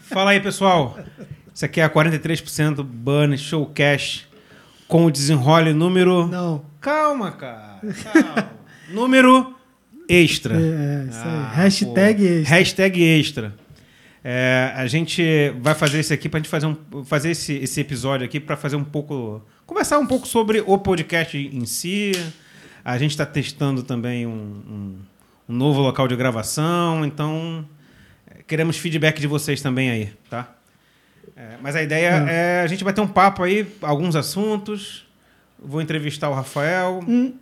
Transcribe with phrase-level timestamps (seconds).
[0.00, 0.98] Fala aí, pessoal.
[1.54, 4.28] Isso aqui é a 43% Burn Showcast
[4.88, 6.26] com o desenrole número.
[6.26, 6.64] Não.
[6.80, 7.80] Calma, cara.
[8.02, 8.50] Calma.
[8.90, 9.54] número
[10.08, 10.54] extra.
[10.56, 11.24] É, isso aí.
[11.28, 12.30] Ah, Hashtag pô.
[12.34, 12.56] extra.
[12.56, 13.54] Hashtag extra.
[14.22, 15.22] É, a gente
[15.60, 18.76] vai fazer isso aqui pra gente fazer, um, fazer esse, esse episódio aqui para fazer
[18.76, 19.42] um pouco.
[19.66, 22.12] Conversar um pouco sobre o podcast em si.
[22.84, 24.98] A gente está testando também um, um-
[25.46, 27.73] um novo local de gravação, então é,
[28.46, 30.52] queremos feedback de vocês também aí, tá?
[31.36, 32.62] É, mas a ideia é.
[32.62, 35.06] a gente vai ter um papo aí, alguns assuntos.
[35.58, 37.00] Vou entrevistar o Rafael.
[37.08, 37.32] Hum.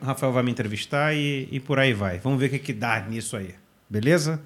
[0.00, 2.18] O Rafael vai me entrevistar e, e por aí vai.
[2.18, 3.54] Vamos ver o que, que dá nisso aí.
[3.88, 4.40] Beleza?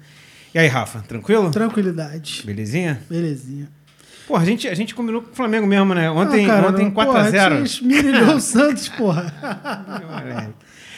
[0.53, 1.51] E aí, Rafa, tranquilo?
[1.51, 2.41] Tranquilidade.
[2.45, 3.01] Belezinha?
[3.09, 3.69] Belezinha.
[4.27, 6.09] Pô, a gente, a gente combinou com o Flamengo mesmo, né?
[6.09, 7.57] Ontem, Ah, cara, ontem não- porra, 4x0.
[7.63, 9.31] te Esmerilhou o Santos, porra.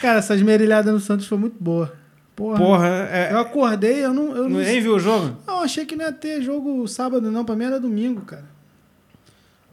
[0.01, 1.93] Cara, essa esmerilhada no Santos foi muito boa.
[2.37, 2.57] Porra.
[2.59, 4.35] Porra, é, Eu acordei, eu não.
[4.35, 5.35] Eu não, nem viu o jogo?
[5.47, 7.43] não, achei que não ia ter jogo sábado, não.
[7.43, 8.45] Pra mim era domingo, cara.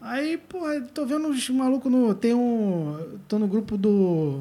[0.01, 2.13] Aí, porra, tô vendo uns malucos no.
[2.15, 2.97] Tem um.
[3.27, 4.37] Tô no grupo do.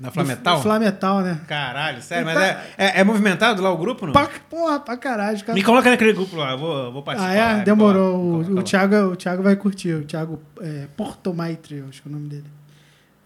[0.00, 0.56] Na Flamental?
[0.56, 1.40] Do Flamental, né?
[1.46, 4.12] Caralho, sério, mas Tá- é, é, é movimentado lá o grupo, não?
[4.14, 5.36] Pra, porra, pra caralho.
[5.36, 7.32] os caras- Me coloca naquele grupo lá, eu vou, vou participar.
[7.32, 7.54] Ah, é?
[7.56, 8.12] Vai, Demorou.
[8.14, 8.64] coloca, O, coloca, o.
[8.64, 9.92] Thiago, o Thiago vai curtir.
[9.94, 12.46] O Thiago é, Portomaitre, acho que é o nome dele.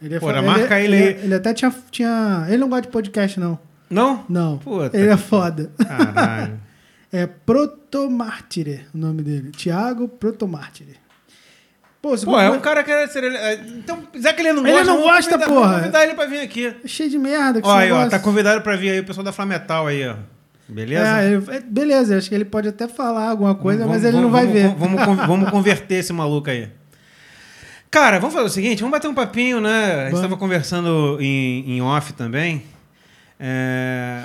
[0.02, 0.42] Ele é foda.
[0.42, 1.24] marca ele ele, aí.
[1.24, 2.44] ele até tinha, tinha.
[2.48, 3.58] Ele não gosta de podcast, não.
[3.90, 4.24] Não?
[4.28, 4.58] Não.
[4.58, 5.70] Puta ele é foda.
[5.86, 6.60] Caralho.
[7.12, 9.50] É Protomártire o nome dele.
[9.52, 10.96] Thiago Protomártire.
[12.02, 13.22] Pô, Pô, é um cara que era ser.
[13.22, 14.84] é, Então, já que ele não Ele gosta.
[14.86, 15.78] não vamos gosta, convidar- porra.
[15.78, 16.74] Convidar ele pra vir aqui.
[16.84, 17.62] É cheio de merda.
[17.62, 20.16] que Ó, aí, ó, tá convidado pra vir aí o pessoal da Flamental aí, ó.
[20.68, 21.06] Beleza?
[21.22, 24.12] É, ele- é, beleza, acho que ele pode até falar alguma coisa, Vamos- mas ele
[24.16, 24.74] vamos- não vai vamos- ver.
[24.76, 26.68] Vamos, vamos, converter esse maluco aí.
[27.90, 30.00] Cara, vamos fazer o seguinte, vamos bater um papinho, né?
[30.00, 32.64] A gente estava conversando em, em off também.
[33.38, 34.22] É,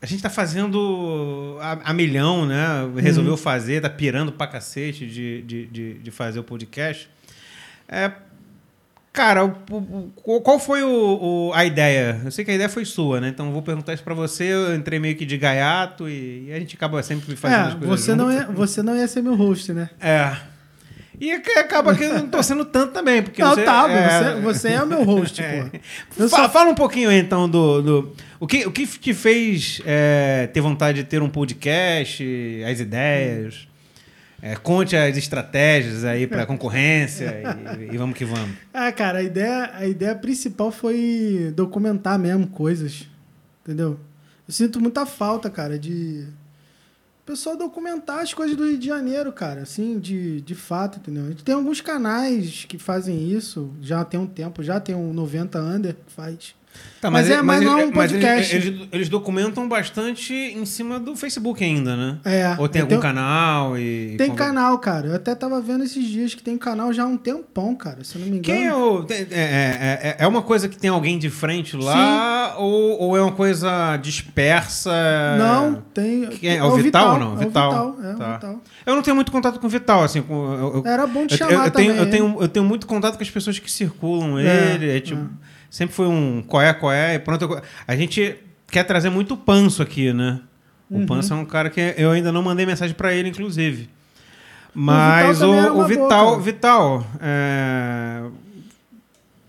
[0.00, 2.56] a gente tá fazendo a, a milhão, né?
[2.98, 7.08] Resolveu fazer, tá pirando pra cacete de, de, de, de fazer o podcast.
[7.88, 8.10] É,
[9.12, 12.20] cara, o- o- qual foi o, a ideia?
[12.24, 13.28] Eu sei que a ideia foi sua, né?
[13.28, 14.44] Então eu vou perguntar isso pra você.
[14.44, 17.76] Eu entrei meio que de gaiato e, e a gente acaba sempre fazendo as É,
[17.78, 19.88] coisas você não, ia, você não ia ser meu host, né?
[20.00, 20.36] É.
[21.24, 24.34] E ac- acaba que eu não tô sendo tanto também, porque não, você, tá, é,
[24.34, 25.62] você, você é o meu host, é.
[25.62, 25.78] pô.
[26.10, 29.80] Fa- só- Fala um pouquinho aí, então do, do o que o que te fez
[29.86, 32.24] é, ter vontade de ter um podcast,
[32.68, 33.68] as ideias,
[34.42, 37.40] é, conte as estratégias aí para concorrência
[37.88, 38.56] e, e vamos que vamos.
[38.74, 43.06] Ah, cara, a ideia, a ideia principal foi documentar mesmo coisas.
[43.64, 43.96] Entendeu?
[44.48, 46.26] Eu sinto muita falta, cara, de.
[47.22, 51.34] O Pessoal documentar as coisas do Rio de Janeiro, cara, assim, de, de fato, entendeu?
[51.44, 55.94] Tem alguns canais que fazem isso, já tem um tempo, já tem um 90 Under
[55.94, 56.54] que faz.
[57.00, 58.54] Tá, Mas é- mas não é um mas eles- podcast.
[58.56, 62.18] Eles, eles documentam bastante em cima do Facebook ainda, né?
[62.24, 62.54] É.
[62.56, 65.08] Ou tem eu algum tenho- canal e Tem conver- canal, cara.
[65.08, 68.14] Eu até tava vendo esses dias que tem canal já há um tempão, cara, se
[68.14, 68.44] eu não me engano.
[68.56, 69.04] Quem é o.
[69.10, 72.54] É, é, é- é uma coisa que tem alguém de frente lá?
[72.58, 74.92] Ou, ou é uma coisa dispersa?
[75.38, 76.26] Não, tem.
[76.28, 76.56] Quem é?
[76.58, 77.30] É o Vital ou não?
[77.32, 77.70] É o Vital.
[77.70, 78.32] Vital, é Tá.
[78.34, 78.60] Vital.
[78.86, 80.22] Eu não tenho muito contato com o Vital, assim.
[80.22, 81.96] Com, eu, eu- Era bom te eu- chamar eu, eu tenho, também.
[81.98, 82.10] eu, hein?
[82.10, 84.90] tenho, eu tenho muito contato com as pessoas que circulam É, ele.
[84.96, 85.28] é tipo,
[85.72, 87.62] Sempre foi um qual é, qual é, e pronto.
[87.88, 88.36] A gente
[88.70, 90.38] quer trazer muito o Panso aqui, né?
[90.90, 91.06] O Uhum.
[91.06, 93.88] Panso é um cara que eu ainda não mandei mensagem pra ele, inclusive.
[94.74, 96.40] Mas também era o, o boa, Vital.
[96.40, 98.22] Vital, é,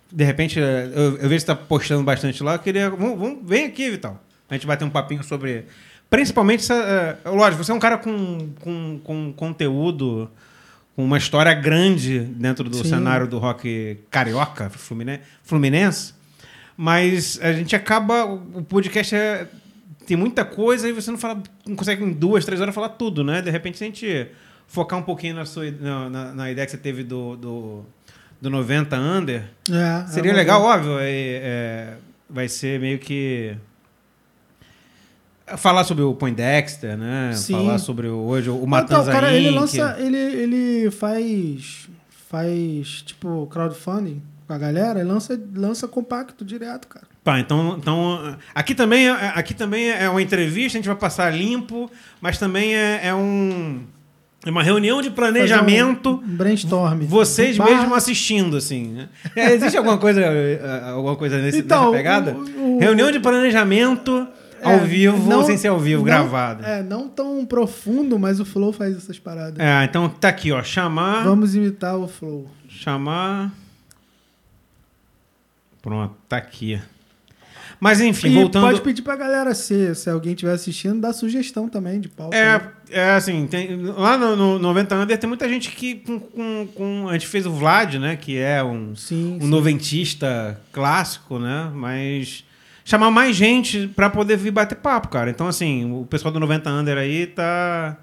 [0.10, 2.54] de repente, é, eu, eu vejo que você tá postando bastante lá.
[2.56, 2.90] Eu queria.
[2.90, 4.18] Vamos, vamos- vem aqui, Vital.
[4.50, 5.66] A gente bater um papinho sobre.
[6.10, 10.30] Principalmente, essa, é, lógico, você é um cara com, com, com conteúdo,
[10.96, 12.90] com uma história grande dentro do Sim.
[12.90, 14.70] cenário do rock carioca,
[15.44, 16.14] fluminense.
[16.76, 18.26] Mas a gente acaba.
[18.26, 19.48] O podcast é,
[20.08, 21.42] tem muita coisa e você não fala.
[21.68, 23.42] Não consegue em duas, três horas falar tudo, né?
[23.42, 24.28] De repente, se a gente
[24.68, 27.86] focar um pouquinho na, sua, na, na- na ideia que você teve do, do,
[28.42, 30.98] do 90 Under, É, seria é legal, óbvio.
[31.00, 31.94] é,
[32.30, 33.56] vai ser meio que.
[35.58, 37.32] Falar sobre o Poindexter, né?
[37.34, 37.54] Sim.
[37.54, 39.96] Falar sobre o, hoje o Então, Matanza cara, ele lança.
[40.00, 41.88] Ele, ele faz.
[42.30, 47.06] Faz, tipo, crowdfunding com a galera e lança, lança compacto direto, cara.
[47.24, 51.30] Pá, então, então aqui também, é- aqui também é uma entrevista, a gente vai passar
[51.32, 51.90] limpo,
[52.20, 53.82] mas também é, é um,
[54.46, 56.22] é uma reunião de planejamento.
[56.26, 57.02] Um brainstorm.
[57.06, 57.66] Vocês Bah.
[57.66, 58.88] mesmos assistindo, assim.
[58.94, 59.10] né?
[59.36, 60.22] É, existe alguma coisa,
[60.92, 62.34] alguma coisa nesse, Então, nessa pegada?
[62.36, 64.28] o- o- Reunião de planejamento
[64.64, 66.66] ao É, vivo, não- sem ser ao vivo, não- gravado.
[66.66, 69.60] É, não tão profundo, mas o Flow faz essas paradas.
[69.60, 70.62] É, então tá aqui, ó.
[70.64, 71.24] Chamar.
[71.24, 72.50] Vamos imitar o Flow.
[72.68, 73.52] Chamar.
[75.82, 76.82] Pronto, tá aqui.
[77.80, 78.64] Mas enfim, e voltando.
[78.68, 82.34] pode pedir pra galera, se, se alguém estiver assistindo, dar sugestão também de pauta.
[82.38, 82.72] É, né?
[82.90, 87.10] é assim, tem- lá no, no 90 Under tem muita gente que com, com, com-
[87.10, 88.16] A gente fez o Vlad, né?
[88.16, 89.48] Que é um, Sim, um sim.
[89.50, 91.70] noventista clássico, né?
[91.76, 92.46] Mas
[92.86, 95.30] chamar mais gente pra poder vir bater papo, cara.
[95.30, 97.98] Então, assim, o pessoal do 90 Under aí tá.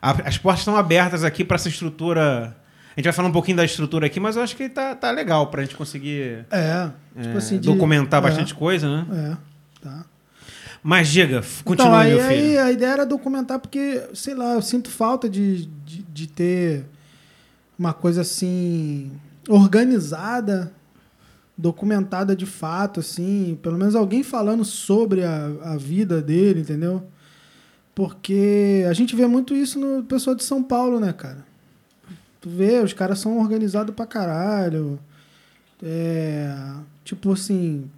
[0.00, 2.56] a- as portas estão abertas aqui pra essa estrutura.
[2.96, 5.10] A gente vai falar um pouquinho da estrutura aqui, mas eu acho que tá, tá
[5.10, 6.90] legal pra gente conseguir É,
[7.20, 9.06] tipo é, assim, de- documentar é, bastante coisa, né?
[9.12, 10.04] É, tá.
[10.82, 12.30] Mas diga, continue, então, aí, meu filho.
[12.32, 16.84] aí a ideia era documentar porque, sei lá, eu sinto falta de, de, de ter
[17.78, 19.10] uma coisa assim
[19.48, 20.72] organizada,
[21.58, 27.02] documentada de fato, assim, pelo menos alguém falando sobre a, a vida dele, entendeu?
[27.96, 31.44] Porque a gente vê muito isso no pessoal de São Paulo, né, cara?
[32.40, 35.00] Tu vê, os caras são organizados pra caralho.
[35.82, 36.54] É,
[37.02, 37.90] tipo assim,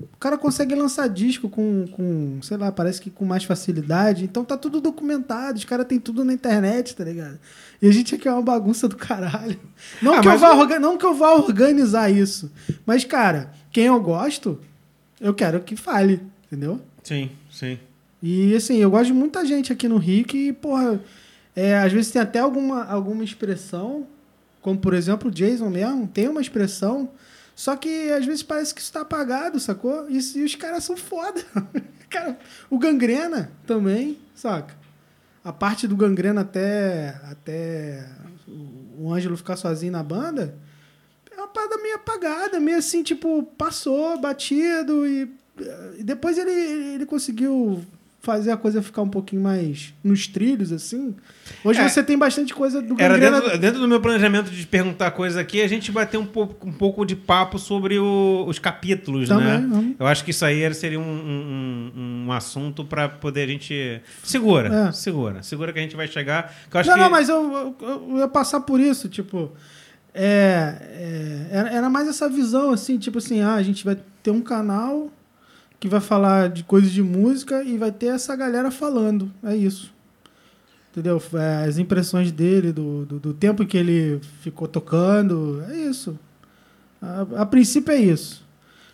[0.00, 4.24] o cara consegue lançar disco com, com, sei lá, parece que com mais facilidade.
[4.24, 7.38] Então tá tudo documentado, os caras têm tudo na internet, tá ligado?
[7.80, 9.58] E a gente aqui é uma bagunça do caralho.
[10.02, 12.50] Não, Ah, que, eu vá orga- não que eu vá organizar isso.
[12.84, 14.58] Mas, cara, quem eu gosto,
[15.20, 16.80] eu quero que fale, entendeu?
[17.02, 17.78] Sim, sim.
[18.22, 21.00] E assim, eu gosto de muita gente aqui no Rio que, porra,
[21.54, 24.06] é, às vezes tem até alguma, alguma expressão,
[24.62, 27.08] como por exemplo o Jason mesmo, tem uma expressão,
[27.56, 30.06] só que às vezes parece que isso tá apagado, sacou?
[30.10, 31.42] E, e os caras são foda.
[32.10, 32.38] Cara,
[32.68, 34.74] o Gangrena também, saca?
[35.42, 38.06] A parte do Gangrena até, até
[38.98, 40.54] o Ângelo ficar sozinho na banda
[41.30, 45.34] é uma parada meio apagada, meio assim, tipo, passou, batido e,
[45.96, 47.82] e depois ele, ele conseguiu
[48.20, 51.14] fazer a coisa ficar um pouquinho mais nos trilhos, assim.
[51.62, 51.88] Hoje É.
[51.88, 53.40] você tem bastante coisa do Era Gangrena.
[53.40, 56.72] dentro, dentro do meu planejamento de perguntar coisa aqui, a gente bater um pouco, um
[56.72, 59.94] pouco de papo sobre o- os capítulos, Também, né?
[59.98, 64.00] Eu acho que isso aí seria um, um, um- assunto para poder a gente.
[64.24, 64.92] Segura, É.
[64.92, 65.42] segura.
[65.44, 66.52] Segura que a gente vai chegar.
[66.74, 66.88] Não, que...
[66.96, 69.52] não, mas eu, eu, eu ia passar por isso, tipo.
[70.18, 74.30] É, é, era, era mais essa visão, assim, tipo assim, ah, a gente vai ter
[74.30, 75.10] um canal
[75.78, 79.30] que vai falar de coisas de música e vai ter essa galera falando.
[79.42, 79.92] É isso.
[80.90, 81.22] Entendeu?
[81.34, 85.62] É, As impressões dele, do, do, do tempo que ele ficou tocando.
[85.68, 86.18] É isso.
[87.00, 88.44] A, a princípio é isso.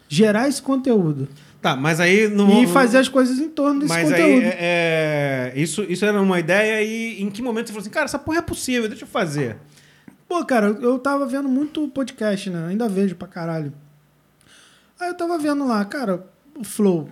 [0.09, 1.29] Gerar esse conteúdo.
[1.61, 2.27] Tá, mas aí.
[2.27, 4.43] No, E fazer as coisas em torno desse Mas conteúdo.
[4.43, 7.91] aí, é, é, isso, isso era uma ideia e em que momento você falou assim,
[7.91, 9.57] cara, essa porra é possível, deixa eu fazer.
[10.29, 12.67] Pô, cara, eu tava vendo muito podcast, né?
[12.69, 13.73] Ainda vejo pra caralho.
[14.99, 16.27] Aí eu tava vendo lá, cara,
[16.63, 17.09] o Flow.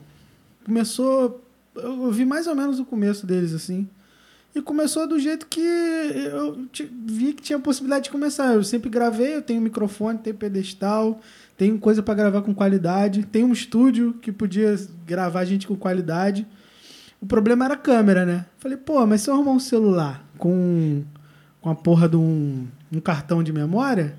[0.64, 1.44] Começou.
[1.74, 3.88] Eu eu vi mais ou menos o começo deles, assim.
[4.54, 6.66] E começou do jeito que eu
[7.06, 8.54] vi que tinha possibilidade de começar.
[8.54, 11.20] Eu sempre gravei, eu tenho microfone, tenho pedestal,
[11.56, 14.74] tenho coisa pra gravar com qualidade, tenho um estúdio que podia
[15.06, 16.46] gravar gente com qualidade.
[17.20, 18.46] O problema era a câmera, né?
[18.58, 21.04] Falei, pô, mas se eu arrumar um celular com,
[21.60, 24.16] com a porra de um, um cartão de memória,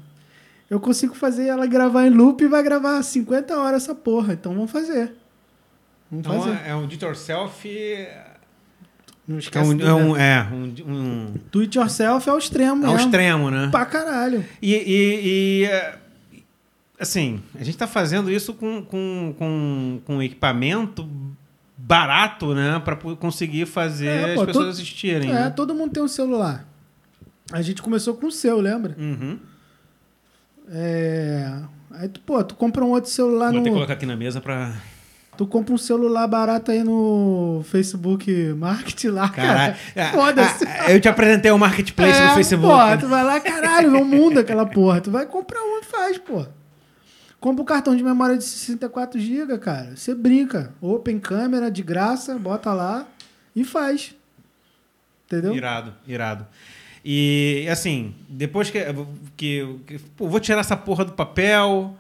[0.70, 4.32] eu consigo fazer ela gravar em loop e vai gravar 50 horas essa porra.
[4.32, 5.21] Então vamos fazer.
[6.12, 6.60] Então fazer.
[6.68, 7.70] é um do it yourself.
[7.70, 8.26] É
[9.28, 10.18] Não esquece um, do é um, dedo.
[10.18, 13.06] é um, um- Do it yourself é o extremo é um mesmo.
[13.08, 13.70] extremo, né?
[13.72, 14.46] Pra caralho.
[14.62, 15.98] E, e- e, é,
[17.00, 21.08] assim, a gente está fazendo isso com, com, com, com equipamento
[21.78, 22.80] barato, né?
[22.84, 25.30] Para conseguir fazer É, as pô, pessoas assistirem.
[25.32, 25.50] É, né?
[25.50, 26.68] todo mundo tem um celular.
[27.54, 28.96] A gente começou com o seu, lembra?
[29.00, 29.40] Uhum.
[30.70, 31.60] É...
[31.92, 33.76] Aí tu, pô, tu compra um outro celular Vou ter que no.
[33.76, 34.74] colocar aqui na mesa para.
[35.38, 39.76] Tu compra um celular barato aí no Facebook Market lá, Caralho.
[39.96, 40.12] cara.
[40.12, 40.66] Foda-se.
[40.66, 42.68] Ah, ah, Eu te apresentei o marketplace É, no Facebook.
[42.68, 45.02] Porra, tu vai lá, caralho, não muda aquela porra.
[45.02, 46.46] Tu vai comprar um e faz, pô.
[47.40, 49.96] Compra um cartão de memória de 64 GB, cara.
[49.96, 50.74] Você brinca.
[50.80, 53.08] Open câmera, de graça, bota lá
[53.56, 54.14] e faz.
[55.26, 55.56] Entendeu?
[55.56, 56.46] Irado, irado.
[57.04, 58.80] E assim, depois que.
[59.36, 61.96] que, que pô, vou tirar essa porra do papel.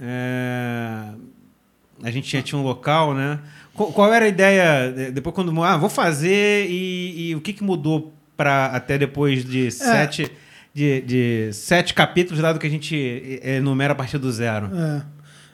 [0.00, 1.10] é,
[2.04, 3.38] a gente já tinha um local, né?
[3.72, 4.92] Qual, qual era a ideia?
[4.92, 5.62] de- Depois, quando.
[5.62, 10.30] Ah, vou fazer e, e o que, que mudou para até depois de sete.
[10.72, 12.96] De, de sete capítulos, dado que a gente
[13.44, 14.70] eh, enumera a partir do zero.
[14.76, 15.02] É.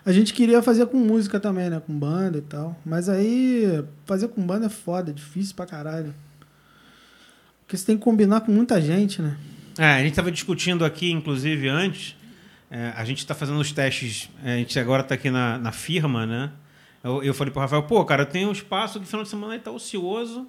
[0.03, 1.79] A gente queria fazer com música também, né?
[1.87, 2.75] Com banda e tal.
[2.87, 6.15] Mas aí, fazer com banda é foda, é difícil pra caralho.
[7.63, 9.37] Porque você tem que combinar com muita gente, né?
[9.79, 12.17] É, a gente estava discutindo aqui, inclusive, antes.
[12.71, 14.29] É, a gente está fazendo os testes.
[14.45, 16.51] é, a gente agora está aqui na, na firma, né?
[17.03, 19.29] Eu, eu falei para o Rafael, pô, cara, eu tenho um espaço que final de
[19.31, 20.47] semana está ocioso.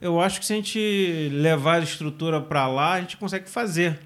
[0.00, 3.98] Eu acho que se a gente levar a estrutura para lá, a gente consegue fazer.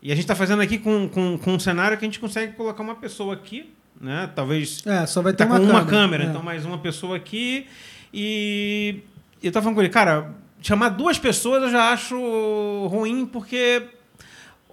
[0.00, 2.52] E a gente está fazendo aqui com, com, com um cenário que a gente consegue
[2.52, 4.30] colocar uma pessoa aqui, né?
[4.34, 5.82] Talvez É, só vai ter tá uma com câmera.
[5.82, 6.26] uma câmera, É.
[6.28, 7.66] então mais uma pessoa aqui.
[8.12, 9.00] E
[9.42, 10.32] eu tava falando com ele, cara,
[10.62, 13.82] chamar duas pessoas eu já acho ruim, porque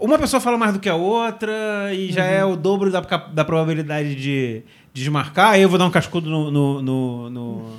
[0.01, 2.29] uma pessoa fala mais do que a outra e já Uhum.
[2.29, 5.51] é o dobro da, da probabilidade de, de desmarcar.
[5.51, 7.77] Aí eu vou dar um cascudo no, no, no, no,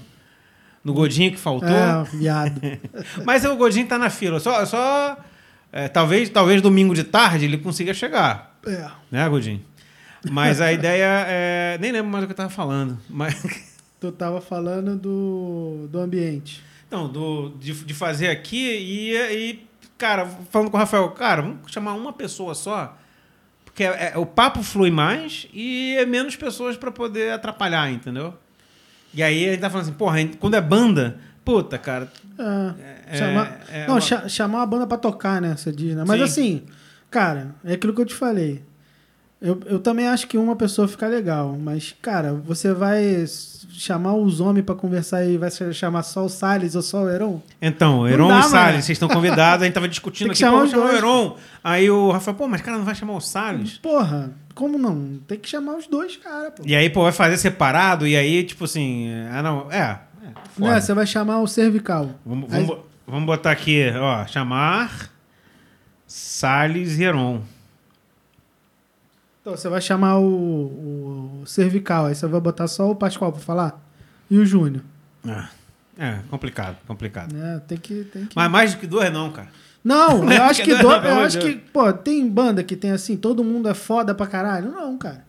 [0.85, 1.69] no Godinho que faltou.
[1.69, 2.61] É, viado.
[3.27, 4.39] Mas o Godinho tá na fila.
[4.39, 5.19] Só, só
[5.73, 8.57] é, talvez, talvez domingo de tarde ele consiga chegar.
[8.67, 8.89] É.
[9.11, 9.61] Né, Godinho?
[10.31, 11.79] Mas a ideia é.
[11.81, 12.99] Nem lembro mais o que eu tava falando.
[13.11, 13.43] Mas.
[14.01, 16.61] Tu tava falando do, do ambiente.
[16.89, 19.67] Então, do, de, de fazer aqui e, e,
[20.03, 22.99] cara, falando com o Rafael, cara, vamos chamar uma pessoa só,
[23.65, 28.35] porque é- é- o papo flui mais e é menos pessoas para poder atrapalhar, entendeu?
[29.15, 32.11] E aí ele tá falando assim, porra, quando é banda, puta, cara.
[32.37, 35.55] É, É- chamar, é não, uma- cha- chamar uma banda pra tocar, né?
[35.57, 36.03] Você diz, né?
[36.05, 36.25] Mas Sim.
[36.25, 36.63] assim,
[37.09, 38.61] cara, é aquilo que eu te falei.
[39.43, 43.25] Eu, eu também acho que uma pessoa fica legal, mas, cara, você vai
[43.71, 47.11] chamar os homens pra conversar e vai ch- chamar só o Salles ou só o
[47.11, 47.43] Heron?
[47.61, 48.43] Então, Heron dá, e.
[48.45, 50.97] Salles, vocês estão convidados, a gente tava discutindo aqui, chamar pô, chamar o.
[50.97, 51.37] Heron.
[51.65, 53.79] Aí o Rafael, pô, mas cara, não vai chamar o Salles?
[53.79, 55.19] Porra, como não?
[55.27, 56.63] Tem que chamar os dois, cara, pô.
[56.65, 59.99] E aí, pô, vai fazer separado, e aí, tipo assim, ah, não, é, é.
[60.57, 60.81] Né?
[60.81, 62.11] Você vai chamar o cervical.
[62.25, 62.71] Vamos, Aí-
[63.09, 65.11] vamos botar aqui, ó, chamar
[66.07, 67.41] Salles e Heron.
[69.43, 73.41] Então, você vai chamar o, o cervical, aí você vai botar só o Pascoal pra
[73.41, 73.81] falar?
[74.31, 74.83] E o Júnior,
[75.27, 75.45] É,
[75.99, 77.33] é, complicado, complicado.
[77.35, 77.61] né?
[77.67, 78.05] Tem que...
[78.05, 78.37] Tem que...
[78.37, 79.49] Mas mais do que duas não, cara.
[79.85, 83.43] Não, eu acho que, do- eu acho que, pô, tem banda que tem assim, todo
[83.43, 84.71] mundo é foda pra caralho.
[84.71, 85.25] Não, cara.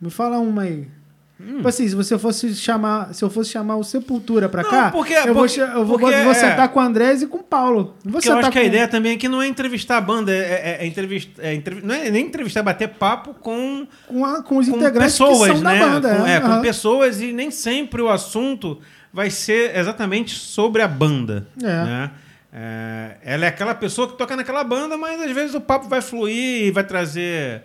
[0.00, 0.88] Me fala uma aí.
[1.38, 1.56] Hum.
[1.56, 4.90] Tipo assim, se você fosse chamar, se eu fosse chamar o Sepultura pra Não, cá,
[4.90, 7.26] porque- eu, vou, porque- che- eu vou, porque vou é- sentar com o Andrés e
[7.26, 7.94] com o Paulo.
[8.02, 9.98] Não vou Porque eu sentar acho que a com- ideia também aqui não é entrevistar
[9.98, 13.34] a banda, é, é, é entrevista, é entrev- não é nem entrevistar, é bater papo
[13.34, 15.78] com, com, a- com os com integrantes pessoas, que são né?
[15.78, 16.14] da banda.
[16.16, 16.62] com, é, com aham.
[16.62, 18.80] pessoas e nem sempre o assunto
[19.12, 21.46] vai ser exatamente sobre a banda.
[21.62, 21.66] É.
[21.66, 22.10] Né?
[22.50, 26.00] É, ela é aquela pessoa que toca naquela banda, mas às vezes o papo vai
[26.00, 27.62] fluir e vai trazer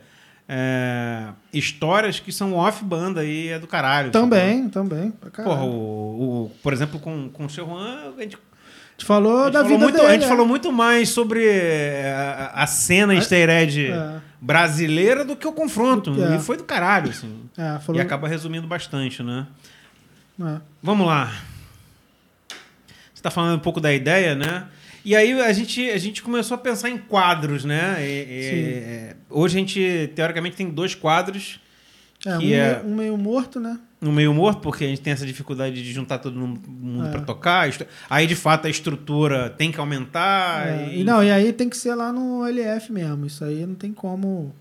[0.53, 4.11] é, histórias que são off-banda e é do caralho.
[4.11, 5.13] Também, também.
[5.13, 5.31] Sacou?
[5.31, 5.55] caralho.
[5.55, 8.37] Porra, o, o- por exemplo, com, com o seu Juan, a gente
[8.97, 10.07] gente falou da falou vida muito, dele.
[10.09, 10.27] a gente é.
[10.27, 12.13] falou muito mais sobre eh,
[12.53, 14.19] a, a cena easter egg É.
[14.39, 16.11] brasileira do que o confronto.
[16.21, 16.35] É.
[16.35, 17.49] E foi do caralho, assim.
[17.57, 17.99] É, E falou...
[18.01, 19.47] acaba resumindo bastante, né?
[20.39, 20.57] é.
[20.83, 21.31] Vamos lá.
[22.49, 22.55] Você
[23.15, 24.65] está falando um pouco da ideia, né?
[25.03, 27.95] E aí a gente, a gente começou a pensar em quadros, né?
[27.99, 31.59] E- e- é, hoje a gente, teoricamente, tem dois quadros
[32.25, 33.79] É, um, é- meio, um meio morto, né?
[33.99, 37.11] no meio morto, porque a gente tem essa dificuldade de juntar todo mundo É.
[37.11, 37.69] para tocar.
[38.09, 40.67] Aí, de fato, a estrutura tem que aumentar.
[40.67, 43.27] É, e- não, e aí tem que ser lá no LF mesmo.
[43.27, 44.55] Isso aí não tem como.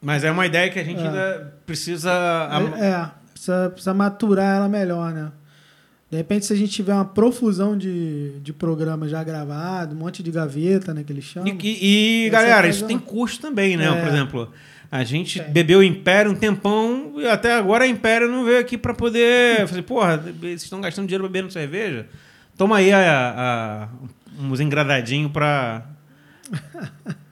[0.00, 1.06] Mas é uma ideia que a gente É.
[1.06, 2.12] ainda precisa.
[2.78, 5.32] É, é, precisa, precisa maturar ela melhor, né?
[6.14, 10.22] De repente, se a gente tiver uma profusão de, de programa já gravado, um monte
[10.22, 11.48] de gaveta, né, que eles chamam.
[11.60, 13.86] E, e- galera, é isso uma- tem custo também, né?
[13.88, 14.00] É.
[14.00, 14.52] Por exemplo,
[14.92, 15.50] a gente Tem.
[15.52, 19.66] bebeu Império um tempão e até agora a Império não veio aqui para poder.
[19.66, 22.06] fazer, porra, vocês estão gastando dinheiro bebendo cerveja?
[22.56, 23.00] Toma aí a,
[23.36, 23.88] a-
[24.40, 25.82] uns engradadinhos para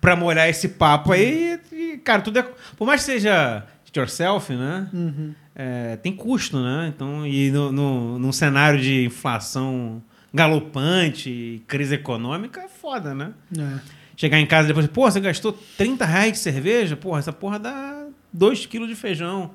[0.00, 1.56] para molhar esse papo aí.
[1.70, 2.46] E, cara, tudo é.
[2.76, 3.62] Por mais que seja
[3.96, 4.88] yourself, né?
[4.92, 5.34] Uhum.
[5.54, 6.92] É, tem custo, né?
[6.94, 13.32] Então, e no, no, num cenário de inflação galopante, crise econômica, é foda, né?
[13.59, 13.78] É.
[14.16, 16.97] Chegar em casa e depois, pô, você gastou 30 reais de cerveja?
[16.97, 19.50] Porra, essa porra dá 2 quilos de feijão.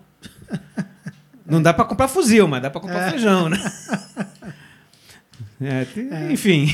[1.49, 3.09] Não dá pra comprar fuzil, mas dá pra comprar É.
[3.11, 3.57] feijão, né?
[5.59, 6.67] É, tem- Enfim.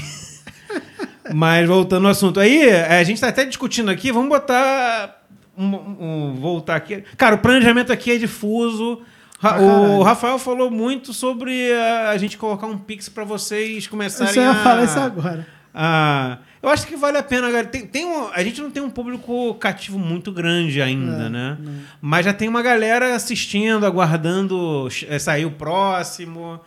[1.33, 2.37] Mas voltando ao assunto.
[2.39, 5.21] Aí, a gente tá até discutindo aqui, vamos botar.
[5.57, 7.03] um- um- voltar aqui.
[7.15, 9.01] Cara, o planejamento aqui é difuso.
[9.43, 10.01] Ra- o.
[10.03, 14.55] Rafael falou muito sobre a, a gente colocar um Pix pra vocês começarem Você a.
[14.55, 15.45] falar isso agora.
[15.75, 17.67] Ah, eu acho que vale a pena, galera.
[17.67, 21.57] Tem, tem um- a gente não tem um público cativo muito grande ainda, É, né?
[21.59, 21.73] não.
[22.01, 26.59] Mas já tem uma galera assistindo, aguardando eh, sair o próximo.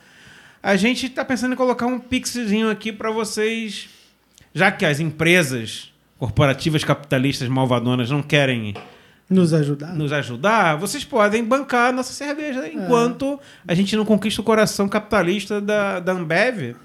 [0.62, 3.88] A gente tá pensando em colocar um pixzinho aqui para vocês,
[4.52, 8.75] já que as empresas corporativas capitalistas malvadonas não querem
[9.28, 9.95] Nos ajudar?
[9.95, 14.88] nos ajudar, vocês podem bancar a nossa cerveja enquanto a gente não conquista o coração
[14.88, 16.76] capitalista da, da Ambev,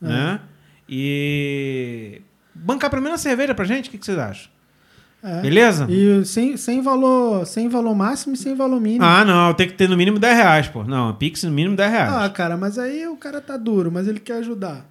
[0.00, 0.40] né?
[0.88, 2.22] E
[2.54, 4.50] bancar pelo menos a cerveja pra gente, o que, que vocês acham?
[5.22, 5.40] É.
[5.40, 5.86] Beleza?
[5.88, 9.04] E sem, sem, valor, sem valor máximo e sem valor mínimo.
[9.04, 10.82] Ah, não, tem que ter no mínimo 10 reais, pô.
[10.82, 12.12] Não, Pix no mínimo 10 reais.
[12.12, 14.84] Ah, cara, mas aí o cara tá duro, mas ele quer ajudar.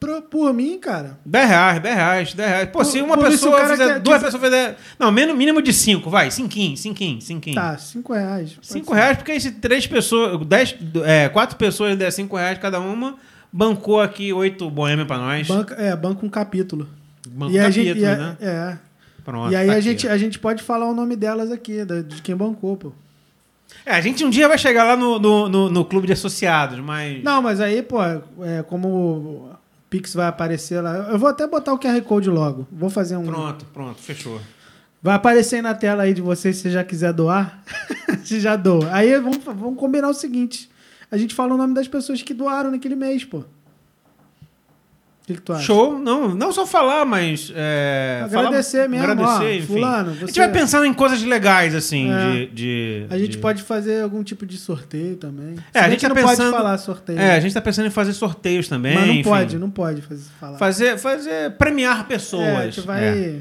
[0.00, 1.18] Pro- por mim, cara.
[1.26, 2.66] 10 reais, 10 reais, 10 reais.
[2.70, 4.76] Pô, Por- se uma por pessoa fizer, quer- duas pessoas fizer...
[4.98, 6.30] Não, mínimo, mínimo de 5, vai.
[6.30, 8.52] 5, 5, 5, Tá, 5 reais.
[8.52, 8.94] pode 5 ser.
[8.94, 13.16] reais, porque aí se três pessoas, 10, é, quatro pessoas der 5 reais cada uma,
[13.52, 15.48] bancou aqui 8 boêmia pra nós.
[15.48, 16.88] Banca, é, banca um capítulo.
[17.28, 18.36] Banco e a capítulo, gente, né?
[18.40, 18.76] É.
[19.24, 21.84] Pronto, e aí tá a, aqui, gente, a gente pode falar o nome delas aqui,
[21.84, 22.92] de quem bancou, pô.
[23.84, 26.78] É, a gente um dia vai chegar lá no, no, no, no clube de associados,
[26.78, 27.22] mas...
[27.22, 29.50] Não, mas aí, pô, é, como
[29.90, 31.08] Pix vai aparecer lá.
[31.10, 32.66] Eu vou até botar o QR Code logo.
[32.70, 33.24] Vou fazer um.
[33.24, 34.40] Pronto, pronto, fechou.
[35.02, 37.62] Vai aparecer aí na tela aí de vocês se você já quiser doar.
[38.24, 38.92] se já doa.
[38.92, 40.68] Aí vamos, vamos combinar o seguinte:
[41.10, 43.44] a gente fala o nome das pessoas que doaram naquele mês, pô.
[45.28, 45.62] O que, que tu acha?
[45.62, 47.52] Show, não, não só falar, mas.
[47.54, 49.66] É, Agradecer falar- mesmo, Agradecer, ó, enfim.
[49.66, 52.30] fulano, A gente você- vai pensando em coisas legais, assim, É.
[52.32, 55.56] de, de- A gente de- pode fazer algum tipo de sorteio também.
[55.56, 57.18] Se É, a bem gente tá não pensando- pode falar sorteio.
[57.18, 58.94] É, a gente tá pensando em fazer sorteios também.
[58.94, 59.22] Mas não enfim.
[59.28, 60.56] pode, não pode fazer, falar.
[60.58, 61.50] Fazer, fazer.
[61.58, 62.42] premiar pessoas.
[62.46, 63.04] É, a gente vai.
[63.04, 63.38] É.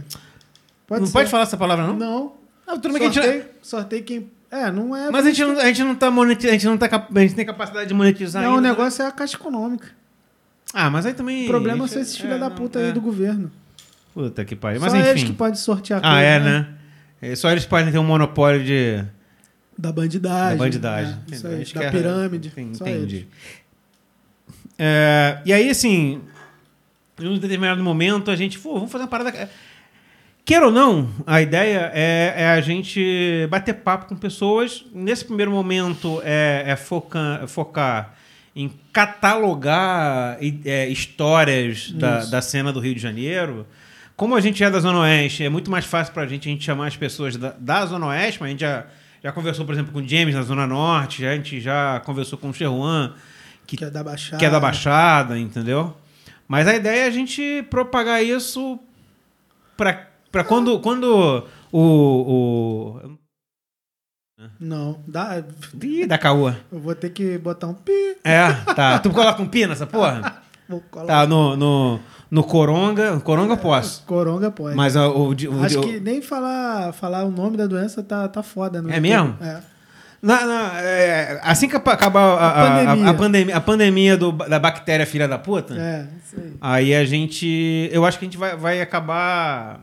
[0.86, 1.13] Pode não ser.
[1.13, 1.96] pode falar essa palavra, não?
[1.96, 2.34] Não.
[2.67, 3.15] Ah, tudo bem que a gente.
[3.24, 4.32] sorteio, sorteio quem.
[4.51, 5.12] É, não é.
[5.12, 7.22] Mas a gente não, a gente não tá monetizando, a gente não tá cap- a
[7.22, 8.70] gente tem capacidade de monetizar Não, o ainda, né?
[8.70, 9.88] negócio é a caixa econômica.
[10.79, 11.46] Ah, mas aí também.
[11.46, 12.88] O problema gente- são esses é, filha da não, puta é.
[12.88, 13.51] aí do governo.
[14.13, 14.79] Puta que pariu.
[14.79, 15.31] Só Mas eles enfim.
[15.31, 16.67] que podem sortear Ah, é, né?
[17.22, 19.03] É, Só eles podem ter um monopólio de.
[19.77, 20.57] Da bandidagem.
[20.57, 21.15] Da bandidagem.
[21.31, 22.48] É, isso aí, da é- pirâmide.
[22.50, 22.77] Entendi.
[22.77, 23.25] Só eles.
[24.77, 26.22] É, e aí, assim,
[27.19, 29.50] em um determinado momento, a gente, pô, vamos fazer uma parada.
[30.46, 34.86] Queira ou não, a ideia é, é a gente bater papo com pessoas.
[34.93, 38.13] Nesse primeiro momento, é, é foca- focar
[38.57, 42.31] em catalogar é, histórias da, Isso.
[42.31, 43.67] da cena do Rio de Janeiro.
[44.15, 46.51] Como a gente é da Zona Oeste, é muito mais fácil para a gente, a
[46.51, 48.87] gente chamar as pessoas da, da Zona Oeste, mas a gente já,
[49.23, 52.39] já conversou, por exemplo, com o James na Zona Norte, já, a gente já conversou
[52.39, 53.13] com o Cheruan,
[53.67, 54.37] que Que é da Baixada.
[54.37, 55.95] que é da Baixada, entendeu?
[56.47, 58.79] Mas a ideia é a gente propagar isso
[59.77, 63.17] para para quando quando o, o
[64.60, 65.44] Não, dá,
[65.84, 66.50] Ih, da caô.
[66.72, 68.17] eu vou ter que botar um pi.
[68.24, 69.00] É, tá.
[69.00, 70.41] Tu coloca um pi nessa porra?
[70.70, 71.06] Vou colar.
[71.08, 71.98] Tá, no, no,
[72.29, 73.17] no Coronga.
[73.22, 74.03] Coronga posso.
[74.06, 74.75] Coronga pode.
[74.75, 78.27] Mas o, o, o- Acho o- que nem falar, falar o nome da doença tá,
[78.27, 78.81] tá foda.
[78.81, 79.33] no É mesmo?
[79.42, 79.61] É.
[80.22, 83.55] na- na- é, assim que acabar a, a, A a- pandemia.
[83.55, 86.05] a pandemia, do- da bactéria filha da puta, É,
[86.38, 86.53] aí.
[86.59, 87.90] Aí a gente.
[87.94, 89.79] Eu acho que a gente vai, vai acabar.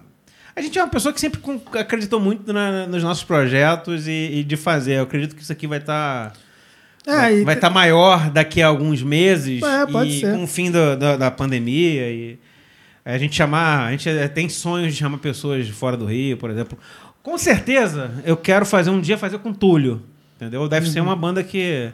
[0.56, 1.40] A gente é uma pessoa que sempre
[1.78, 4.94] acreditou muito na- nos nossos projetos e, e de fazer.
[4.98, 6.32] Eu acredito que isso aqui vai estar.
[7.06, 9.62] É, vai estar maior daqui a alguns meses.
[9.62, 10.32] É, pode e ser.
[10.34, 12.08] com o fim do- da, da pandemia.
[12.10, 12.38] E
[13.04, 13.86] a gente chamar.
[13.86, 16.78] A gente eh, tem sonhos de chamar pessoas de fora do Rio, por exemplo.
[17.22, 20.02] Com certeza, eu quero fazer um dia fazer com Túlio.
[20.36, 20.68] Entendeu?
[20.68, 21.90] Deve ser uma banda que.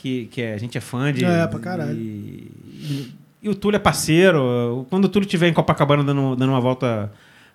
[0.00, 1.24] Que, que a gente é fã de.
[1.24, 1.30] Uhum.
[1.30, 1.92] É, pra caralho.
[1.98, 3.12] E, e-
[3.42, 4.86] e o Túlio é parceiro.
[4.90, 7.10] Quando o Túlio estiver em Copacabana dando, dando uma volta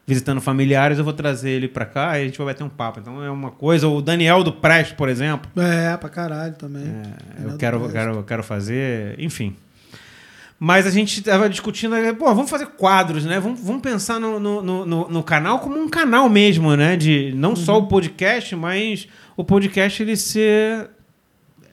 [0.06, 3.00] visitando familiares, eu vou trazer ele pra cá e a gente vai bater um papo.
[3.00, 3.88] Então é uma coisa.
[3.88, 5.50] O Daniel do Preste, por exemplo.
[5.62, 6.84] É, pra caralho também.
[6.84, 9.56] É, eu quero, quero, quero fazer, enfim.
[10.60, 13.40] Mas a gente estava discutindo, é, pô, vamos fazer quadros, né?
[13.40, 16.96] Vamos, vamos pensar no, no, no- no- canal como um canal mesmo, né?
[16.96, 17.84] De não só Uhum.
[17.86, 20.90] o podcast, mas o podcast ele ser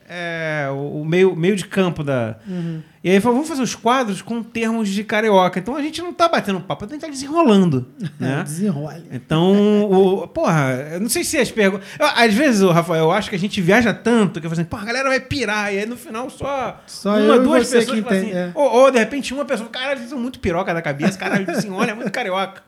[0.09, 2.37] é, o o meio, meio de campo da.
[2.49, 2.83] Uhum.
[3.02, 5.58] E aí falou, vamos fazer os quadros com termos de carioca.
[5.58, 7.86] Então a gente não tá batendo papo, a gente tá desenrolando.
[8.20, 8.42] Né?
[8.42, 9.04] desenrole.
[9.10, 11.86] Então, o, porra, eu não sei se as perguntas.
[11.98, 14.68] Às vezes, o Rafael, eu acho que a gente viaja tanto que eu falo assim,
[14.68, 15.72] porra, a galera vai pirar.
[15.72, 18.32] E aí no final só, Só uma, duas pessoas que assim.
[18.32, 18.50] é.
[18.54, 21.86] Ou, ou, de repente uma pessoa, caralho, eles são muito piroca da cabeça, caralho, desenrola,
[21.86, 22.62] é muito carioca.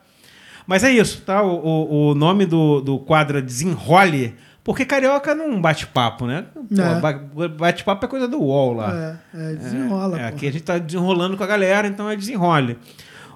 [0.67, 1.43] Mas é isso, tá?
[1.43, 4.35] O, o, o nome do, do quadro é Desenrole,
[4.65, 6.45] porque carioca não bate papo, né?
[6.71, 7.01] É.
[7.01, 9.19] ba- Bate papo é coisa do UOL lá.
[9.35, 10.19] É, é, desenrola.
[10.21, 10.35] É, pô.
[10.37, 12.79] aqui a gente tá desenrolando com a galera, então é desenrole.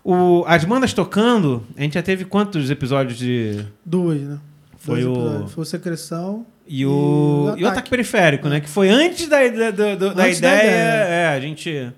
[0.05, 3.65] O, as bandas tocando, a gente já teve quantos episódios de.
[3.85, 4.39] Duas, né?
[4.79, 5.53] Foi Dois o- episódios.
[5.53, 6.47] Foi o Secreção.
[6.69, 8.61] E o, E o ataque periférico, né?
[8.61, 10.63] Que foi antes da, da, da, Antes da ideia.
[10.63, 11.05] ideia.
[11.05, 11.71] É, a gente.
[11.71, 11.93] Se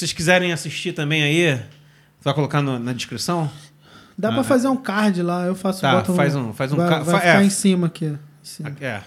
[0.00, 1.58] vocês quiserem assistir também aí,
[2.22, 3.50] vai colocar no- na descrição?
[4.16, 6.76] Dá Ah, pra fazer um card lá, eu faço Tá, boto faz um- faz um
[6.76, 7.44] vai, vai ficar é.
[7.44, 8.14] em cima aqui.
[8.48, 8.74] Cima.
[8.80, 9.00] É.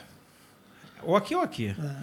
[1.04, 1.76] Ou aqui ou aqui.
[1.78, 1.96] É.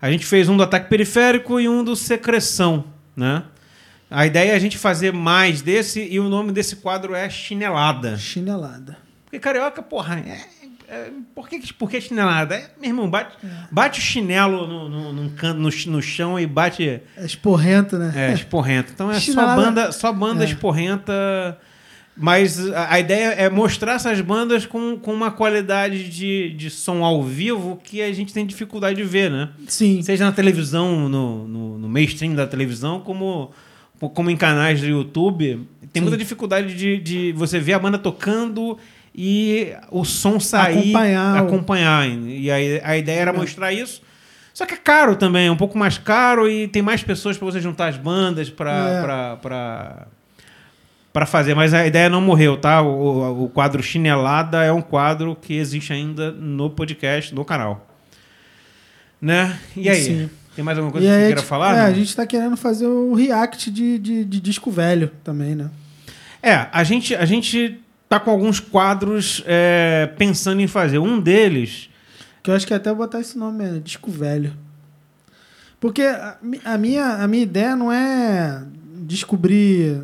[0.00, 2.84] A gente fez um do ataque periférico e um do secreção,
[3.16, 3.42] né?
[4.10, 8.16] A ideia é a gente fazer mais desse e o nome desse quadro é Chinelada.
[8.16, 8.96] Chinelada.
[9.24, 10.40] Porque carioca, porra, é,
[10.88, 12.54] é- por, que, por que chinelada?
[12.54, 13.36] É, meu irmão, bate,
[13.70, 18.12] bate o chinelo no, no, canto- no, ch- no chão e bate É esporrento, né?
[18.14, 18.92] é, esporrenta.
[18.94, 20.46] Então é só banda, só banda É.
[20.46, 21.12] esporrenta.
[22.16, 27.22] Mas a, ideia é mostrar essas bandas com, com uma qualidade de, de som ao
[27.22, 29.50] vivo que a gente tem dificuldade de ver, né?
[29.68, 30.00] Sim.
[30.00, 33.50] Seja na televisão, no, no, no mainstream da televisão, como,
[33.98, 38.78] como em canais do YouTube, tem muita dificuldade de, de você ver a banda tocando
[39.14, 40.78] e o som sair.
[40.78, 42.08] Acompanhar Acompanhar.
[42.08, 44.00] E aí, a ideia era mostrar isso.
[44.54, 47.44] Só que é caro também, é um pouco mais caro e tem mais pessoas para
[47.44, 49.02] você juntar as bandas para É.
[49.02, 50.06] pra, pra,
[51.16, 51.54] pra fazer.
[51.54, 52.82] Mas a ideia não morreu, tá?
[52.82, 57.88] O, o quadro Chinelada é um quadro que existe ainda no podcast, no canal.
[59.18, 59.58] Né?
[59.74, 60.02] E aí?
[60.02, 60.30] Sim.
[60.54, 61.74] Tem mais alguma coisa E que você queira tipo, falar?
[61.74, 65.70] É, a gente tá querendo fazer o react de, de, de disco velho também, né?
[66.42, 70.98] É, a gente, a gente tá com alguns quadros é, pensando em fazer.
[70.98, 71.88] Um deles.
[72.42, 74.52] Que eu acho que até vou botar esse nome, é disco velho.
[75.80, 78.62] Porque a, a minha, a minha ideia não é
[78.98, 80.02] descobrir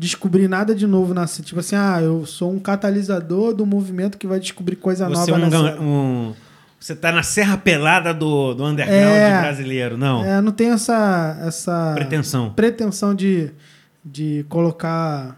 [0.00, 1.44] descobrir nada de novo na cena.
[1.46, 5.34] Tipo assim, ah, eu sou um catalisador do movimento que vai descobrir coisa Você, é
[5.34, 5.80] nova um, na gan- cena.
[5.82, 6.34] um-
[6.80, 9.40] você tá na serra pelada do, do underground É.
[9.42, 9.98] brasileiro.
[9.98, 10.24] Não.
[10.24, 12.54] É, não tenho essa, essa Pretensão.
[12.54, 13.50] pretensão de,
[14.02, 15.36] de colocar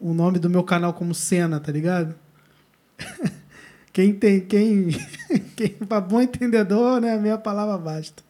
[0.00, 2.14] o nome do meu canal como cena, tá ligado?
[3.92, 4.88] quem tem, quem,
[5.54, 8.22] quem pra bom entendedor, né, a minha palavra basta.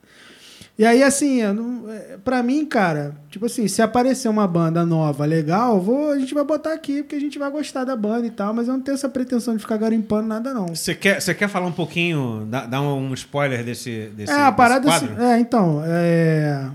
[0.78, 5.24] E aí, assim, não- é, pra mim, cara, tipo assim, se aparecer uma banda nova,
[5.24, 8.30] legal, vou, a gente vai botar aqui, porque a gente vai gostar da banda e
[8.30, 10.68] tal, mas eu não tenho essa pretensão de ficar garimpando nada, não.
[10.68, 14.44] Você quer, você quer falar um pouquinho, dar, dar um spoiler desse, desse, é, a
[14.44, 15.12] desse parada quadro?
[15.14, 16.70] assim, é, então, é,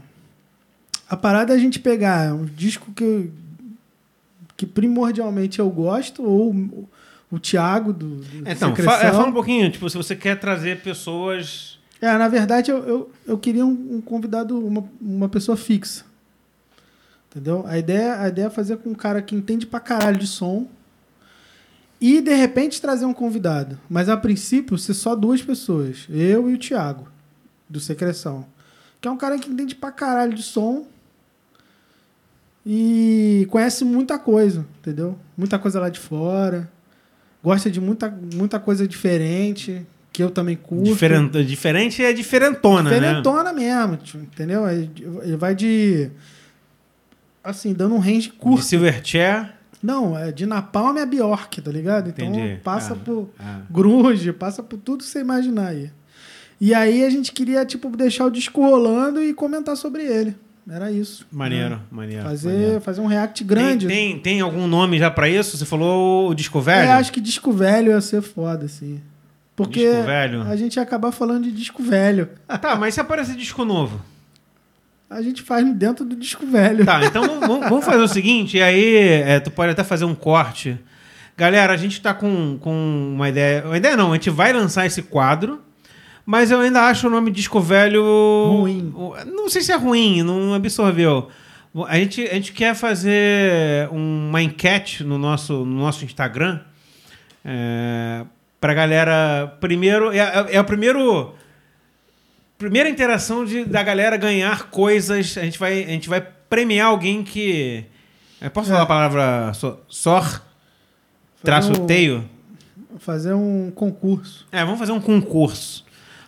[1.09, 3.29] a parada é a gente pegar um disco que
[4.55, 6.51] que primordialmente eu gosto ou
[7.31, 10.81] o, Thiago do, do Então, fa- é, fala um pouquinho, tipo, se você quer trazer
[10.81, 11.72] pessoas.
[12.03, 16.03] É, na verdade eu, eu, eu queria um, um convidado, uma, uma pessoa fixa.
[17.31, 17.63] Entendeu?
[17.65, 20.67] A ideia, a ideia é fazer com um cara que entende pra caralho de som
[22.01, 23.79] e de repente trazer um convidado.
[23.89, 27.07] Mas a princípio ser só duas pessoas, eu e o Thiago
[27.69, 28.45] do Secreção.
[28.99, 30.85] Que é um cara que entende pra caralho de som
[32.65, 35.17] e conhece muita coisa, entendeu?
[35.37, 36.69] Muita coisa lá de fora.
[37.41, 40.83] Gosta de muita, muita coisa diferente, que eu também curto.
[40.83, 42.99] Diferente, diferente é diferentona, né?
[42.99, 44.69] Diferentona mesmo, tio, entendeu?
[44.69, 46.11] Ele vai de.
[47.43, 48.63] Assim, dando um range De curto.
[48.63, 49.51] Silverchair.
[49.81, 52.09] Não, é de Napalm a Bjork, tá ligado?
[52.09, 52.61] Então Entendi.
[52.63, 53.61] passa Ah, por ah.
[53.69, 55.91] grunge, passa por tudo que você imaginar aí.
[56.61, 60.37] E aí a gente queria, tipo, deixar o disco rolando e comentar sobre ele.
[60.69, 61.27] Era isso.
[61.29, 61.81] Maneiro, né?
[61.91, 62.23] maneiro.
[62.23, 62.81] Fazer, maneiro.
[62.81, 63.85] fazer um react grande.
[63.85, 65.57] Tem, tem, tem algum nome já pra isso?
[65.57, 66.87] Você falou o disco velho?
[66.87, 69.01] É, acho que disco velho ia ser foda, assim.
[69.55, 70.41] Porque Disco velho.
[70.43, 72.29] a gente ia acabar falando de disco velho.
[72.61, 74.01] Tá, mas se aparecer disco novo?
[75.09, 76.83] A gente faz dentro do disco velho.
[76.85, 80.77] Tá, então vamos- fazer o seguinte, e aí é, tu pode até fazer um corte.
[81.37, 83.63] Galera, a gente tá com, com uma ideia.
[83.65, 85.61] Uma ideia não, a gente vai lançar esse quadro,
[86.25, 88.03] mas eu ainda acho o nome disco velho.
[88.59, 88.91] Ruim.
[89.27, 91.29] Não sei se é ruim, não absorveu.
[91.87, 96.59] A gente, a gente quer fazer uma enquete no nosso, no nosso Instagram.
[97.45, 98.23] É,
[98.63, 99.57] pra galera.
[99.59, 100.09] Primeiro.
[100.13, 101.33] É, é- é o primeiro.
[102.57, 105.37] Primeira interação de, da galera ganhar coisas.
[105.37, 107.83] A gente vai, a gente vai premiar alguém que.
[108.41, 108.83] eu posso falar É.
[108.83, 110.41] a palavra so- sor?
[111.43, 112.23] Traço um- teio?
[112.99, 114.47] Fazer um concurso.
[114.49, 115.83] É, vamos fazer um concurso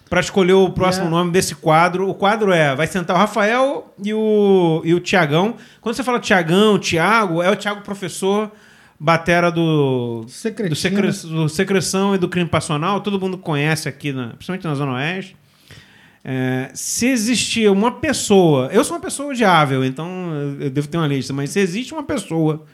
[0.09, 1.09] para escolher o próximo É.
[1.09, 2.09] nome desse quadro.
[2.09, 5.55] O quadro é: vai sentar o Rafael e o, e o Tiagão.
[5.79, 8.51] Quando você fala Tiagão, Tiago, é o Tiago professor,
[8.99, 13.01] batera do, do, secre, do Secreção e do Crime Passional.
[13.01, 15.35] Todo mundo conhece aqui, na, principalmente na Zona Oeste.
[16.23, 21.05] É, se existir uma pessoa, eu sou uma pessoa odiável, então eu devo ter uma
[21.07, 22.65] lista, mas se existe uma pessoa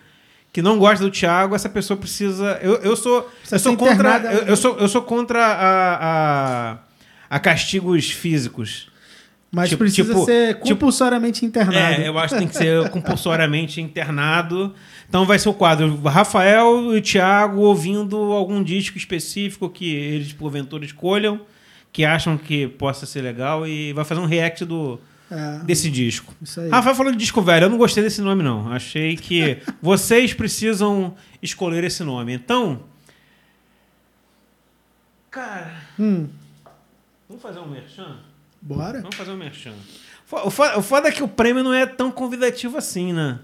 [0.53, 2.59] que não gosta do Thiago, essa pessoa precisa.
[2.61, 4.17] Eu, eu sou, Precisa eu sou contra.
[4.19, 6.77] Eu, eu sou, eu sou contra a, a,
[7.29, 8.89] a castigos físicos.
[9.53, 12.01] Mas Tipo- precisa tipo- ser tipo- compulsoriamente internado.
[12.01, 14.73] É, eu acho que tem que ser compulsoriamente internado.
[15.11, 20.85] Então vai ser o quadro Rafael e Thiago ouvindo algum disco específico que eles, porventura,
[20.85, 21.41] escolham,
[21.91, 24.97] que acham que possa ser legal, e vai fazer um react do,
[25.29, 26.33] É, desse disco.
[26.41, 26.69] isso aí.
[26.69, 28.71] Rafael falou de disco velho, eu não gostei desse nome, não.
[28.71, 32.31] Achei que vocês precisam escolher esse nome.
[32.33, 32.83] Então.
[35.29, 36.29] Cara, Hum,
[37.27, 38.15] vamos fazer um merchan?
[38.61, 39.01] bora?
[39.01, 39.73] Vamos fazer um merchan.
[40.31, 40.49] O
[40.81, 43.39] foda é que o prêmio não é tão convidativo assim, né?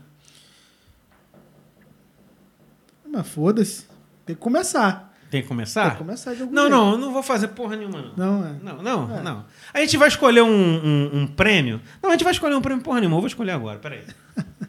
[3.11, 3.85] Mas foda-se.
[4.25, 5.13] Tem que começar.
[5.29, 5.91] Tem que Tem começar?
[5.91, 6.75] que começar de algum Não, jeito.
[6.75, 8.13] não, eu não vou fazer porra nenhuma, não.
[8.15, 8.53] Não, é.
[8.63, 9.21] Não, não, É.
[9.21, 9.45] não.
[9.73, 11.81] A gente vai escolher um, um- um prêmio.
[12.01, 13.17] Não, a gente vai escolher um prêmio porra nenhuma.
[13.17, 14.03] Eu vou escolher agora, peraí.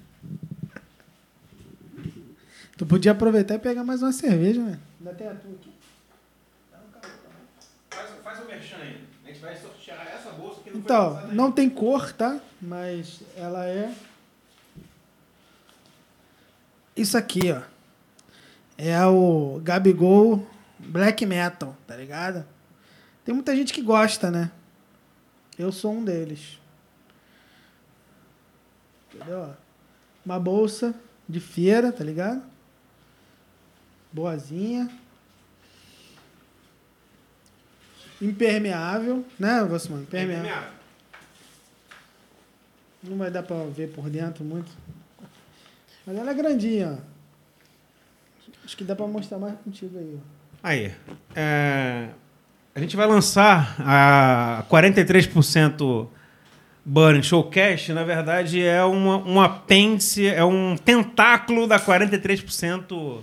[2.77, 4.79] Tu podia aproveitar e pegar mais uma cerveja, né?
[5.01, 5.70] Ainda tem a tua aqui.
[7.90, 9.01] Faz, faz o merchan aí.
[9.24, 12.38] A gente vai sortear essa bolsa que Então, não tem cor, tá?
[12.62, 13.92] Mas ela é
[16.96, 17.62] Isso aqui, ó.
[18.78, 20.46] É o Gabigol
[20.78, 22.46] Black Metal, tá ligado?
[23.24, 24.52] Tem muita gente que gosta, né?
[25.58, 26.60] Eu sou um deles.
[29.12, 29.52] Entendeu?
[30.24, 30.94] Uma bolsa
[31.28, 32.42] de feira, tá ligado?
[34.12, 34.88] Boazinha.
[38.22, 40.02] Impermeável, né, Vassimão?
[40.02, 40.78] Impermeável.
[43.02, 44.70] Não vai dar pra ver por dentro muito.
[46.06, 47.08] Mas ela é grandinha, ó.
[48.68, 50.18] Acho que dá pra mostrar mais contigo aí.
[50.62, 50.92] Aí.
[51.35, 52.09] é,
[52.74, 56.07] a gente vai lançar a 43%
[56.85, 57.94] Burn Showcast.
[57.94, 63.20] Na verdade, é uma, um apêndice, é um tentáculo da 43%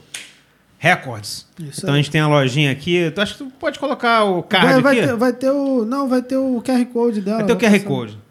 [0.79, 1.47] Records.
[1.59, 1.99] Isso então aí.
[1.99, 3.11] a gente tem a lojinha aqui.
[3.13, 5.07] Tu acha que tu pode colocar o card Vai, vai aqui?
[5.07, 5.85] ter, vai ter o.
[5.85, 7.37] Não, vai ter o QR Code dela.
[7.37, 7.83] Vai ter o QR.
[7.83, 8.24] Code.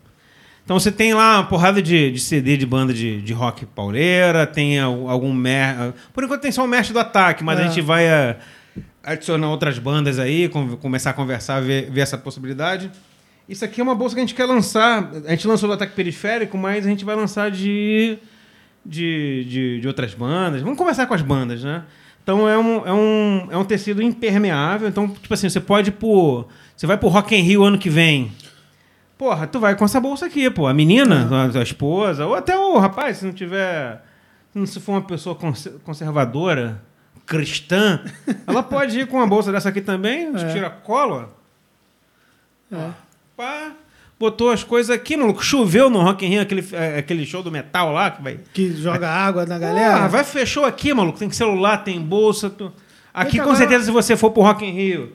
[0.65, 4.47] Então você tem lá uma porrada de, de CD de banda de, de rock pauleira,
[4.47, 5.93] tem al- algum mer...
[6.13, 7.69] Por enquanto tem só o mestre do ataque, mas a É.
[7.69, 8.37] gente vai eh,
[9.03, 12.91] adicionar outras bandas aí, com- começar a conversar, ver, ver essa possibilidade.
[13.47, 15.11] Isso aqui é uma bolsa que a gente quer lançar.
[15.27, 18.17] A gente lançou do ataque periférico, mas a gente vai lançar de,
[18.85, 20.63] de, de, de outras bandas.
[20.63, 21.83] Vamos conversar com as bandas, né?
[22.23, 24.89] Então é um, é, um, é um tecido impermeável.
[24.89, 25.95] Então, tipo assim, você pode ir.
[26.75, 28.33] Você vai pro Rock in Rio ano que vem.
[29.17, 30.67] Porra, tu vai com essa bolsa aqui, pô.
[30.67, 34.03] A menina, a tua esposa, ou até o rapaz, se não tiver.
[34.53, 36.83] Se não se for uma pessoa cons- conservadora,
[37.27, 38.01] cristã,
[38.47, 40.53] ela pode ir com uma bolsa dessa aqui também, É.
[40.53, 41.31] tira cola.
[42.73, 42.91] É.
[43.37, 43.73] Pá,
[44.19, 45.45] botou as coisas aqui, maluco.
[45.45, 48.41] Choveu no Rock in Rio, aquele, é, aquele show do metal lá que vai.
[48.53, 50.05] Que joga água na galera.
[50.05, 51.19] Ah, vai fechou aqui, maluco.
[51.19, 52.51] Tem celular, tem bolsa.
[52.51, 52.73] tu-
[53.13, 55.13] Aqui, com agora- certeza, se você for pro Rock in Rio,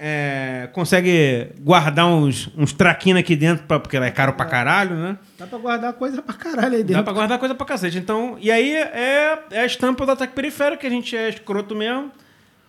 [0.00, 4.96] é, consegue guardar uns, uns traquinas aqui dentro, pra, porque ela é caro pra caralho,
[4.96, 5.18] né?
[5.38, 7.04] Dá pra guardar coisa pra caralho aí Dá dentro.
[7.04, 7.98] pra guardar coisa pra cacete.
[7.98, 11.74] Então, e aí é, é a estampa do ataque periférico, que a gente é escroto
[11.74, 12.10] mesmo.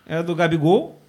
[0.06, 1.00] É do Gabigol.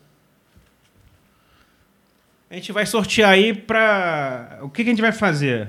[2.50, 4.58] A gente vai sortear aí pra.
[4.62, 5.68] O que, que a gente vai fazer?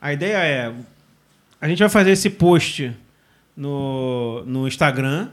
[0.00, 0.72] A ideia é.
[1.60, 2.94] A gente vai fazer esse post
[3.56, 5.28] no, no Instagram.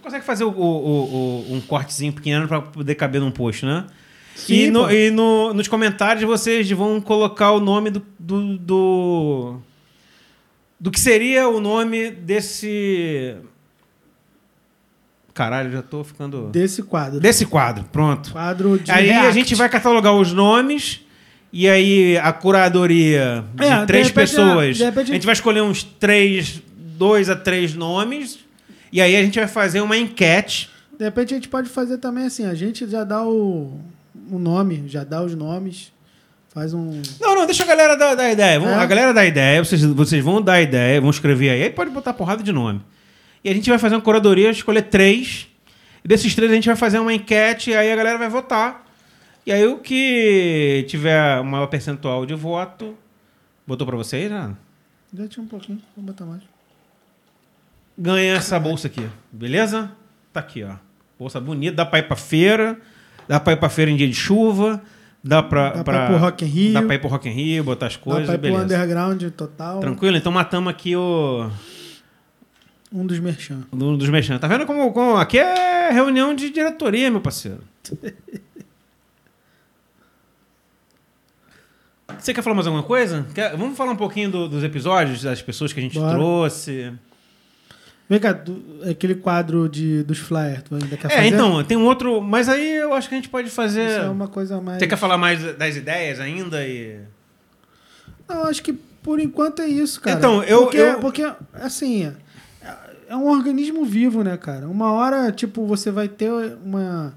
[0.00, 3.84] Tu consegue fazer o, o- o- um cortezinho pequeno pra poder caber num post, né?
[4.34, 9.56] Sim, e no- e no- nos comentários vocês vão colocar o nome do, do, do,
[10.80, 13.34] do que seria o nome desse.
[15.34, 16.48] Caralho, já tô ficando.
[16.48, 17.20] Desse quadro.
[17.20, 18.32] Desse quadro, pronto.
[18.32, 19.34] Quadro de Aí a react.
[19.34, 21.00] gente vai catalogar os nomes
[21.52, 24.76] e aí a curadoria de É, de três repente, pessoas.
[24.78, 26.62] de repente- A gente vai escolher uns três,
[26.96, 28.38] dois a três nomes
[28.92, 30.70] e aí a gente vai fazer uma enquete.
[30.98, 33.78] De repente a gente pode fazer também assim, a gente já dá o,
[34.30, 35.92] o nome, já dá os nomes,
[36.48, 37.00] faz um...
[37.20, 38.58] Não, não, deixa a galera dar, dar ideia.
[38.58, 38.74] É?
[38.74, 42.12] A galera dar ideia, vocês, vocês vão dar ideia, vão escrever aí, aí pode botar
[42.12, 42.82] porrada de nome.
[43.42, 45.48] E a gente vai fazer uma curadoria, escolher três.
[46.04, 48.86] E desses três a gente vai fazer uma enquete, e aí a galera vai votar.
[49.46, 52.96] E aí o que tiver o maior percentual de voto.
[53.66, 54.54] Botou pra vocês, né?
[55.14, 56.42] Já tinha um pouquinho, vou botar mais.
[58.02, 59.92] Ganha essa bolsa aqui, beleza?
[60.32, 60.76] Tá aqui, ó.
[61.18, 62.78] Bolsa bonita, dá pra ir pra feira,
[63.28, 64.80] dá pra ir pra feira em dia de chuva,
[65.22, 65.70] dá pra.
[65.70, 66.72] Dá pra ir pro Rock in Rio.
[66.72, 68.64] Dá pra ir pro Rock in Rio, botar as Dá coisas, pra ir pro beleza.
[68.64, 70.16] underground total, Tranquilo?
[70.16, 71.50] Então matamos aqui o.
[72.90, 73.60] um dos merchan.
[73.70, 74.38] Um dos mexendo.
[74.40, 75.16] Tá vendo como, como.
[75.18, 77.60] Aqui é reunião de diretoria, meu parceiro.
[82.18, 83.24] Você quer falar mais alguma coisa?
[83.34, 86.12] Quer- Vamos falar um pouquinho do- dos episódios, das pessoas que a gente Bora.
[86.12, 86.92] trouxe.
[88.10, 91.26] Vem cá, tu- aquele quadro de, dos flyers, tu ainda quer É, fazer?
[91.28, 92.20] então, tem um outro.
[92.20, 93.86] Mas aí eu acho que a gente pode fazer.
[93.88, 94.80] Isso é uma coisa mais...
[94.80, 96.66] Você quer falar mais das ideias ainda?
[96.66, 96.98] E...
[98.28, 100.18] Não, acho que por enquanto é isso, cara.
[100.18, 102.12] Então, eu- Porque, eu- porque assim,
[102.62, 102.74] é,
[103.10, 104.66] é um organismo vivo, né, cara?
[104.68, 106.30] Uma hora, tipo, você vai ter
[106.64, 107.14] uma,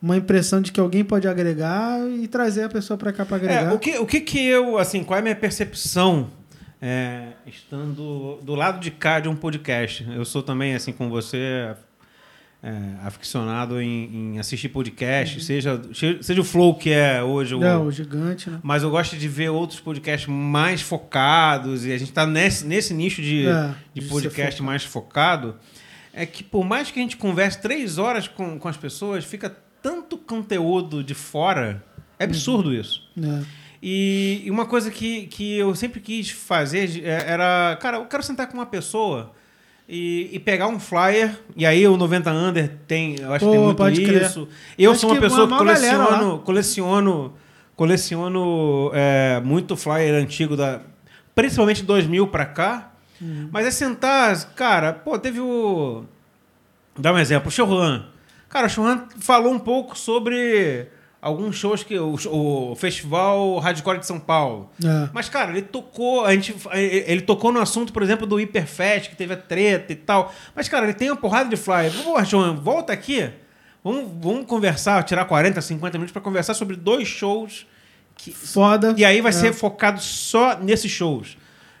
[0.00, 3.70] uma impressão de que alguém pode agregar e trazer a pessoa pra cá pra agregar.
[3.70, 6.30] É, o que, o que que eu, assim, qual é a minha percepção
[6.82, 10.04] é, estando do lado de cá de um podcast?
[10.10, 11.74] Eu sou também, assim, com você,
[12.60, 12.72] é,
[13.04, 15.80] aficionado em, em assistir podcast, seja,
[16.20, 17.64] seja o Flow que é hoje, o, Uhum.
[17.64, 18.58] É, o gigante, né?
[18.64, 22.92] mas eu gosto de ver outros podcasts mais focados e a gente está nesse, nesse
[22.92, 25.56] nicho de, É, de de podcast mais focado.
[26.12, 29.56] É que por mais que a gente converse três horas com, com as pessoas, fica
[29.80, 31.82] tanto conteúdo de fora.
[32.18, 33.08] É absurdo isso.
[33.16, 33.61] É.
[33.82, 38.22] E, e uma coisa que, que eu sempre quis fazer é, era, cara, eu quero
[38.22, 39.32] sentar com uma pessoa
[39.88, 43.56] e, e pegar um flyer, e aí o 90 Under tem, eu acho Pô, que
[43.56, 44.22] tem muito pode crer.
[44.22, 44.48] isso.
[44.78, 47.34] Eu Acho sou uma que pessoa que coleciono, coleciono,
[47.74, 50.80] coleciono é, muito flyer antigo da,
[51.34, 52.88] principalmente 2000 para cá.
[53.52, 56.02] Mas é sentar, cara, pô, teve o.
[56.98, 58.06] Dá um exemplo, o Churran.
[58.48, 60.88] Cara, o Churran falou um pouco sobre
[61.22, 61.96] alguns shows que.
[61.98, 64.68] O, o Festival Hardcore de São Paulo.
[64.84, 65.08] É.
[65.14, 66.24] Mas, cara, ele tocou.
[66.26, 69.96] A gente, ele tocou no assunto, por exemplo, do Hiperfest, que teve a treta e
[69.96, 70.34] tal.
[70.54, 71.92] Mas, cara, ele tem uma porrada de flyer.
[72.02, 73.30] Pô, João, volta aqui.
[73.84, 77.66] Vamos, vamos conversar, tirar 40, 50 minutos para conversar sobre dois shows.
[78.14, 78.94] Que, Foda.
[78.96, 79.32] e aí vai É.
[79.32, 81.36] ser focado só nesses shows.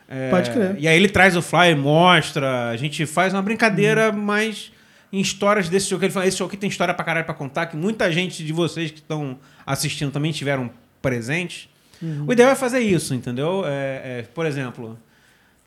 [0.08, 0.76] É, Pode crer.
[0.78, 2.68] E aí ele traz o flyer, mostra.
[2.70, 4.20] A gente faz uma brincadeira Uhum.
[4.20, 4.72] mais
[5.12, 5.98] em histórias desse show.
[5.98, 8.44] Que ele fala, esse show aqui tem história pra caralho pra contar, que muita gente
[8.44, 10.70] de vocês que estão assistindo também tiveram
[11.00, 11.68] presentes.
[12.00, 12.24] Uhum.
[12.28, 13.62] O ideal é fazer isso, entendeu?
[13.66, 14.98] É, é, por exemplo,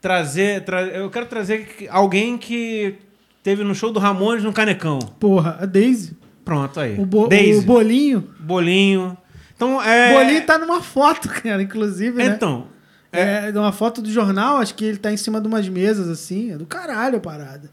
[0.01, 2.95] trazer, tra- Eu quero trazer alguém que
[3.43, 4.99] teve no show do Ramones no Canecão.
[5.19, 6.17] Porra, a Daisy.
[6.43, 6.99] Pronto, aí.
[6.99, 8.29] O, bo- Daisy, o bolinho.
[8.39, 9.17] bolinho.
[9.55, 10.11] Então, é...
[10.13, 12.25] O bolinho tá numa foto, cara, inclusive, né?
[12.27, 12.67] Então,
[13.11, 15.67] é, É, de uma foto do jornal, acho que ele tá em cima de umas
[15.69, 16.51] mesas, assim.
[16.51, 17.69] É do caralho a parada.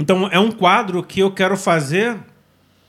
[0.00, 2.16] Então é um quadro que eu quero fazer,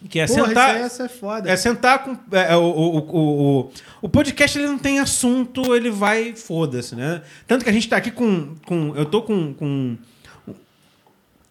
[0.10, 0.86] que é Porra, sentar...
[0.86, 1.50] isso é foda.
[1.50, 2.18] É sentar com.
[2.36, 7.22] é, o, o, o, o, o podcast ele não tem assunto, ele vai, foda-se, né?
[7.48, 8.56] Tanto que a gente tá aqui com.
[8.66, 9.54] com eu tô com.
[9.54, 9.98] com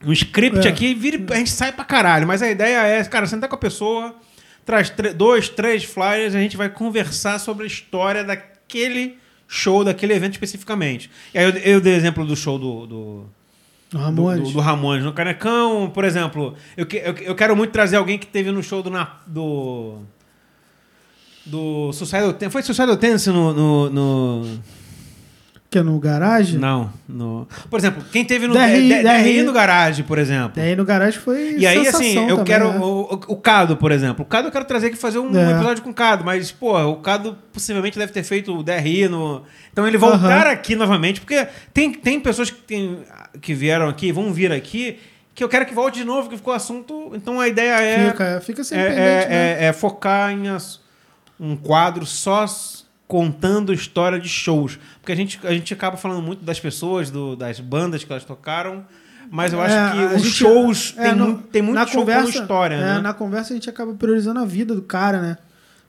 [0.05, 0.71] um script É.
[0.71, 2.27] aqui, vira, e a gente sai pra caralho.
[2.27, 4.15] Mas a ideia é, cara, sentar com a pessoa,
[4.65, 10.33] traz dois, três flyers, a gente vai conversar sobre a história daquele show, daquele evento
[10.33, 11.11] especificamente.
[11.33, 13.27] E aí eu, eu dei exemplo do show do- do,
[13.95, 14.41] O Ramones.
[14.41, 16.55] do, do, do Ramones no Canecão, por exemplo.
[16.77, 18.91] Eu, que- eu, eu quero muito trazer alguém que teve no show do.
[18.91, 19.99] Na- do
[21.45, 22.53] do Suicidal Tendency.
[22.53, 24.59] Foi Suicidal Tendency no, no, no-
[25.73, 26.59] Que é no garagem?
[26.59, 26.93] Não.
[27.09, 29.43] No, por exemplo, quem teve no DRI, DRI DRI.
[29.43, 30.63] no garagem, por exemplo.
[30.63, 32.73] Aí no garagem foi E aí, assim, eu também, quero.
[32.75, 32.79] né?
[32.79, 34.23] O, o- Cado, por exemplo.
[34.23, 35.53] O Cado eu quero trazer aqui fazer um É.
[35.53, 39.45] episódio com o Cado, mas, pô, o Cado possivelmente deve ter feito o DRI no.
[39.73, 42.99] Então ele voltar aqui novamente, porque tem, tem pessoas que, tem,
[43.41, 44.99] que vieram aqui, vão vir aqui,
[45.35, 47.13] que eu quero que volte de novo, que ficou assunto.
[47.15, 48.11] Então a ideia é.
[48.11, 49.57] Fica, fica sem é, pendente, é- né?
[49.63, 50.43] é- é focar em
[51.41, 52.45] um quadro só
[53.13, 54.79] contando história de shows.
[54.99, 58.25] Porque a gente, a gente acaba falando muito das pessoas, do- das bandas que elas
[58.25, 58.87] tocaram,
[59.31, 62.01] mas eu acho É, que os gente- shows é, tem, no- tem muito na show
[62.01, 62.99] conversa, com história, é, né?
[63.03, 65.37] Na conversa a gente acaba priorizando a vida do cara, né?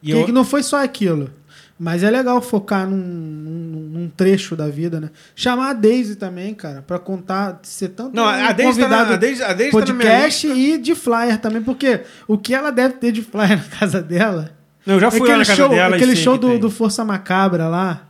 [0.01, 1.31] E Que, eu- que não foi só aquilo.
[1.79, 5.09] Mas é legal focar num, num- num trecho da vida, né?
[5.33, 9.15] Chamar a Daisy também, cara, pra contar, ser tanto Não, a Deise tá na, a
[9.15, 13.11] Deise, a Deise tá podcast e de flyer também, porque o que ela deve ter
[13.13, 14.51] de flyer na casa dela
[14.85, 17.67] Não, eu já fui lá na casa show, dela aquele show do, do Força Macabra
[17.67, 18.07] lá,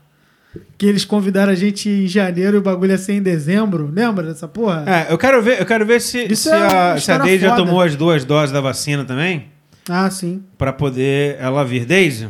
[0.78, 3.92] que eles convidaram a gente em janeiro e o bagulho ia ser em dezembro.
[3.94, 4.84] Lembra dessa porra?
[4.88, 6.56] É, eu quero ver, eu quero ver se, Isso se, é
[6.94, 9.50] a, se a Deise já tomou as duas doses da vacina também,
[9.88, 10.44] Ah, sim.
[10.58, 11.86] pra poder ela vir.
[11.86, 12.30] Deise,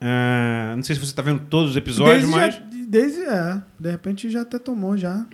[0.00, 2.54] é, não sei se você tá vendo todos os episódios, mas...
[2.54, 5.24] já, desde, é, de repente já até tomou já.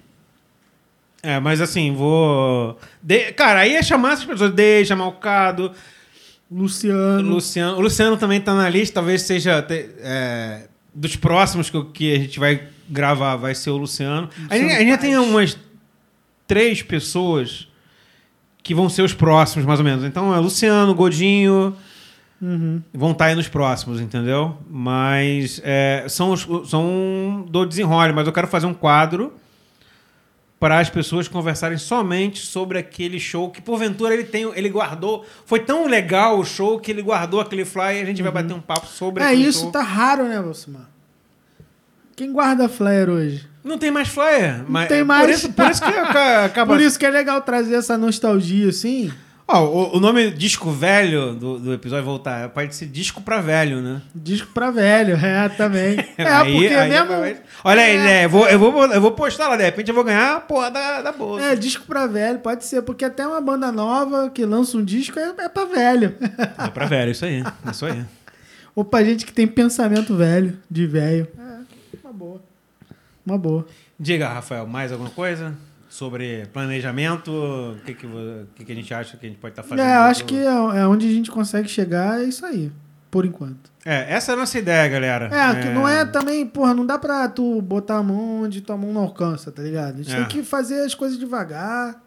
[1.23, 2.79] É, mas assim, vou.
[3.03, 5.73] De- Cara, aí é chamar essas pessoas, de chamar o Cado,
[6.51, 7.31] Luciano.
[7.31, 7.77] Luciano.
[7.77, 12.39] O Luciano também tá na lista, talvez seja é, dos próximos que, que a gente
[12.39, 14.29] vai gravar, vai ser o Luciano.
[14.49, 15.59] A gente, a gente tem umas
[16.47, 17.69] três pessoas
[18.63, 20.05] que vão ser os próximos, mais ou menos.
[20.05, 21.77] Então é Luciano, Godinho,
[22.41, 22.81] Uhum.
[22.95, 24.57] vão estar aí nos próximos, entendeu?
[24.71, 29.33] Mas é, são, os, são do desenrole, mas eu quero fazer um quadro
[30.61, 35.25] para as pessoas conversarem somente sobre aquele show que porventura ele tem, ele guardou.
[35.47, 38.53] Foi tão legal o show que ele guardou aquele flyer e a gente vai bater
[38.55, 39.71] um papo sobre É, isso show.
[39.73, 40.89] tá raro, né, Valsimar?
[42.17, 43.49] Quem guarda flyer hoje?
[43.63, 45.31] Não tem mais flyer, mas tem Por mais.
[45.39, 49.13] isso, por isso que aca- acaba Por isso que é legal trazer essa nostalgia, assim.
[49.51, 53.81] Ó, o, o nome disco velho do, do episódio voltar pode ser disco pra velho,
[53.81, 54.03] né?
[54.15, 55.97] Disco pra velho, é, também.
[56.19, 57.09] É, Aí- porque aí mesmo...
[57.09, 57.99] vai- Olha aí, É.
[58.05, 58.25] né?
[58.27, 60.71] Eu vou, eu, vou, eu vou postar lá, de repente eu vou ganhar a porra
[60.71, 61.45] da, da bolsa.
[61.47, 65.19] É, disco pra velho, pode ser, porque até uma banda nova que lança um disco
[65.19, 66.15] é, é pra velho.
[66.59, 67.43] É pra velho, isso aí.
[67.71, 68.05] Isso aí.
[68.77, 71.27] Ou pra gente que tem pensamento velho, de velho.
[71.39, 72.43] É, uma boa.
[73.25, 73.67] Uma boa.
[73.99, 75.55] Diga, Rafael, mais alguma coisa
[75.99, 77.33] sobre planejamento?
[77.33, 79.85] O que, que, o que, que a gente acha que a gente pode estar fazendo?
[79.85, 82.71] É, acho que é, é onde a gente consegue chegar, é isso aí,
[83.11, 83.71] por enquanto.
[83.85, 85.25] É, essa é a nossa ideia, galera.
[85.35, 88.77] É, que não é também, porra, não dá pra tu botar a mão onde tua
[88.77, 89.95] mão não alcança, tá ligado?
[89.95, 90.17] A gente É.
[90.19, 92.01] tem que fazer as coisas devagar.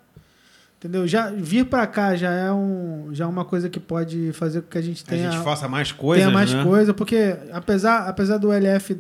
[0.78, 1.08] Entendeu?
[1.08, 4.68] Já vir pra cá já é um já é uma coisa que pode fazer com
[4.70, 6.64] que a gente A tenha, gente faça mais coisas, tenha mais né?
[6.64, 9.00] coisa, porque apesar, apesar do LF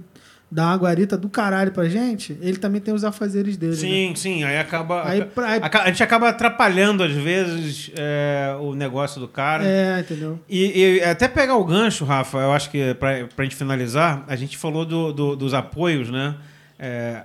[0.53, 3.71] dar uma guarita do caralho pra gente, ele também tem os afazeres dele.
[3.71, 3.77] né?
[3.77, 4.43] Sim, sim.
[4.43, 5.07] Aí acaba...
[5.07, 9.63] Aí, pra- aí- A gente acaba atrapalhando, às vezes, é, o negócio do cara.
[9.65, 10.37] é, entendeu?
[10.49, 14.35] E, e até pegar o gancho, Rafa, eu acho que pra, pra gente finalizar, a
[14.35, 16.35] gente falou do, do- dos apoios, né?
[16.77, 17.23] É,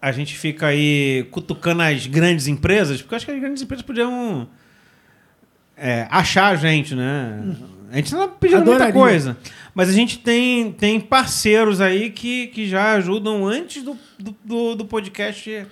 [0.00, 3.84] a gente fica aí cutucando as grandes empresas, porque eu acho que as grandes empresas
[3.84, 4.48] podiam
[5.76, 7.42] é, achar a gente, né?
[7.90, 8.92] A gente não tá pedindo muita Adoraria.
[8.92, 9.36] coisa.
[9.74, 14.74] Mas a gente tem, tem parceiros aí que, que já ajudam antes do, do, do,
[14.76, 15.66] do podcast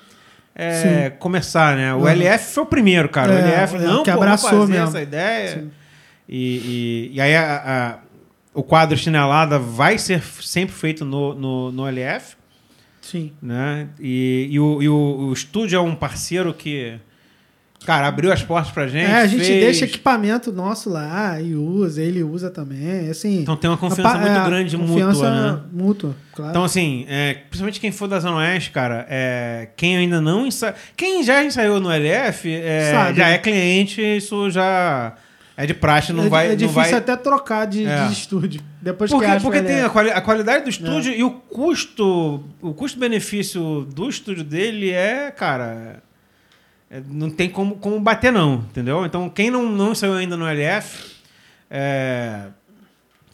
[0.55, 1.93] é, começar, né?
[1.95, 2.09] O Uhum.
[2.09, 3.33] LF foi o primeiro, cara.
[3.33, 4.85] o É, LF é, não que pô, abraçou mesmo.
[4.89, 5.67] essa ideia.
[6.29, 7.63] E, e, e aí a-
[7.95, 7.99] a-
[8.55, 12.37] o quadro Chinelada vai ser sempre feito no, no, no LF,
[13.03, 13.33] Sim.
[13.43, 13.89] né?
[14.01, 14.95] E, e, o, e o,
[15.29, 16.99] o estúdio é um parceiro que,
[17.87, 19.05] cara, abriu as portas pra gente.
[19.11, 23.09] é, a gente fez- deixa equipamento nosso lá e usa, ele usa também.
[23.09, 25.61] Assim, Então tem uma confiança pa- muito é, grande confiança mútua, né?
[25.73, 26.51] mútua, claro.
[26.51, 30.75] Então, assim, é, principalmente quem for da Zona Oeste, cara, é, quem ainda não ensaiou.
[30.97, 35.15] Quem já ensaiou no LF é, já é cliente, isso já
[35.57, 36.47] é de praxe, não é, vai.
[36.53, 36.93] é difícil vai...
[36.93, 38.07] até trocar de, É.
[38.09, 38.61] de estúdio.
[38.83, 41.17] Depois Porque, que porque tem a, quali- a qualidade do estúdio É.
[41.19, 42.45] e o custo.
[42.61, 46.03] O custo-benefício do estúdio dele é, cara.
[46.91, 49.05] É, não tem como, como bater, não, entendeu?
[49.05, 51.17] Então, quem não, não saiu ainda no LF,
[51.71, 52.43] é,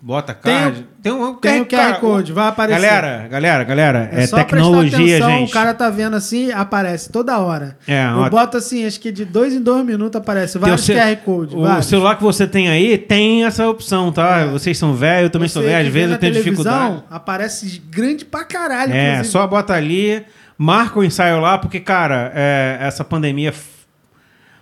[0.00, 0.86] bota card.
[1.02, 2.80] Tem, um Tem o QR cara, Code, vai aparecer.
[2.80, 5.50] Galera, galera, galera, é, só prestar tecnologia, atenção, gente.
[5.50, 7.76] O cara tá vendo assim, aparece toda hora.
[7.86, 10.54] É, Eu ó, boto assim, acho que de dois em dois minutos aparece.
[10.54, 11.56] Tem Vários o ce- QR Code.
[11.56, 11.86] o vários.
[11.86, 14.38] celular que você tem aí tem essa opção, tá?
[14.40, 14.46] É.
[14.46, 17.02] Vocês são velhos, eu também Você sou velho, às vezes eu tenho dificuldade.
[17.10, 18.92] Aparece grande pra caralho.
[18.92, 19.28] É, inclusive.
[19.32, 20.24] só bota ali,
[20.62, 23.52] marca o ensaio lá, porque, cara, é, essa pandemia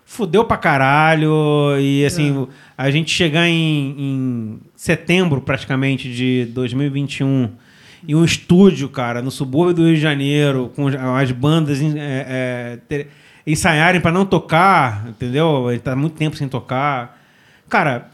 [0.04, 1.32] fudeu pra caralho.
[1.78, 2.46] E assim, É.
[2.78, 7.50] a gente chegar em, em setembro, praticamente, de 2021,
[8.06, 11.92] e um estúdio, cara, no subúrbio do Rio de Janeiro, com as- as bandas é,
[11.96, 13.08] é, ter-
[13.46, 15.70] ensaiarem pra não tocar, entendeu?
[15.70, 17.18] Ele tá muito tempo sem tocar.
[17.68, 18.08] Cara.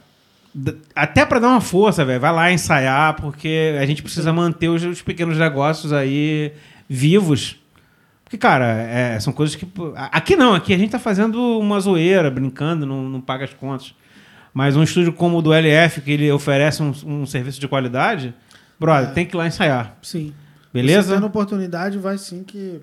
[0.95, 4.83] Até pra dar uma força, velho, vai lá ensaiar, porque a gente precisa manter os,
[4.85, 6.51] os pequenos negócios aí
[6.89, 7.57] vivos.
[8.27, 9.65] Porque, cara, é, são coisas que.
[10.11, 13.95] Aqui não, aqui a gente tá fazendo uma zoeira, brincando, não, não paga as contas.
[14.53, 18.35] Mas um estúdio como o do LF, que ele oferece um, um serviço de qualidade,
[18.81, 19.13] brother, É.
[19.13, 19.97] tem que ir lá ensaiar.
[20.03, 20.35] Sim.
[20.75, 21.15] Beleza?
[21.15, 22.81] tendo oportunidade, vai sim que.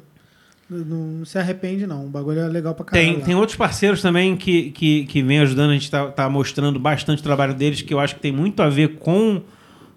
[0.69, 2.05] Não, não se arrepende, não.
[2.05, 3.05] O bagulho é legal pra caralho.
[3.09, 3.25] Tem, lá.
[3.25, 7.19] tem outros parceiros também que, que, que vem ajudando, a gente tá, tá mostrando bastante
[7.19, 9.41] o trabalho deles, que eu acho que tem muito a ver com,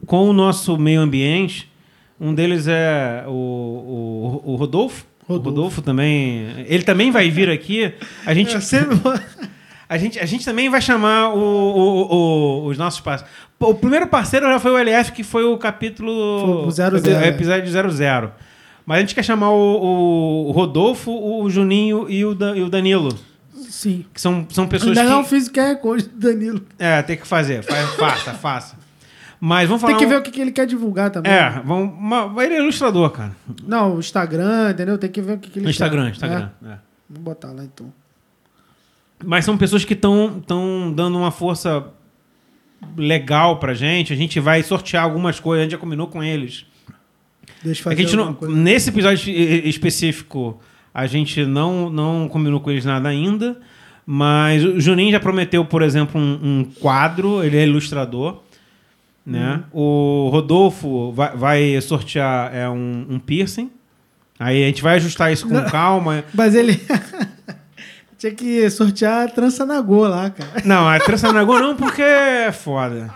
[0.07, 1.71] com o nosso meio ambiente.
[2.21, 5.07] Um deles é o, o, o Rodolfo.
[5.29, 5.51] O Rodolfo.
[5.57, 6.65] Rodolfo também.
[6.69, 7.93] Ele também vai vir aqui.
[8.25, 8.97] A gente, É, sempre...
[9.89, 13.35] a gente, a gente também vai chamar o, o- o- os nossos parceiros.
[13.59, 16.69] O primeiro parceiro já foi o LF, que foi o capítulo.
[16.69, 17.01] Foi o 00.
[17.01, 18.31] o episódio 00.
[18.85, 23.13] Mas a gente quer chamar o, Rodolfo, o Juninho e o, e o Danilo.
[23.69, 24.05] Sim.
[24.15, 25.17] Que são, são pessoas Ainda que.
[25.17, 26.63] não fiz o QR Code do Danilo.
[26.79, 27.63] É, tem que fazer.
[27.65, 28.77] Faz- faça, faça.
[29.41, 29.93] Mas vamos falar.
[29.95, 31.31] Tem que um- ver o que, que ele quer divulgar também.
[31.31, 33.37] É, vamos, uma- ele é ilustrador, cara.
[33.67, 34.97] Não, o Instagram, entendeu?
[34.99, 36.11] Tem que ver o que, que ele Instagram, quer.
[36.13, 36.51] Instagram.
[36.65, 36.69] É?
[36.73, 36.79] é.
[37.11, 37.93] Vou botar lá então.
[39.25, 40.43] Mas são pessoas que estão
[40.95, 41.87] dando uma força
[42.97, 44.13] legal pra gente.
[44.13, 46.67] A gente vai sortear algumas coisas, a gente já combinou com eles.
[47.63, 50.61] Deixa eu É fazer alguma não, nesse episódio específico,
[50.93, 53.59] a gente não, não combinou com eles nada ainda.
[54.09, 58.43] Mas o Juninho já prometeu, por exemplo, um, um quadro, ele é ilustrador.
[59.27, 59.65] Né?
[59.73, 60.27] Uhum.
[60.27, 63.71] O Rodolfo vai, vai sortear é, um, um piercing.
[64.39, 65.69] Aí a gente vai ajustar isso com Não.
[65.69, 66.25] calma.
[66.33, 66.81] Mas ele.
[68.17, 70.63] Tinha que sortear a trança na Go lá, cara.
[70.65, 73.11] Não, a trança na Go não, porque é foda.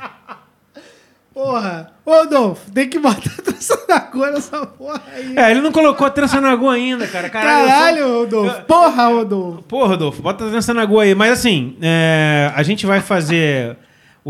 [1.33, 1.93] Porra!
[2.05, 5.35] Ô, Adolfo, tem que botar a trança na Go nessa porra aí.
[5.39, 7.31] É, ele não colocou a trança na Go ainda, cara.
[7.31, 8.63] Caralho, Caralho, Rodolfo.
[8.63, 9.63] Porra, Rodolfo.
[9.63, 11.15] Pô, Rodolfo, bota a dança na Goa aí.
[11.15, 13.77] Mas assim, é, a gente vai fazer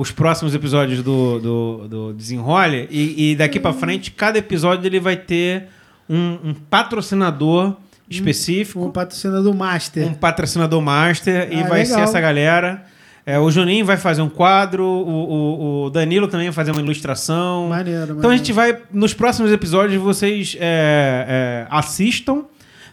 [0.01, 4.99] os próximos episódios do, do, do Desenrole e, e daqui pra frente, cada episódio ele
[5.01, 5.65] vai ter
[6.09, 7.77] um, um patrocinador
[8.09, 10.07] específico, O patrocinador do Master.
[10.07, 11.99] um patrocinador master e Ah, vai legal.
[11.99, 12.85] ser essa galera.
[13.27, 16.81] É, o Juninho vai fazer um quadro, o, o- o Danilo também vai fazer uma
[16.81, 17.69] ilustração.
[17.69, 18.19] Maneiro, maneiro.
[18.19, 22.45] Então a gente vai, nos próximos episódios, vocês é, é, assistam,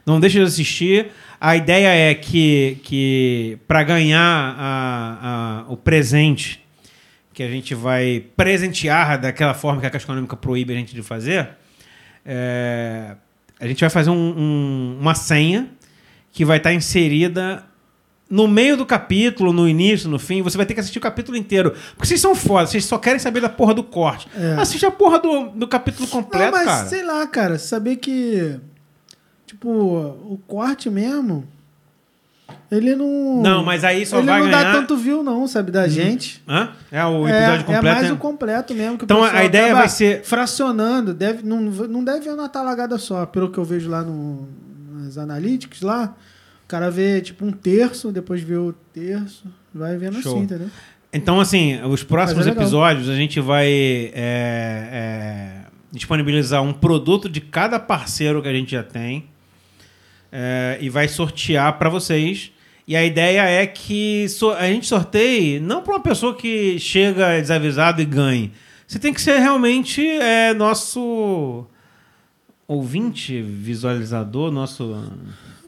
[0.06, 1.08] não deixem de assistir.
[1.40, 4.20] A ideia é que, que para ganhar
[4.60, 6.60] a- a- o presente
[7.38, 11.04] que a gente vai presentear daquela forma que a Caixa Econômica proíbe a gente de
[11.04, 11.50] fazer,
[12.26, 13.16] é,
[13.60, 15.70] a gente vai fazer um- um- uma senha
[16.32, 17.64] que vai estar inserida
[18.28, 20.42] no meio do capítulo, no início, no fim.
[20.42, 21.76] Você vai ter que assistir o capítulo inteiro.
[21.96, 24.28] Porque vocês são foda, vocês só querem saber da porra do corte.
[24.36, 24.56] É.
[24.60, 26.88] Assiste a porra do, do capítulo completo, Não, mas cara.
[26.88, 28.60] sei lá, cara, saber que.
[29.46, 31.48] Tipo, o corte mesmo.
[32.70, 33.42] Ele não.
[33.42, 34.64] Não, mas aí só ele vai não ganhar...
[34.64, 36.44] dá tanto view, não, sabe, da gente.
[36.48, 36.70] Hã?
[36.92, 37.84] É o É, episódio é completo.
[37.96, 38.12] mais né?
[38.12, 38.98] o completo mesmo.
[38.98, 41.14] Que o Então, a ideia vai ser- Fracionando.
[41.14, 44.48] Deve, não, não deve ver uma talagada só, pelo que eu vejo lá no,
[44.94, 46.14] nas analytics lá,
[46.66, 50.34] o cara vê tipo um terço, depois vê o terço, vai vendo Show.
[50.36, 50.68] assim, entendeu?
[51.14, 55.52] Então, assim, os próximos Mas é episódios a gente vai é, é,
[55.90, 59.24] disponibilizar um produto de cada parceiro que a gente já tem
[60.30, 62.52] é, e vai sortear para vocês.
[62.88, 64.26] E a ideia é que
[64.58, 68.52] a gente sorteie não para uma pessoa que chega desavisado e ganhe.
[68.88, 71.66] Você tem que ser realmente é, nosso
[72.66, 74.96] ouvinte, visualizador, nosso.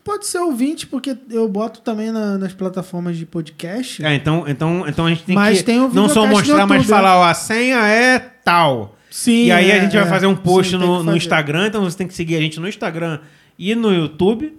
[0.03, 4.03] Pode ser ouvinte, porque eu boto também na- nas plataformas de podcast.
[4.03, 7.17] É, então, então, então a gente tem Mas que tem não só mostrar, mas falar,
[7.19, 8.95] ó, a senha é tal.
[9.11, 9.45] Sim.
[9.45, 10.09] e aí é, a gente vai é.
[10.09, 11.17] fazer um post Sim, no, no.
[11.17, 13.19] Instagram, então você tem que seguir a gente no Instagram
[13.57, 14.55] e no YouTube.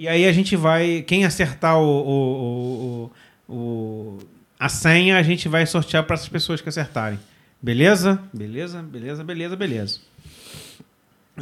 [0.00, 1.02] E aí a gente vai.
[1.06, 3.10] Quem acertar o, o-
[3.48, 4.18] o- o-
[4.58, 7.18] a senha, a gente vai sortear para essas pessoas que acertarem.
[7.60, 8.18] Beleza?
[8.32, 10.00] Beleza, beleza, beleza, beleza.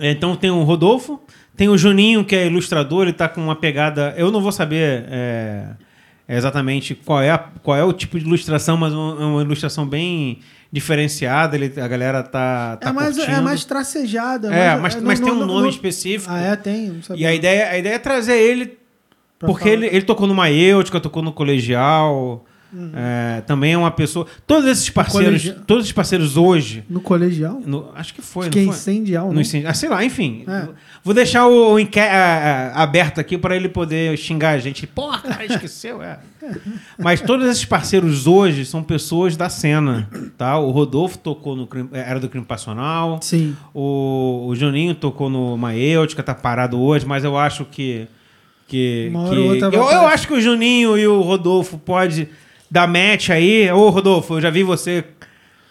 [0.01, 1.21] Então tem o Rodolfo,
[1.57, 4.13] tem o Juninho, que é ilustrador, ele tá com uma pegada.
[4.17, 5.69] Eu não vou saber é,
[6.29, 10.41] exatamente qual é, a- qual é o tipo de ilustração, mas é uma ilustração bem
[10.71, 11.57] diferenciada.
[11.57, 13.43] Ele, a galera tá, tá É mais, é curtindo.
[13.43, 14.53] mais tracejada.
[14.55, 16.33] É, mas, é, mas não- tem um nome não- específico.
[16.33, 16.57] Ah, é?
[16.57, 16.89] Tem?
[16.89, 17.23] Não sabia.
[17.23, 18.79] E a ideia, a ideia é trazer ele,
[19.39, 19.75] Pra porque falar.
[19.75, 22.45] ele, ele tocou no Maêutica, tocou no Colegial.
[22.95, 24.27] É, também é uma pessoa.
[24.47, 25.65] Todos esses parceiros, Colegial.
[25.67, 26.85] todos esses parceiros hoje.
[26.89, 27.63] No colegial?
[27.65, 29.69] no- acho que foi, Acho não que é incendial, No incêndio.
[29.69, 30.45] Ah, sei lá, enfim.
[30.47, 30.69] É.
[31.03, 31.79] Vou deixar o, o
[32.75, 34.87] aberto aqui para ele poder xingar a gente.
[34.87, 36.19] Porra, esqueceu, é.
[36.99, 40.59] Mas todos esses parceiros hoje são pessoas da cena, tá?
[40.59, 43.19] O Rodolfo tocou no crime- era do crime passional.
[43.23, 43.57] Sim.
[43.75, 48.07] O, o Juninho tocou no Maêutica, tá parado hoje, mas eu acho que.
[48.67, 52.29] que, que- eu, eu acho que o Juninho e o Rodolfo pode
[52.71, 53.71] dar match aí.
[53.71, 55.05] Ô, Rodolfo, eu já vi você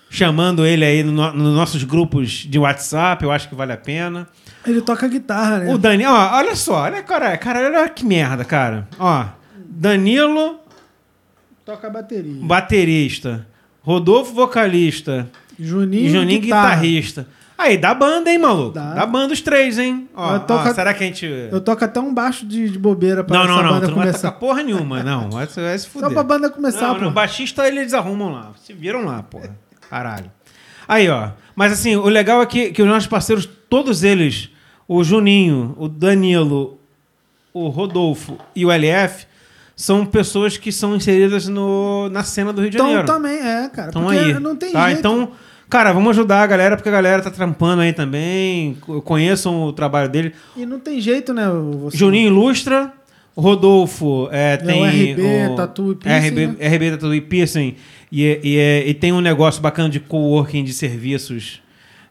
[0.09, 3.77] chamando ele aí no, no- nos nossos grupos de WhatsApp, eu acho que vale a
[3.77, 4.27] pena.
[4.65, 5.73] Ele toca guitarra, né?
[5.73, 8.87] O Dani, ó, olha só, olha, cara, cara, olha que merda, cara.
[8.99, 9.25] Ó,
[9.69, 10.59] Danilo,
[11.65, 12.41] Toca bateria.
[12.43, 13.45] baterista.
[13.81, 15.29] Rodolfo, vocalista.
[15.59, 16.69] Juninho, Juninho, guitarra.
[16.75, 17.27] guitarrista.
[17.57, 18.73] Aí, dá banda, hein, maluco?
[18.73, 18.93] Dá.
[18.93, 20.07] Dá, banda os três, hein?
[20.15, 21.25] Ó, toco- ó, será que a gente...
[21.25, 23.69] Eu toco até um baixo de, de bobeira pra Não, não, não.
[23.73, 24.29] banda não começar.
[24.31, 25.29] tocar porra nenhuma, não.
[25.31, 26.07] Vai, vai se fuder.
[26.09, 27.01] Só pra banda começar, não, pô.
[27.05, 28.51] não, baixista eles arrumam lá.
[28.63, 29.57] Se viram lá, porra.
[29.89, 30.31] Caralho.
[30.87, 31.29] Aí, ó.
[31.55, 34.49] Mas assim, o legal é que, que os nossos parceiros, todos eles,
[34.87, 36.79] o Juninho, o Danilo,
[37.51, 39.25] o Rodolfo e o LF,
[39.75, 43.07] são pessoas que são inseridas no, na cena do Rio de Então Janeiro.
[43.07, 43.91] também é, cara.
[43.91, 44.39] Porque aí.
[44.39, 44.85] não tem tá?
[44.87, 44.99] jeito.
[44.99, 45.31] Então,
[45.69, 48.75] cara, vamos ajudar a galera, porque a galera tá trampando aí também.
[48.81, 50.33] co- Conheçam o trabalho dele.
[50.55, 51.45] E não tem jeito, né?
[51.81, 51.97] Você...
[51.97, 52.91] Juninho Ilustra,
[53.35, 56.67] o Rodolfo é, É tem o RB, Tatu e Piercing, RB, né?
[56.75, 57.75] RB Tatu e Piercing
[58.11, 61.61] e, e, é- e tem um negócio bacana de coworking de serviços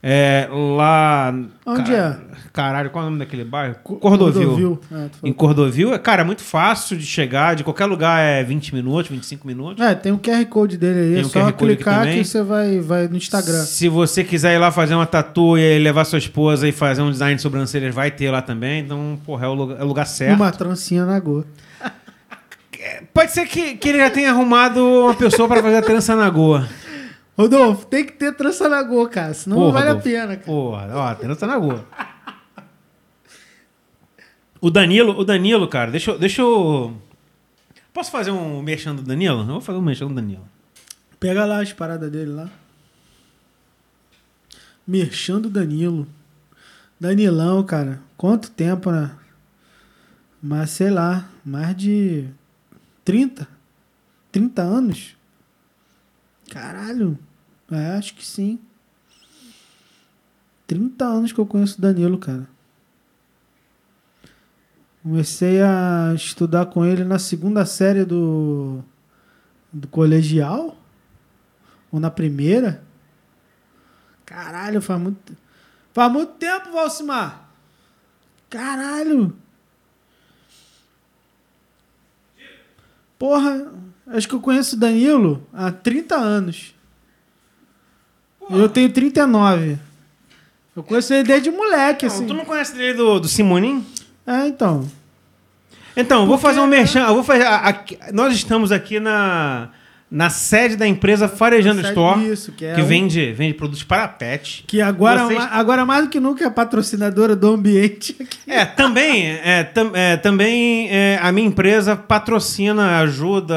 [0.08, 0.48] é,
[0.78, 1.34] lá...
[1.66, 2.20] Onde ca-
[2.52, 3.74] Caralho, qual é o nome daquele bairro?
[3.82, 4.80] Cordovil.
[4.90, 5.32] É, tu Em.
[5.32, 9.46] Cordovil, é, cara, é muito fácil de chegar, de qualquer lugar é 20 minutos, 25
[9.46, 9.84] minutos.
[9.84, 11.14] É, tem um QR Code dele aí.
[11.14, 13.62] Tem é um só clicar que você vai, vai no Instagram.
[13.64, 17.10] Se você quiser ir lá fazer uma tatu e levar sua esposa e fazer um
[17.10, 18.84] design de sobrancelhas, vai ter lá também.
[18.84, 20.36] Então, porra, é o lugar, é o lugar certo.
[20.36, 21.44] Uma trancinha na goa.
[23.12, 26.30] Pode ser que, que ele já tenha arrumado uma pessoa para fazer a trança na
[26.30, 26.66] goa.
[27.36, 29.34] Rodolfo, tem que ter trança na goa, cara.
[29.34, 30.08] Senão Pô, não vale Rodolfo.
[30.08, 30.46] a pena, cara.
[30.46, 31.84] Porra, ó, trança na goa.
[34.60, 36.18] O Danilo, o Danilo, cara, deixa eu.
[36.18, 36.96] Deixa eu...
[37.92, 39.40] Posso fazer um merchan do Danilo?
[39.40, 40.48] Eu vou fazer um merchan do Danilo.
[41.20, 42.50] Pega lá as paradas dele lá.
[44.86, 46.06] Merchando Danilo.
[46.98, 48.00] Danilão, cara.
[48.16, 49.14] Quanto tempo, né?
[50.42, 52.28] Mas sei lá, mais de
[53.04, 53.46] 30?
[54.32, 55.16] 30 anos?
[56.50, 57.18] Caralho.
[57.70, 58.60] É, acho que sim.
[60.66, 62.48] 30 anos que eu conheço o Danilo, cara.
[65.02, 68.82] Comecei a estudar com ele na segunda série do,
[69.72, 70.76] do colegial.
[71.92, 72.82] Ou na primeira.
[74.24, 75.36] Caralho, faz muito.
[75.92, 77.48] Faz muito tempo, Valcimar.
[78.50, 79.34] Caralho.
[83.18, 83.72] Porra,
[84.08, 86.75] acho que eu conheço o Danilo há 30 anos.
[88.50, 89.78] Eu tenho 39.
[90.76, 92.26] Eu conheço ele desde moleque, Não, assim.
[92.26, 93.84] tu não conhece ele do, do Simonim?
[94.26, 94.86] É, então.
[95.96, 97.06] Então, eu vou Porque- fazer um merchan.
[97.06, 97.46] Vou fazer.
[97.46, 99.70] aqui- nós estamos aqui na,
[100.10, 103.82] na sede da empresa Farejando Sede- Store, Isso, que é que um- vende, vende produtos
[103.82, 104.64] para pet.
[104.66, 108.14] Que agora, Vocês- ma- agora mais do que nunca é patrocinadora do ambiente.
[108.46, 113.56] É, também, é, tam- é, também é, a minha empresa patrocina, ajuda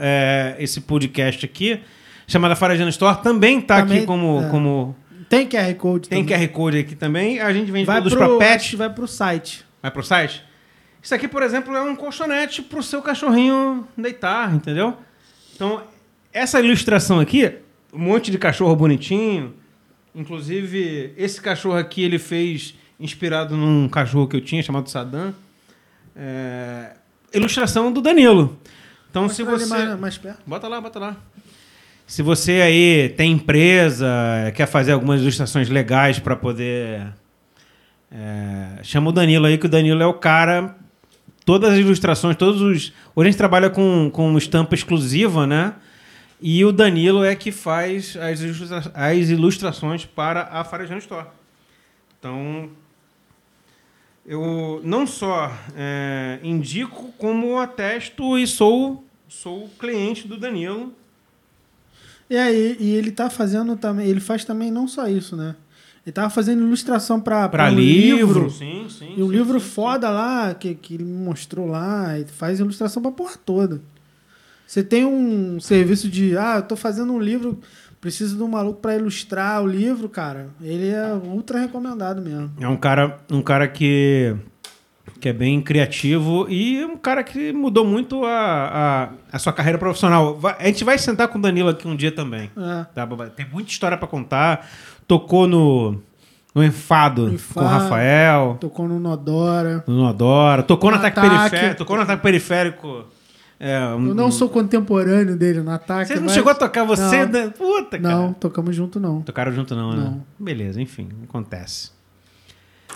[0.00, 1.80] é, esse podcast aqui,
[2.26, 4.48] chamada Farejando Store, também está aqui como, é.
[4.48, 4.96] como.
[5.28, 6.46] Tem QR Code Tem também.
[6.46, 7.40] QR Code aqui também.
[7.40, 8.76] A gente vende vai produtos pro, para pet.
[8.76, 9.64] vai pro site.
[9.82, 10.44] Vai pro site?
[11.02, 14.96] Isso aqui, por exemplo, é um colchonete pro seu cachorrinho deitar, entendeu?
[15.54, 15.82] Então,
[16.32, 17.52] essa ilustração aqui,
[17.92, 19.54] um monte de cachorro bonitinho.
[20.14, 25.34] Inclusive, esse cachorro aqui ele fez inspirado num cachorro que eu tinha chamado Saddam.
[26.16, 26.92] É,
[27.32, 28.58] ilustração do Danilo.
[29.10, 29.84] Então, se Mostra ele você.
[29.86, 30.42] mais, mais perto.
[30.46, 31.16] Bota lá, bota lá.
[32.06, 34.06] Se você aí tem empresa,
[34.54, 37.06] quer fazer algumas ilustrações legais para poder.
[38.12, 40.76] é, chama o Danilo aí, que o Danilo é o cara.
[41.46, 42.92] Todas as ilustrações, todos os.
[43.14, 45.74] Hoje a gente trabalha com, com estampa exclusiva, né?
[46.40, 51.26] E o Danilo é que faz as, ilustra- as ilustrações para a Farejão Store.
[52.18, 52.68] Então,
[54.26, 60.92] eu não só é, indico, como atesto e sou, sou cliente do Danilo.
[62.28, 65.54] E aí, e ele tá fazendo também, ele faz também não só isso, né?
[66.06, 68.50] Ele tava fazendo ilustração pra, Para um livro.
[68.50, 69.14] Sim, sim.
[69.16, 69.72] E um sim, livro sim, sim.
[69.72, 73.80] foda lá, que, que ele me mostrou lá, e faz ilustração pra porra toda.
[74.66, 77.58] Você tem um serviço de, ah, eu tô fazendo um livro,
[78.00, 80.48] preciso de um maluco pra ilustrar o livro, cara.
[80.60, 82.50] Ele é ultra recomendado mesmo.
[82.60, 84.34] É um cara, um cara que,
[85.20, 89.78] que é bem criativo e um cara que mudou muito a, a, a sua carreira
[89.78, 90.38] profissional.
[90.58, 92.50] A gente vai sentar com o Danilo aqui um dia também.
[92.56, 92.84] É.
[92.94, 93.06] Tá?
[93.36, 94.66] Tem muita história para contar.
[95.06, 96.00] Tocou no,
[96.54, 97.54] no Enfado, Enfado.
[97.54, 99.84] com o Rafael, Tocou no Nodora.
[99.86, 100.62] no Adora.
[100.62, 101.50] Tocou no No Ataque, Ataque.
[101.50, 101.78] Periférico.
[101.78, 103.04] Tocou no Ataque Periférico.
[103.60, 106.08] É, um- Eu não sou contemporâneo dele no ataque.
[106.08, 107.24] Você não mas- chegou a tocar você?
[107.24, 107.32] Não.
[107.32, 107.50] né?
[107.56, 108.14] Puta, cara.
[108.16, 109.22] Não, tocamos junto não.
[109.22, 110.04] Tocaram junto não, né?
[110.04, 110.24] Não.
[110.38, 111.90] Beleza, enfim, acontece.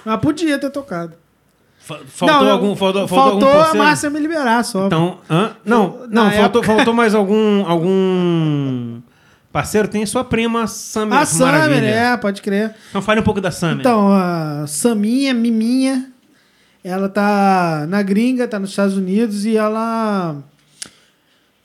[0.05, 1.15] Mas podia ter tocado.
[1.89, 3.85] Fa- Faltou Não, algum, faltou, faltou algum faltou a parceiro?
[3.87, 4.87] Márcia me liberar só.
[4.87, 5.53] Então, hã?
[5.65, 9.01] não, Na não, faltou, época- faltou mais algum algum
[9.51, 9.89] parceiro?
[9.89, 11.87] Tem sua prima Samir a Summer, Maravilha.
[11.87, 12.75] é, pode crer.
[12.91, 13.81] Então fale um pouco da Samir.
[13.81, 16.13] Então, a Saminha, Miminha,
[16.85, 20.37] ela tá na gringa, tá nos Estados Unidos e ela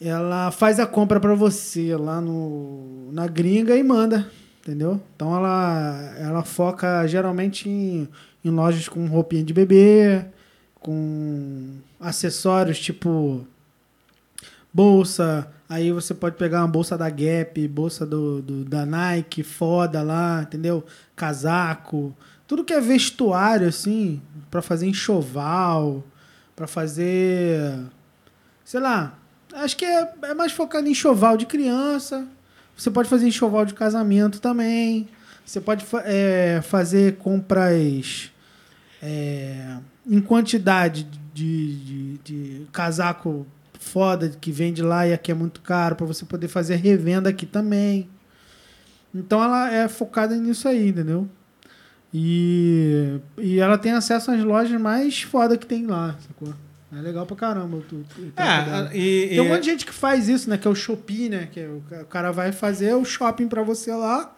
[0.01, 4.27] ela faz a compra pra você lá no na gringa e manda,
[4.61, 4.99] entendeu?
[5.15, 8.07] Então ela ela foca geralmente em,
[8.43, 10.25] em lojas com roupinha de bebê,
[10.79, 13.45] com acessórios tipo
[14.73, 20.01] bolsa, aí você pode pegar uma bolsa da Gap, bolsa do, do- da Nike, foda
[20.01, 20.83] lá, entendeu?
[21.15, 22.15] Casaco,
[22.47, 26.03] tudo que é vestuário assim, pra fazer enxoval,
[26.55, 27.79] pra fazer,
[28.65, 29.17] sei lá,
[29.53, 32.27] acho que é, é mais focado em enxoval de criança.
[32.75, 35.07] Você pode fazer enxoval de casamento também.
[35.45, 38.31] Você pode é, fazer compras
[39.05, 39.77] é,
[40.09, 43.45] em quantidade de, de, de casaco
[43.77, 47.45] foda que vende lá e aqui é muito caro para você poder fazer revenda aqui
[47.45, 48.09] também.
[49.13, 51.27] Então ela é focada nisso aí, entendeu?
[52.13, 56.53] E, e ela tem acesso às lojas mais foda que tem lá, sacou?
[56.95, 57.81] É legal pra caramba.
[57.89, 58.89] Tu, tu, dela.
[58.93, 60.57] é, e, Tem um e- monte de gente que faz isso, né?
[60.57, 61.49] Que é o Shopee, né?
[61.51, 64.33] Que é o o cara vai fazer o shopping pra você lá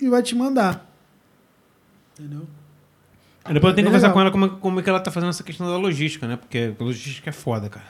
[0.00, 0.90] e vai te mandar.
[2.18, 2.46] Entendeu?
[3.52, 5.42] Depois eu tenho que conversar com ela como, como é que ela tá fazendo essa
[5.42, 6.36] questão da logística, né?
[6.36, 7.86] Porque logística é foda, cara.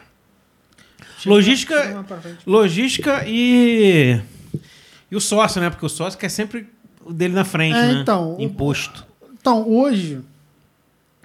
[1.25, 2.05] Logística-.
[2.47, 4.21] Logística e.
[5.11, 5.71] E o sócio, né?
[5.71, 6.69] Porque o sócio quer sempre
[7.05, 8.01] o dele na frente, É, né?
[8.01, 9.07] então, Imposto.
[9.33, 10.21] Então, hoje,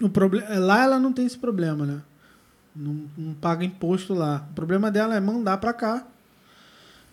[0.02, 2.02] o problema lá ela não tem esse problema, né?
[2.76, 4.46] Não, não paga imposto lá.
[4.52, 6.06] O problema dela é mandar pra cá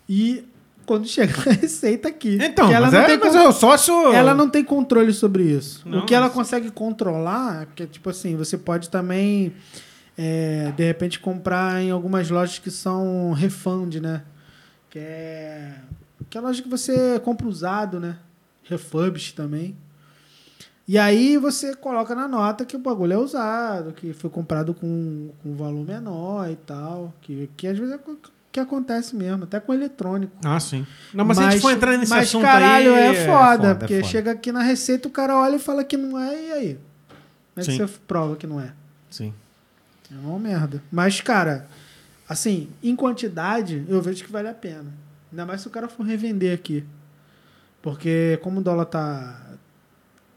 [0.08, 0.44] e
[0.86, 2.38] quando chega a receita aqui.
[2.40, 4.12] Então, ela mas, não é, tem mas con- é o sócio.
[4.12, 5.82] Ela não tem controle sobre isso.
[5.86, 9.52] Não, o que ela mas- consegue controlar é porque, tipo assim, você pode também,
[10.16, 14.22] é, de repente, comprar em algumas lojas que são refund, né?
[14.88, 15.72] Que é,
[16.30, 18.16] que é a loja que você compra usado, né?
[18.64, 19.76] Refurbished também.
[20.88, 25.30] E aí você coloca na nota que o bagulho é usado, que foi comprado com,
[25.42, 27.12] com valor menor e tal.
[27.20, 27.98] Que, que às vezes é
[28.56, 30.32] que acontece mesmo, até com eletrônico.
[30.42, 30.86] Ah, sim.
[31.12, 33.02] Não, mas, se a gente for entrar nesse mas, assunto caralho, aí.
[33.02, 34.08] é foda, é porque foda.
[34.08, 36.78] chega aqui na receita, o cara olha e fala que não é, e aí?
[37.54, 37.78] Como é que Sim.
[37.78, 38.72] você prova que não é?
[39.10, 39.34] Sim.
[40.10, 40.82] É uma merda.
[40.90, 41.66] Mas, cara,
[42.26, 44.86] assim, em quantidade, eu vejo que vale a pena.
[45.30, 46.82] Ainda mais se o cara for revender aqui.
[47.82, 49.38] Porque como o dólar tá,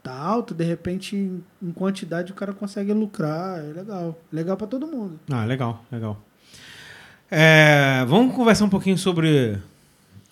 [0.02, 3.60] tá alto, de repente, em, quantidade, o cara consegue lucrar.
[3.60, 4.18] É legal.
[4.30, 5.18] Legal pra todo mundo.
[5.30, 6.20] Ah, legal, legal.
[7.30, 9.56] É, vamos conversar um pouquinho sobre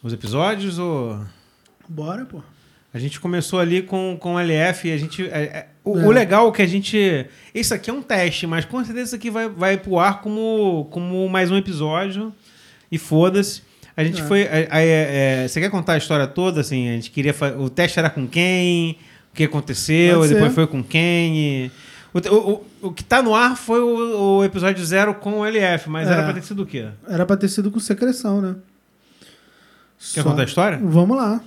[0.02, 1.20] os episódios ou.
[1.88, 2.42] Bora, pô.
[2.92, 5.22] A gente começou ali com, com o LF e a gente.
[5.28, 6.04] é, é, o, É.
[6.06, 7.26] o legal é que a gente.
[7.54, 10.88] Isso aqui é um teste, mas com certeza isso aqui vai, vai pro ar como,
[10.90, 12.32] como mais um episódio.
[12.90, 13.62] E foda-se.
[13.96, 14.24] A gente É.
[14.24, 14.40] foi.
[14.42, 16.60] é, é, você quer contar a história toda?
[16.62, 17.34] Assim, a gente queria.
[17.58, 18.92] O teste era com quem?
[19.32, 20.26] O que aconteceu?
[20.26, 21.38] Depois foi com quem?
[21.38, 21.70] e-
[22.14, 25.90] O, o, o, que tá no ar foi o, o episódio zero com o LF,
[25.90, 26.12] mas É.
[26.12, 26.88] era pra ter sido o quê?
[27.06, 28.56] Era pra ter sido com secreção, né?
[30.14, 30.78] Quer Só- contar a história?
[30.82, 31.40] Vamos lá.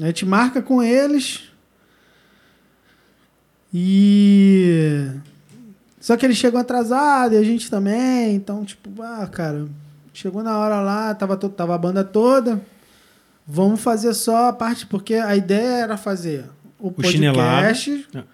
[0.00, 1.42] A gente marca com eles.
[3.72, 5.10] E.
[6.00, 8.34] Só que eles chegam atrasados e a gente também.
[8.34, 9.66] Então, tipo, ah, cara,
[10.12, 12.60] chegou na hora lá, tava, to- tava a banda toda.
[13.46, 16.44] Vamos fazer só a parte, porque a ideia era fazer
[16.78, 18.26] o, podcast, chinelado.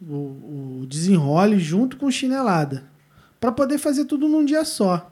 [0.00, 2.84] O, o desenrole junto com chinelada.
[3.40, 5.10] Pra poder fazer tudo num dia só.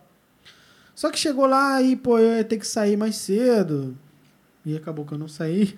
[0.94, 3.96] Só que chegou lá e, pô, eu ia ter que sair mais cedo.
[4.64, 5.76] E acabou que eu não saí.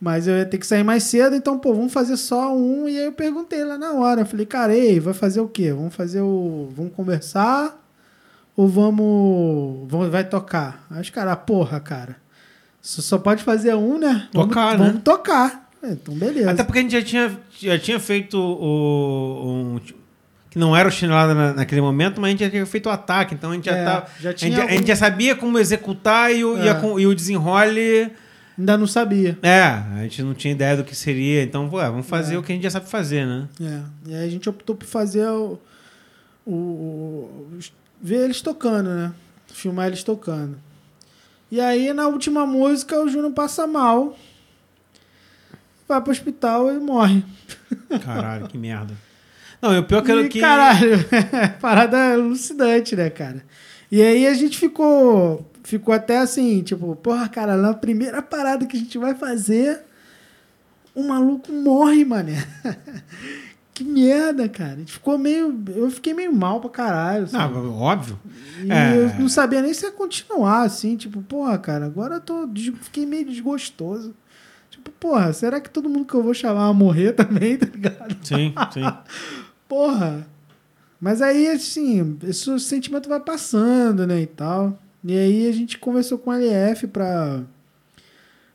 [0.00, 2.88] Mas eu ia ter que sair mais cedo, então, pô, vamos fazer só um.
[2.88, 4.22] E aí eu perguntei lá na hora.
[4.22, 5.72] Eu falei, cara, ei, vai fazer o quê?
[5.72, 6.68] Vamos fazer o.
[6.74, 7.80] Vamos conversar?
[8.56, 9.88] Ou vamos.
[9.88, 10.84] vamos vai tocar?
[10.90, 12.16] Aí os caras, porra, cara.
[12.80, 14.28] Só, só pode fazer um, né?
[14.32, 14.86] Tocar, vamos, né?
[14.88, 15.61] Vamos tocar.
[15.82, 16.50] É, então, beleza.
[16.50, 19.74] Até porque a gente já tinha, já tinha feito o.
[19.76, 19.80] um-
[20.50, 22.90] que não era o chinelada na, naquele momento, mas a gente já tinha feito o
[22.90, 24.06] ataque, então a gente já É, tava.
[24.20, 27.00] já a, gente, a algum- gente já sabia como executar e o, e, a É.
[27.00, 28.10] e o desenrole.
[28.58, 29.38] Ainda não sabia.
[29.42, 32.38] É, a gente não tinha ideia do que seria, então ué, vamos fazer É.
[32.38, 33.48] o que a gente já sabe fazer, né?
[33.62, 33.80] É.
[34.10, 35.58] E aí a gente optou por fazer o.
[36.46, 37.48] o, o-
[38.00, 39.12] ver eles tocando, né?
[39.46, 40.58] Filmar eles tocando.
[41.50, 44.16] E aí, na última música, o Júnior passa mal.
[45.92, 47.22] Vai pro hospital e morre.
[48.02, 48.94] Caralho, que merda.
[49.60, 50.96] Não, o pior que, E, que Caralho,
[51.60, 53.44] parada alucinante, né, cara?
[53.90, 55.46] E aí a gente ficou.
[55.62, 59.82] Ficou até assim, tipo, porra, cara, na primeira parada que a gente vai fazer,
[60.94, 62.42] o maluco morre, mané.
[63.74, 64.72] que merda, cara.
[64.72, 65.62] A gente ficou meio.
[65.76, 67.28] Eu fiquei meio mal pra caralho.
[67.28, 67.52] sabe?
[67.54, 68.18] Não, óbvio.
[68.64, 68.96] E É.
[68.96, 72.48] eu não sabia nem se ia continuar, assim, tipo, porra, cara, agora eu tô.
[72.80, 74.14] Fiquei meio desgostoso.
[74.82, 78.16] Tipo, porra, será que todo mundo que eu vou chamar vai morrer também, tá ligado?
[78.26, 78.82] Sim, sim.
[79.68, 80.26] Porra!
[81.00, 84.78] Mas aí, assim, esse sentimento vai passando, né, e tal.
[85.04, 87.40] E aí a gente conversou com o LF pra,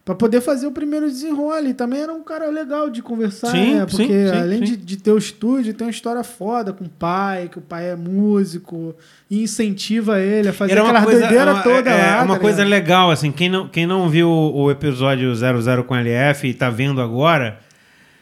[0.07, 1.73] pra poder fazer o primeiro desenrole.
[1.73, 3.85] Também era um cara legal de conversar, Sim, né?
[3.85, 4.61] Porque sim, sim, além.
[4.61, 7.89] De, de ter o estúdio, tem uma história foda com o pai, que o pai
[7.89, 8.95] é músico,
[9.29, 12.23] e incentiva ele a fazer Era uma aquela coisa, doideira uma, toda é, lá.
[12.23, 12.79] uma tá coisa ligado?
[12.79, 16.69] legal, assim, quem não, quem não viu o, o episódio 00 com LF e tá
[16.69, 17.59] vendo agora,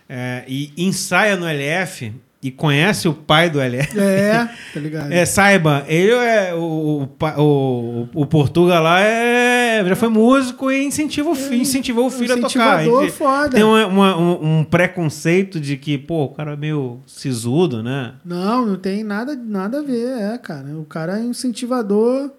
[0.10, 2.12] é, e ensaia no LF
[2.48, 5.12] e conhece o pai do LF, É, tá ligado?
[5.12, 10.84] é, saiba, ele é o, o, o, o Portuga lá é, já foi músico e
[10.86, 12.82] incentiva o fi- incentivou o filho a tocar.
[12.82, 13.50] É, Incentivador Ele foda.
[13.50, 18.14] Tem uma- uma- um, um preconceito de que, pô, o cara é meio sisudo, né?
[18.24, 20.68] Não, não tem nada, nada a ver, é, cara.
[20.78, 22.32] O cara é incentivador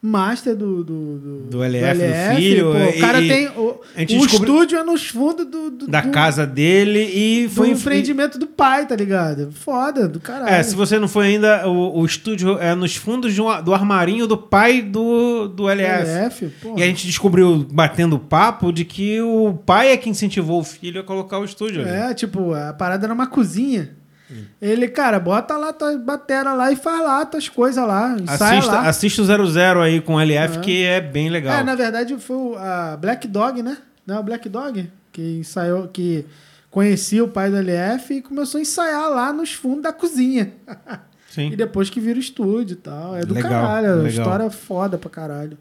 [0.00, 3.48] master do, do, do, Do LF, do filho, pô, e- o cara e tem.
[3.48, 3.80] O,
[4.20, 8.38] o estúdio é nos fundos do, do, Da do, casa dele e do foi empreendimento
[8.38, 9.50] do pai, tá ligado?
[9.50, 10.50] Foda, do caralho.
[10.50, 14.26] É, se você não foi ainda, o, o estúdio é nos fundos um- do armarinho
[14.28, 16.08] do pai do, do LF.
[16.08, 16.50] LF.
[16.76, 21.00] E a gente descobriu, batendo papo, de que o pai é que incentivou o filho
[21.00, 21.90] a colocar o estúdio ali.
[21.90, 23.97] É, tipo, a parada era uma cozinha.
[24.60, 28.14] Ele, cara, bota lá tua batera lá e faz lá tuas coisas lá.
[28.26, 28.88] Assista, lá.
[28.88, 30.60] assista o 00 aí com o LF, É.
[30.60, 31.58] que é bem legal.
[31.58, 33.78] É, na verdade foi a Black Dog, né?
[34.06, 36.26] Não, é o Black Dog que ensaiou, que
[36.70, 40.52] conhecia o pai do LF e começou a ensaiar lá nos fundos da cozinha.
[41.30, 41.50] Sim.
[41.52, 43.16] E depois que vira o estúdio e tal.
[43.16, 44.06] É do Legal, caralho, legal.
[44.08, 45.56] história foda pra caralho.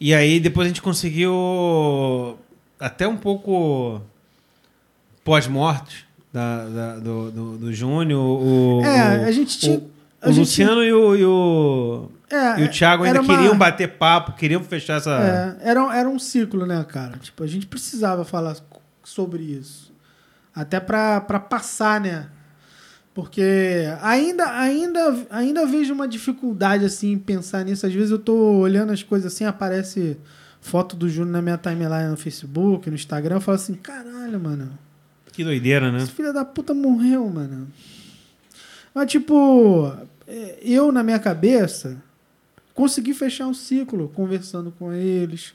[0.00, 2.38] E aí depois a gente conseguiu
[2.80, 4.00] até um pouco
[5.24, 8.20] pós-morte da, da- do, do, do Júnior.
[8.20, 9.78] O, É, o- a gente tinha.
[9.78, 13.56] o, o gente- Luciano e o, e o, é, e o Thiago ainda uma- queriam
[13.56, 15.56] bater papo, queriam fechar essa.
[15.62, 17.16] É, era, era um ciclo, né, cara?
[17.18, 18.56] Tipo, a gente precisava falar
[19.04, 19.92] sobre isso.
[20.54, 22.26] Até pra passar, né?
[23.14, 23.42] Porque
[24.00, 27.84] ainda, ainda, ainda vejo uma dificuldade, assim, em pensar nisso.
[27.86, 30.16] Às vezes eu tô olhando as coisas assim, aparece
[30.60, 34.70] foto do Júnior na minha timeline no Facebook, no Instagram, eu falo assim, caralho, mano,
[35.38, 35.98] Que doideira, né?
[35.98, 37.68] esse filho da puta morreu, mano.
[38.92, 39.86] Mas, tipo,
[40.26, 41.96] é, eu, na minha cabeça,
[42.74, 45.54] consegui fechar um ciclo conversando com eles,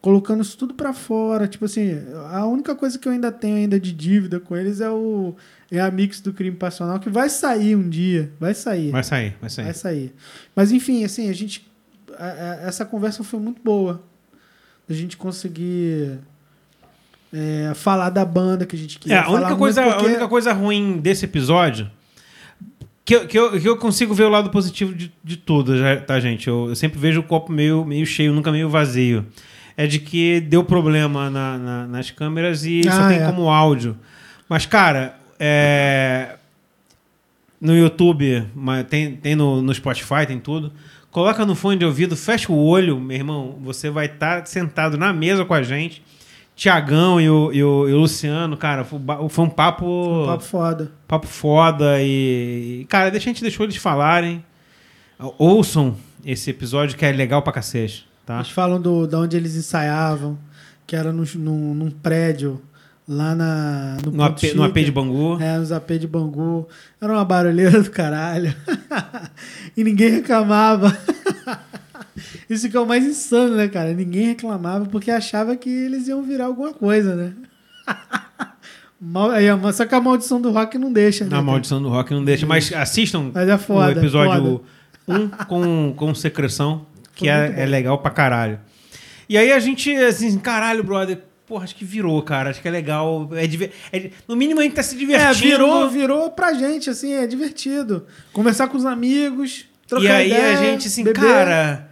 [0.00, 1.46] colocando isso tudo pra fora.
[1.46, 1.92] Tipo assim,
[2.32, 5.36] a única coisa que eu ainda tenho ainda de dívida com eles é o
[5.70, 8.32] é a mix do crime passional, que vai sair um dia.
[8.40, 8.90] Vai sair.
[8.90, 9.64] Vai sair, vai sair.
[9.66, 10.14] Vai sair.
[10.56, 11.70] Mas enfim, assim, a gente.
[12.18, 14.02] a- a- essa conversa foi muito boa.
[14.88, 16.18] A gente conseguir
[17.32, 19.16] é, falar da banda que a gente queria.
[19.16, 21.90] É, a única, coisa, muito a porque- única coisa ruim desse episódio.
[23.04, 25.72] Que, eu- que, eu, que eu consigo ver o lado positivo de, de tudo,
[26.06, 26.46] tá, gente?
[26.48, 29.26] Eu, eu sempre vejo o copo meio, meio cheio, nunca meio vazio.
[29.76, 33.26] É de que deu problema na- na- nas câmeras e só Ah, tem é.
[33.26, 33.96] como áudio.
[34.48, 36.36] Mas, cara, é,
[37.60, 38.46] no YouTube,
[38.88, 40.72] tem, tem no, no Spotify, tem tudo.
[41.10, 43.58] Coloca no fone de ouvido, fecha o olho, meu irmão.
[43.62, 46.02] Você vai estar sentado na mesa com a gente.
[46.56, 48.98] Tiagão e o, e, o, e o Luciano, cara, foi,
[49.30, 49.86] foi um papo.
[50.22, 50.92] Um papo foda.
[51.08, 52.86] papo foda e.
[52.88, 54.44] Cara, deixa a gente deixou eles falarem.
[55.38, 58.36] Ouçam esse episódio que é legal pra cacete, tá?
[58.36, 60.38] Eles falam do, da onde eles ensaiavam,
[60.86, 62.60] que era num, num, num prédio
[63.10, 64.92] lá na, no, No AP, no AP de.
[64.92, 65.40] Bangu.
[65.40, 66.68] É, nos AP de Bangu.
[67.00, 68.54] Era uma barulheira do caralho.
[69.76, 70.96] e ninguém reclamava.
[72.48, 73.92] Isso que é o mais insano, né, cara?
[73.92, 77.32] Ninguém reclamava porque achava que eles iam virar alguma coisa, né?
[79.00, 79.30] Mal-
[79.72, 81.36] Só que a maldição do rock não deixa, né?
[81.36, 82.46] A maldição do rock não deixa.
[82.46, 84.62] Mas assistam Mas é foda, o episódio
[85.06, 85.20] foda.
[85.22, 86.84] 1 com, com secreção,
[87.14, 88.60] que é, é legal pra caralho.
[89.28, 92.50] E aí a gente, assim, caralho, brother, porra, acho que virou, cara.
[92.50, 93.28] Acho que é legal.
[93.32, 95.30] É diver- é- no mínimo a gente tá se divertindo.
[95.30, 98.06] É, virou, virou pra gente, assim, é divertido.
[98.32, 101.20] Conversar com os amigos, trocar E aí ideia, a gente, assim, beber.
[101.22, 101.89] cara.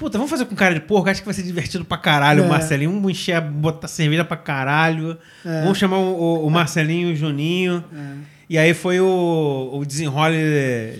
[0.00, 1.08] Puta, vamos fazer com cara de porco?
[1.08, 2.46] Acho que vai ser divertido pra caralho É.
[2.46, 2.90] o Marcelinho.
[2.90, 5.16] Vamos encher, botar cerveja pra caralho.
[5.44, 5.60] É.
[5.62, 7.84] Vamos chamar o, o- Marcelinho e o Juninho.
[7.94, 8.14] É.
[8.48, 10.36] E aí foi o, o desenrole,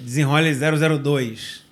[0.04, 1.62] desenrole 002.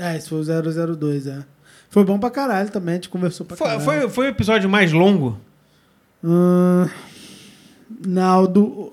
[0.00, 1.44] É, esse foi o 002, é.
[1.88, 3.84] Foi bom pra caralho também, a gente conversou pra Foi, caralho.
[3.84, 5.38] foi, foi o episódio mais longo?
[6.24, 6.88] Hum,
[8.06, 8.92] não, o do,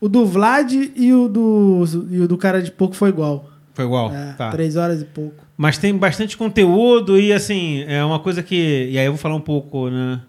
[0.00, 3.48] o do Vlad e o do, e o do cara de pouco foi igual.
[3.72, 4.12] Foi igual.
[4.14, 4.50] é, tá.
[4.50, 5.43] Três horas e pouco.
[5.56, 8.88] Mas tem bastante conteúdo e, assim, é uma coisa que...
[8.90, 10.20] E aí eu vou falar um pouco, né?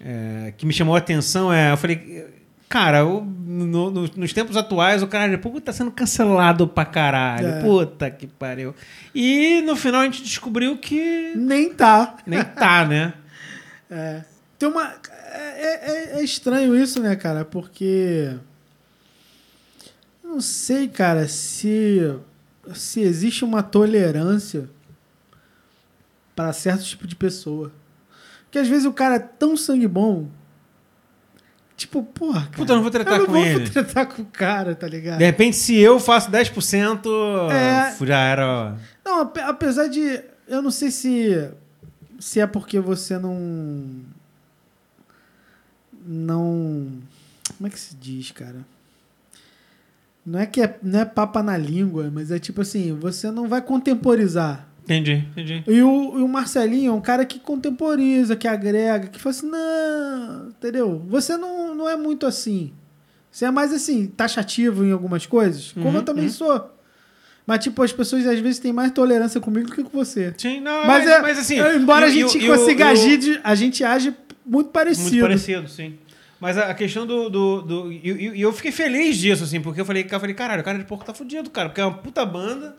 [0.00, 1.72] é, que me chamou a atenção é...
[1.72, 2.24] Eu falei...
[2.68, 6.84] Cara, o- no- no- nos tempos atuais, o cara de pouco tá sendo cancelado pra
[6.84, 7.46] caralho.
[7.46, 7.60] É.
[7.60, 8.74] Puta que pariu.
[9.14, 12.16] E no final a gente descobriu que Nem tá.
[12.26, 13.12] nem tá, né?
[13.88, 14.24] É.
[14.58, 14.92] Tem uma.
[15.32, 17.44] É, é- é estranho isso, né, cara?
[17.44, 18.32] Porque.
[20.24, 22.16] eu Não sei, cara, se.
[22.74, 24.68] Se existe uma tolerância
[26.34, 27.72] para certo tipo de pessoa.
[28.44, 30.28] Porque às vezes o cara é tão sangue bom.
[31.76, 32.56] Tipo, porra, cara.
[32.56, 33.68] Puta, eu não vou tretar eu não com vou ele.
[33.70, 35.18] tretar com o cara, tá ligado?
[35.18, 37.06] De repente, se eu faço 10%,
[37.52, 38.06] É.
[38.06, 38.76] já era...
[39.04, 40.20] Não, ape- apesar de.
[40.48, 41.50] Eu não sei se.
[42.18, 44.00] Se é porque você não.
[46.04, 46.92] Não.
[47.56, 48.64] Como é que se diz, cara?
[50.26, 53.46] Não é que é, não é papa na língua, mas é tipo assim, você não
[53.48, 54.66] vai contemporizar.
[54.82, 55.62] Entendi, entendi.
[55.66, 59.48] E o, e o Marcelinho é um cara que contemporiza, que agrega, que fala assim,
[59.48, 61.02] não, entendeu?
[61.08, 62.72] Você não, não é muito assim.
[63.30, 66.30] Você é mais assim, taxativo em algumas coisas, como Uhum, eu também uhum.
[66.30, 66.72] sou.
[67.46, 70.34] Mas, tipo, as pessoas às vezes têm mais tolerância comigo do que com você.
[70.36, 71.56] Sim, não, Mas, é, assim...
[71.56, 74.12] eu- embora e- a gente e o- consiga e o- agir, a gente age
[74.44, 75.10] muito parecido.
[75.10, 75.94] Muito parecido, sim.
[76.40, 77.30] Mas a questão do.
[77.30, 80.64] do, do- e eu fiquei feliz disso, assim, porque eu falei, eu falei, caralho, o
[80.64, 82.76] cara de porco tá fudido, cara, porque é uma puta banda,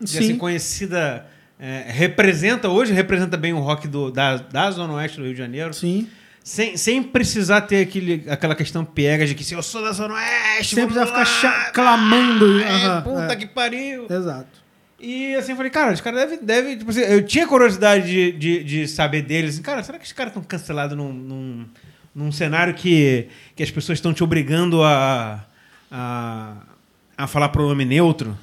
[0.00, 0.18] e, Sim.
[0.18, 1.26] assim, conhecida.
[1.60, 5.38] é, representa, hoje representa bem o rock do, da, da Zona Oeste do Rio de
[5.38, 6.08] Janeiro, Sim.
[6.42, 10.14] sem, sem precisar ter aquele, aquela questão pega de que se eu sou da Zona
[10.14, 12.58] Oeste, Sempre vai ficar cha- clamando.
[12.60, 13.36] é, Aham, puta é.
[13.36, 14.06] que pariu.
[14.10, 14.64] Exato.
[14.98, 16.38] E assim, eu falei, cara, os caras devem.
[16.42, 19.54] Deve, tipo assim, eu tinha curiosidade de, de, de saber deles.
[19.54, 21.66] Assim, cara, será que os caras estão cancelados num, num,
[22.14, 25.44] num cenário que, que as pessoas estão te obrigando a,
[25.90, 26.52] a,
[27.16, 28.36] a falar pronome neutro?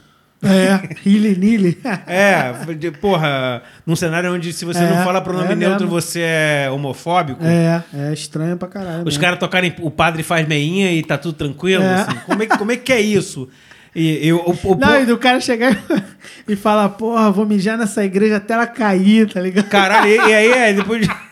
[0.43, 1.77] É, Hilly Nilly.
[2.07, 5.91] É, de, porra, num cenário onde se você É, não fala pronome é neutro, mesmo.
[6.01, 7.43] você é homofóbico.
[7.45, 8.99] É, é estranho pra caralho.
[9.01, 9.21] Os mesmo.
[9.21, 11.83] caras tocarem o padre faz meinha e tá tudo tranquilo.
[11.83, 11.93] É.
[11.93, 12.17] assim.
[12.25, 13.47] Como, é, que- como é que é isso?
[13.95, 15.77] E, eu, o, o- Não, e do cara chegar
[16.47, 19.67] e falar, porra, vou mijar nessa igreja até ela cair, tá ligado?
[19.69, 21.05] Caralho, e, e aí, é, depois.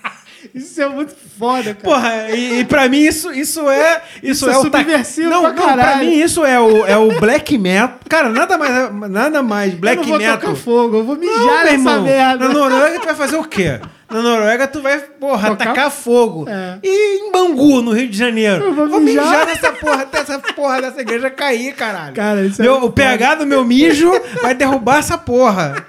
[0.56, 1.76] Isso é muito foda, cara.
[1.84, 4.02] Porra, e, e pra mim isso, isso é.
[4.24, 6.06] Isso, Isso é é, subversivo não, pra não, pra caralho.
[6.06, 8.00] mim isso é o, é o black metal.
[8.08, 8.72] Cara, nada mais,
[9.10, 10.56] nada mais black eu não vou metal.
[10.56, 12.02] fogo, eu vou mijar Não, nessa irmão.
[12.04, 12.48] merda.
[12.48, 13.80] Na Noruega tu vai fazer o quê?
[14.10, 16.46] Na Noruega tu vai, porra, Tocar- atacar fogo.
[16.50, 16.80] É.
[16.84, 18.64] E em Bangu, no Rio de Janeiro.
[18.66, 19.46] Eu vou mijar.
[19.46, 22.16] nessa porra, até essa porra dessa igreja cair, caralho.
[22.16, 24.10] Cara, isso é meu, muito O pH do meu mijo
[24.42, 25.86] vai derrubar essa porra.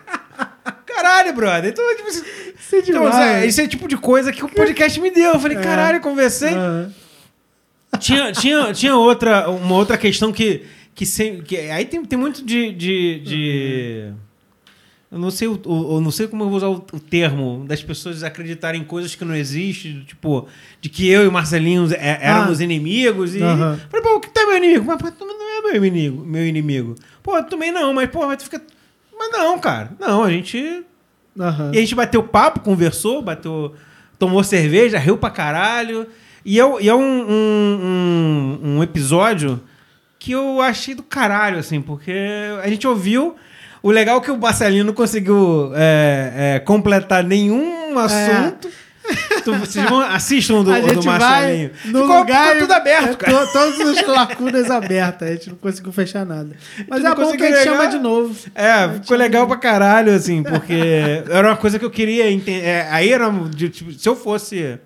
[0.87, 1.71] Caralho, brother.
[1.71, 2.23] Então, tipo assim,
[2.71, 5.33] Isso é então, é, isso é tipo de coisa que o podcast me deu.
[5.35, 5.61] Eu falei, É.
[5.61, 6.53] caralho, eu conversei.
[6.55, 6.93] Aham.
[7.99, 10.63] Tinha, tinha, tinha outra, uma outra questão que,
[10.95, 14.13] que, sem, que aí tem, tem muito de, de, de-
[15.11, 17.83] eu não sei o, eu não sei como eu vou usar o, o termo das
[17.83, 20.47] pessoas acreditarem em coisas que não existem, tipo
[20.81, 22.65] de que eu e o Marcelinho é- éramos Ah.
[22.65, 23.79] inimigos e Aham.
[23.91, 24.85] falei, pô, o que tá meu inimigo?
[24.87, 26.95] Mas pô, tu não é meu inimigo, meu inimigo.
[27.25, 28.63] Pô, eu também não, mas pô, mas tu fica
[29.19, 29.91] mas não, cara.
[29.99, 30.85] Não, a gente
[31.39, 31.71] Aham.
[31.75, 33.75] e a gente bateu papo, conversou, bateu,
[34.19, 36.07] tomou cerveja, riu pra caralho.
[36.45, 39.61] E é, e é um, um, um- um episódio
[40.19, 42.13] que eu achei do caralho, assim, porque
[42.63, 43.37] a gente ouviu.
[43.83, 48.69] O legal é que o Marcelinho não conseguiu é, é, completar nenhum assunto.
[49.45, 51.71] Tu- vocês vão, assistam o do, a do vai Marcelinho.
[51.87, 53.47] no ficou, lugar ficou tudo aberto, é, cara.
[53.47, 55.29] to- Todas as lacunas abertas.
[55.29, 56.55] A gente não conseguiu fechar nada.
[56.89, 57.65] Mas é bom que a conseguiu gente negar.
[57.65, 58.37] chama de novo.
[58.55, 62.87] É, ficou legal pra caralho, assim, porque era uma coisa que eu queria entender.
[62.91, 63.31] aí era.
[63.55, 64.79] de, tipo, se eu fosse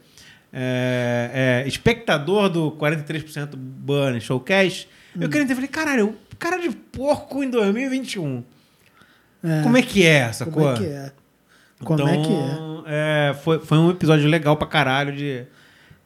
[0.52, 4.86] é, é, espectador do 43% Burn Showcase,
[5.20, 5.54] eu queria entender.
[5.54, 8.44] Falei, caralho, o cara de porco em 2021.
[9.42, 10.72] É, Como é que é essa como coisa?
[10.72, 11.12] é que é?
[11.84, 13.30] Como é que é?
[13.30, 13.34] é?
[13.34, 15.44] foi, foi um episódio legal pra caralho de,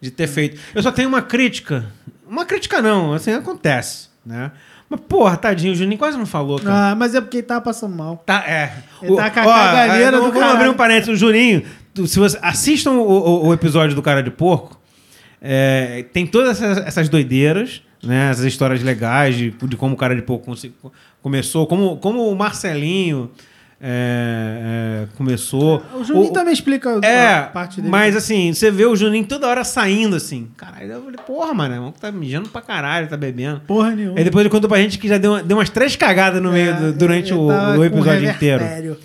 [0.01, 0.61] de ter feito.
[0.75, 1.87] Eu só tenho uma crítica.
[2.29, 4.53] Uma crítica não, assim, acontece, né?
[4.91, 6.91] Mas, porra, tadinho, o Juninho quase não falou, cara.
[6.91, 8.23] Ah, mas é porque ele tava passando mal.
[8.25, 8.73] Tá, é.
[9.03, 11.11] Ele tá com a caganeira é, do Vamos abrir um parênteses.
[11.15, 11.63] O Juninho,
[12.07, 14.81] se você assistam o, o- o episódio do Cara de Porco,
[15.43, 18.31] é, tem todas essas, essas doideiras, né?
[18.31, 20.75] Essas histórias legais de, de como o Cara de Porco consi-
[21.21, 23.31] começou, como, como o Marcelinho
[23.81, 25.83] é, é, começou.
[25.95, 27.91] O Juninho O- também explica é, a parte dele.
[27.91, 30.49] mas assim, você vê o Juninho toda hora saindo assim.
[30.57, 33.61] Caralho, eu falei, porra, mano, tá mijando pra caralho, tá bebendo.
[33.67, 34.19] Porra nenhuma.
[34.19, 36.71] Aí depois ele contou pra gente que já deu, deu umas três cagadas no meio
[36.71, 38.97] É, do- durante o, tava o episódio inteiro.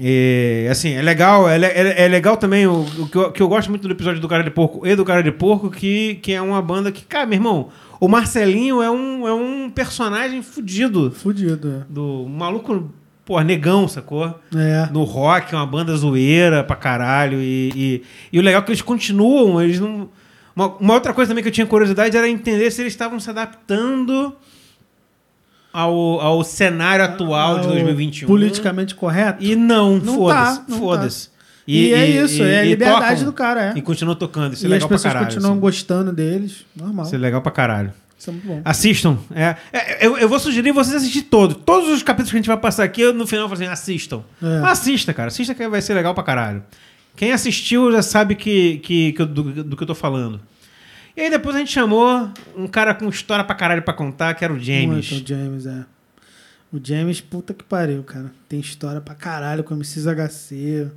[0.00, 3.48] E, assim, é legal, é, é- é legal também o, o que, eu, que eu
[3.48, 6.32] gosto muito do episódio do Cara de Porco e do Cara de Porco, que, que
[6.32, 7.68] é uma banda que, cara, meu irmão,
[8.00, 11.12] o Marcelinho é um, é um personagem fudido.
[11.12, 12.90] Fudido, Do maluco,
[13.24, 14.38] pô, negão, sacou?
[14.54, 14.88] é.
[14.92, 17.40] No rock, é uma banda zoeira pra caralho.
[17.40, 18.02] E, e,
[18.32, 20.08] e o legal é que eles continuam, eles não.
[20.54, 23.28] Uma, uma outra coisa também que eu tinha curiosidade era entender se eles estavam se
[23.28, 24.34] adaptando
[25.72, 28.26] ao, ao cenário atual de Ao 2021.
[28.28, 29.42] Politicamente correto.
[29.42, 30.58] E não, Não foda-se.
[30.60, 31.28] tá, não Foda-se.
[31.66, 33.78] E, é isso, é a e liberdade tocam, do cara, é.
[33.78, 34.52] E continuam tocando.
[34.52, 35.26] Isso é E as legal pra pessoas caralho.
[35.32, 35.60] continuam assim.
[35.60, 36.64] gostando deles.
[36.76, 37.06] Normal.
[37.06, 37.92] Isso é legal pra caralho.
[38.24, 38.62] Isso é muito bom.
[38.64, 39.18] Assistam.
[39.34, 41.58] É, é, eu, eu vou sugerir vocês assistirem todos.
[41.64, 43.66] Todos os capítulos que a gente vai passar aqui, eu, no final eu vou assim,
[43.66, 44.22] assistam.
[44.42, 44.66] É.
[44.66, 45.28] Assista, cara.
[45.28, 46.62] Assista que vai ser legal pra caralho.
[47.14, 50.40] Quem assistiu já sabe que, que, que eu- do, do que eu tô falando.
[51.16, 54.42] E aí depois a gente chamou um cara com história pra caralho pra contar, que
[54.42, 55.10] era o James.
[55.10, 55.84] Muito, o James, é.
[56.72, 58.32] O James, puta que pariu, cara.
[58.48, 60.88] Tem história pra caralho com o MCs HC,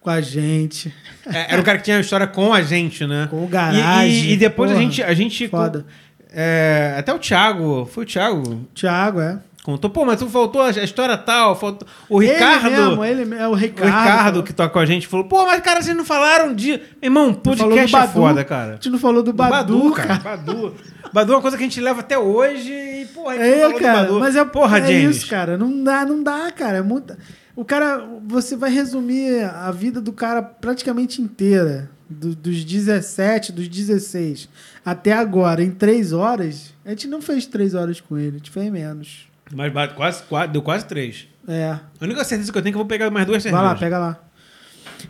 [0.00, 0.94] com a gente,
[1.26, 3.26] É, era um cara que tinha história com a gente, né?
[3.28, 4.24] com o E- garagem.
[4.26, 5.02] E, e depois a Porra, gente.
[5.02, 5.84] A gente Foda.
[6.32, 7.86] É, até o Thiago.
[7.92, 8.66] Foi o Thiago.
[8.74, 9.38] Thiago, é.
[9.64, 11.54] Contou, pô, mas tu faltou a história tal.
[11.54, 11.86] Faltou...
[12.08, 12.70] O Ele Ricardo.
[12.70, 13.86] mesmo, ele é o O Ricardo.
[13.90, 16.80] Ricardo, que toca com a gente, falou: pô, mas cara, vocês não falaram de.
[17.02, 18.72] Irmão, do podcast é Badu, foda, A cara.
[18.74, 20.14] gente não falou do Badu, cara.
[20.20, 20.74] Badu.
[21.12, 23.74] Badu é uma coisa que a gente leva até hoje e, porra, a É, do
[23.78, 24.20] cara, Badu.
[24.20, 25.16] mas é, porra, é James.
[25.18, 25.58] isso, cara.
[25.58, 26.78] Não dá, não dá, cara.
[26.78, 27.18] É muita...
[27.54, 33.68] O cara, você vai resumir a vida do cara praticamente inteira, do- dos 17, dos
[33.68, 34.48] 16
[34.84, 36.72] até agora, em três horas.
[36.84, 39.28] A gente não fez três horas com ele, a gente fez menos.
[39.52, 41.26] Mas bate quase, quase, deu quase três.
[41.46, 43.50] É, A única certeza que eu tenho é que eu vou pegar mais duas vai
[43.52, 43.72] cervejas.
[43.72, 44.20] lá, pega lá.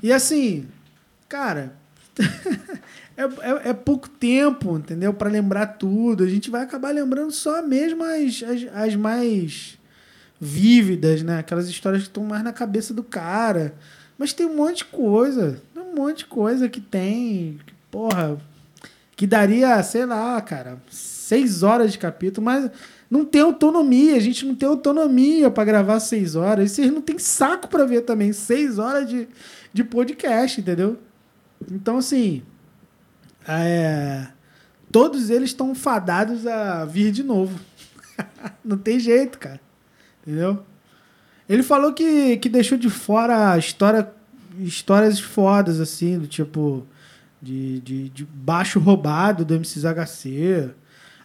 [0.03, 0.67] E assim,
[1.29, 1.73] cara,
[3.17, 5.13] é, é- é pouco tempo, entendeu?
[5.15, 6.23] Pra lembrar tudo.
[6.25, 9.79] A gente vai acabar lembrando só mesmo as, as, as mais
[10.41, 11.39] vívidas, né?
[11.39, 13.75] Aquelas histórias que estão mais na cabeça do cara.
[14.17, 15.61] Mas tem um monte de coisa.
[15.99, 17.59] Monte de coisa que tem.
[17.67, 18.39] que, Porra.
[19.17, 22.71] Que daria, sei lá, cara, seis horas de capítulo, mas
[23.11, 24.17] não tem autonomia.
[24.17, 26.71] A gente não tem autonomia para gravar seis horas.
[26.71, 29.29] E vocês não tem saco para ver também seis horas de,
[29.73, 30.99] de podcast, entendeu?
[31.71, 32.43] Então, assim.
[33.47, 34.29] é,
[34.93, 37.59] todos eles estão fadados a vir de novo.
[38.65, 39.61] não tem jeito, cara.
[40.23, 40.63] Entendeu?
[41.49, 44.13] Ele falou que, que deixou de fora a história,
[44.61, 46.87] histórias fodas, assim, do tipo
[47.41, 50.71] de, de, de baixo roubado do MCs HC.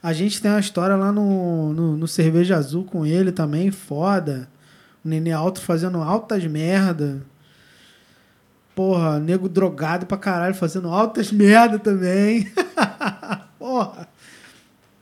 [0.02, 4.50] A gente tem uma história lá no, no, no Cerveja Azul com ele também, foda.
[5.04, 7.22] O Nenê Alto fazendo altas merda.
[8.76, 12.52] Porra, nego drogado pra caralho fazendo altas merda também.
[13.60, 14.08] Porra.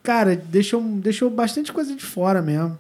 [0.03, 2.77] Cara, deixou, deixou bastante coisa de fora mesmo.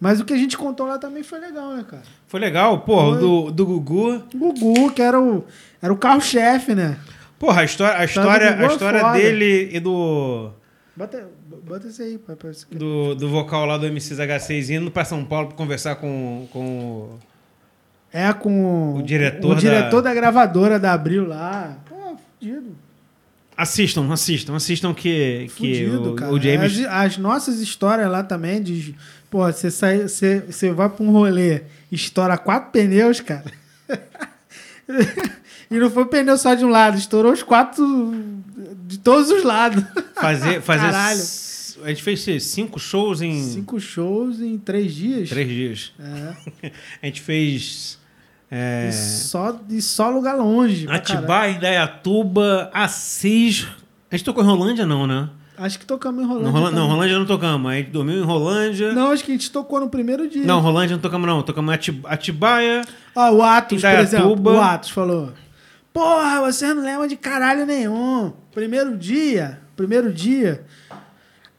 [0.00, 2.02] Mas o que a gente contou lá também foi legal, né, cara?
[2.34, 3.20] Foi legal, porra, Foi.
[3.20, 4.14] do, do Gugu.
[4.34, 5.44] O Gugu, que era o,
[5.80, 6.96] era o carro-chefe, né?
[7.38, 9.12] Porra, a história, a do história, a é história foda.
[9.12, 10.50] dele e do,
[10.96, 11.28] Bota,
[11.64, 12.34] bota esse aí, pai.
[12.34, 12.74] pra esse aqui.
[12.74, 16.66] do, do vocal lá do MCs H6 indo pra São Paulo pra conversar com, com
[16.66, 17.18] o-
[18.12, 20.14] É com O diretor o diretor da- da...
[20.16, 21.76] gravadora da Abril lá.
[21.88, 22.74] Pô, fudido.
[23.56, 26.32] Assistam, assistam, assistam que, que Fudido, o, cara.
[26.32, 26.80] o James.
[26.80, 28.94] As, as nossas histórias lá também de.
[29.30, 33.44] Pô, você sai, você, você vai pra um rolê, estoura quatro pneus, cara.
[35.70, 38.12] e não foi pneu só de um lado, estourou os quatro
[38.86, 39.82] de todos os lados.
[40.14, 41.22] Fazer, fazer Caralho.
[41.82, 45.28] A gente fez cinco shows em Cinco shows em três dias.
[45.28, 45.92] três dias.
[46.62, 46.72] É.
[47.02, 47.98] A gente fez.
[48.50, 50.86] É, E, só, e só lugar longe.
[50.88, 53.66] Atibaia, Indaiatuba, Assis.
[54.10, 55.28] A gente tocou em Rolândia, não, né?
[55.56, 56.52] Acho que tocamos em Não, Rolândia.
[56.52, 56.86] Rola- não.
[56.88, 57.70] Rolândia não tocamos.
[57.70, 58.88] A gente dormiu em Rolândia.
[58.92, 60.52] Não, Não, acho que a gente tocou no primeiro dia.
[60.54, 61.42] Rolândia não tocamos, não.
[61.42, 61.74] Tocamos
[62.06, 62.82] Atibaia.
[63.14, 64.52] Ó, o Atos, por exemplo.
[64.52, 65.32] O Atos falou:
[65.92, 68.32] Porra, você não lembra de caralho nenhum.
[68.52, 70.64] Primeiro dia, primeiro dia,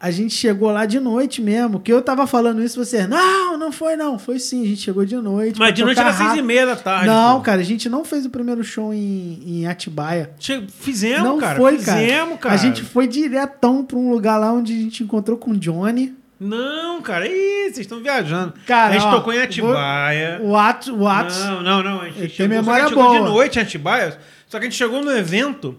[0.05, 1.79] a gente chegou lá de noite mesmo.
[1.79, 4.19] Que eu tava falando isso, você, não, não foi não.
[4.19, 5.57] Foi sim, a gente chegou de noite.
[5.57, 6.45] Mas de noite era seis e rápido.
[6.45, 7.07] meia da tarde.
[7.07, 7.41] Não, pô.
[7.41, 10.29] cara, a gente não fez o primeiro show em, em Atibaia.
[10.39, 11.55] Che- Fizemos, não cara.
[11.57, 12.53] foi, Fizemos, cara.
[12.53, 16.13] A gente foi diretão pra um lugar lá onde a gente encontrou com o Johnny.
[16.39, 17.27] Não, cara.
[17.27, 18.53] Ih, vocês estão viajando.
[18.67, 20.39] Cara, a gente ó, tocou em Atibaia.
[20.43, 22.01] O Atos, o Atos Não, não, não.
[22.01, 23.17] A gente chegou, memória a gente chegou boa.
[23.17, 24.19] de noite em Atibaia.
[24.47, 25.75] Só que a gente chegou no evento.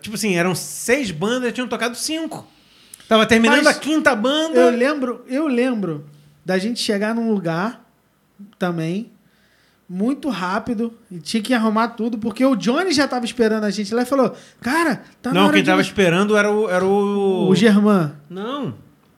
[0.00, 2.46] Tipo assim, eram seis bandas, tinham tocado cinco.
[3.08, 4.56] Tava terminando Mas a quinta banda.
[4.58, 6.04] Eu lembro, eu lembro
[6.44, 7.84] da gente chegar num lugar
[8.58, 9.10] também
[9.88, 13.94] muito rápido e tinha que arrumar tudo porque o Johnny já tava esperando a gente
[13.94, 16.68] lá e falou: "Cara, tá não, quem de tava nós-" esperando era o.
[16.68, 17.48] Era o...
[17.48, 18.74] o Germán, Não,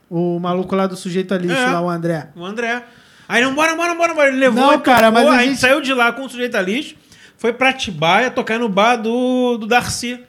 [0.09, 1.67] o maluco lá do sujeito ali, É.
[1.67, 2.29] lá o André.
[2.37, 2.85] o André.
[3.29, 4.29] Aí não, bora, bora, bora, bora.
[4.29, 4.61] Ele levou.
[4.73, 6.63] Não, cara, mas tocou, a a gente gente- saiu de lá com o sujeito a
[6.63, 6.95] lixo,
[7.37, 10.21] foi pra Atibaia tocar no bar do, do Darcy.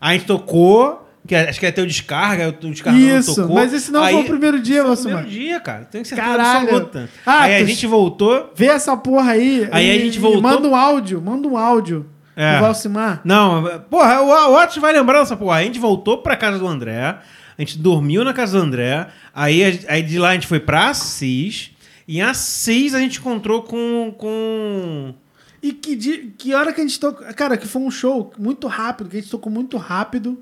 [0.00, 3.54] Aí a gente tocou, que acho que ter o descarga, o descarga não Isso, tocou.
[3.54, 5.22] mas esse não Aí- foi o primeiro dia, Valsimar.
[5.22, 5.84] primeiro dia, cara.
[5.84, 6.64] Tem que ser Caralho.
[6.68, 7.08] absoluta.
[7.24, 8.52] Ah, Aí a gente voltou.
[8.54, 9.66] Vê essa porra aí.
[9.72, 12.06] Aí a e- gente e voltou- Manda um áudio, manda um áudio
[12.36, 12.56] É.
[12.56, 13.20] do Valsimar.
[13.24, 15.56] Não, porra, o, o Otis vai lembrar dessa porra.
[15.56, 17.16] Aí a gente voltou pra casa do André, a
[17.58, 20.88] gente dormiu na casa do André, aí, a- aí de lá a gente foi pra
[20.90, 21.70] Assis,
[22.06, 24.14] e em Assis a gente encontrou com.
[24.18, 25.14] com...
[25.62, 25.96] E que,
[26.36, 27.24] que hora que a gente tocou.
[27.34, 30.38] Cara, que foi um show muito rápido, que a gente tocou muito rápido.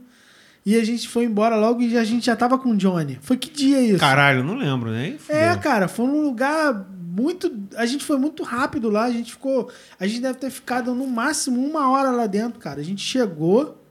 [0.65, 3.19] E a gente foi embora logo e a gente já tava com o Johnny.
[3.21, 3.99] Foi que dia isso?
[3.99, 5.17] Caralho, não lembro, né?
[5.29, 7.53] É, cara, foi num lugar muito.
[7.77, 9.05] A gente foi muito rápido lá.
[9.05, 9.69] A gente ficou.
[9.99, 12.81] A gente deve ter ficado no máximo uma hora lá dentro, cara.
[12.81, 13.83] A gente chegou.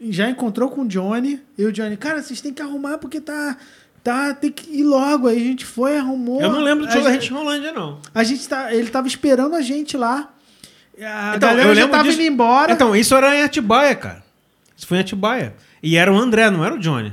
[0.00, 1.40] Já encontrou com o Johnny.
[1.56, 3.56] E o Johnny, cara, vocês têm que arrumar porque tá.
[4.02, 5.28] Tá, tem que ir logo.
[5.28, 6.40] Aí a gente foi, arrumou.
[6.40, 8.00] Eu não lembro do a show da gente- em Rolândia, não.
[8.14, 10.30] a gente tá, ele tava esperando a gente lá.
[10.98, 12.18] A Então, galera eu já tava disso.
[12.20, 12.72] indo embora.
[12.72, 14.24] Então, isso era em Atibaia, cara.
[14.80, 15.54] Isso foi em Atibaia.
[15.82, 17.12] E era o André, não era o Johnny.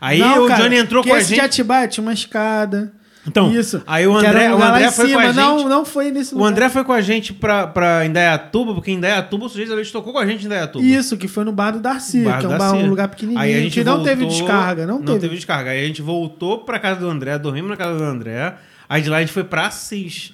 [0.00, 1.44] Aí Não, o cara, Johnny entrou com a esse de gente.
[1.44, 2.92] Atibaia tinha uma escada.
[3.24, 3.80] Então, Isso.
[3.86, 5.32] aí o André, um o André foi com a cima.
[5.32, 5.36] gente.
[5.36, 6.50] Não, não foi nesse O lugar.
[6.50, 10.12] André foi com a gente pra, pra Indaiatuba, porque em Indaiatuba o sujeito ali tocou
[10.12, 10.84] com a gente em Indaiatuba.
[10.84, 13.06] Isso, que foi no bar do Darcy, Bar que é um, da bar, um lugar
[13.08, 14.86] pequenininho, Aí a gente que não teve voltou- descarga.
[14.86, 15.28] Não, teve.
[15.36, 15.70] descarga.
[15.70, 18.54] Aí a gente voltou pra casa do André, dormimos na casa do André.
[18.88, 20.32] Aí de lá a gente foi pra Assis.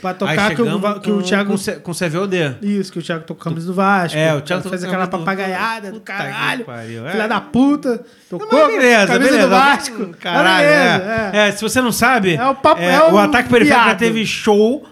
[0.00, 1.54] Pra tocar que o, que o com- Thiago...
[1.58, 2.54] Com, com CVD.
[2.62, 4.16] Isso, que o Thiago tocou camisa do Vasco.
[4.16, 6.64] É, o Thiago fez aquela camisa papagaiada do caralho.
[6.70, 7.10] é.
[7.10, 8.04] Filha da puta.
[8.30, 9.46] Tocou Mas beleza, camisa beleza.
[9.48, 10.02] do Vasco.
[10.04, 11.30] Hum, Caralho, Mas é.
[11.32, 11.48] é.
[11.48, 13.94] É, se você não sabe, É o papo- é, é o o Ataque Periférico já
[13.96, 14.84] teve show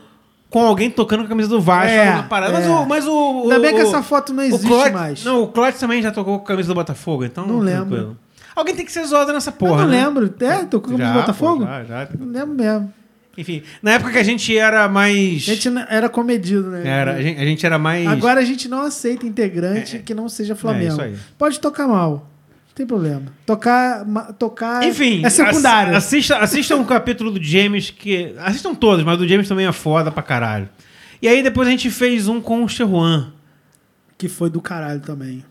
[0.50, 2.52] com alguém tocando com a camisa do Vasco É, parada.
[2.52, 2.68] Mas é.
[2.68, 2.86] o.
[2.86, 5.24] Mas o, Ainda o- bem que essa foto não existe Clóvis- mais.
[5.24, 7.46] Não, o Clóvis também já tocou com a camisa do Botafogo, então.
[7.46, 7.86] Não lembro.
[7.86, 8.16] tranquilo.
[8.57, 9.82] Alguém tem que ser zoado nessa Eu porra.
[9.82, 10.04] não né?
[10.04, 10.34] lembro.
[10.40, 11.59] É, tocou camisa Já, do Botafogo?
[11.61, 12.09] pô, já, já.
[12.18, 12.92] Não lembro mesmo.
[13.39, 15.43] Enfim, na época que a gente era mais.
[15.49, 16.89] A gente era comedido, né?
[16.89, 18.07] Era, a gente, a gente era mais.
[18.07, 20.84] Agora a gente não aceita integrante que não seja Flamengo.
[20.84, 21.14] É, isso aí.
[21.37, 22.30] Pode tocar mal.
[22.68, 23.24] Não tem problema.
[23.45, 24.05] Tocar,
[24.39, 25.95] tocar Enfim, é secundário.
[25.97, 28.34] ass- Assista, assista um capítulo do James que.
[28.39, 30.68] Assistam todos, mas o do James também é foda pra caralho.
[31.20, 33.32] E aí depois a gente fez um com o Cheruan.
[34.19, 35.44] Que foi do caralho também.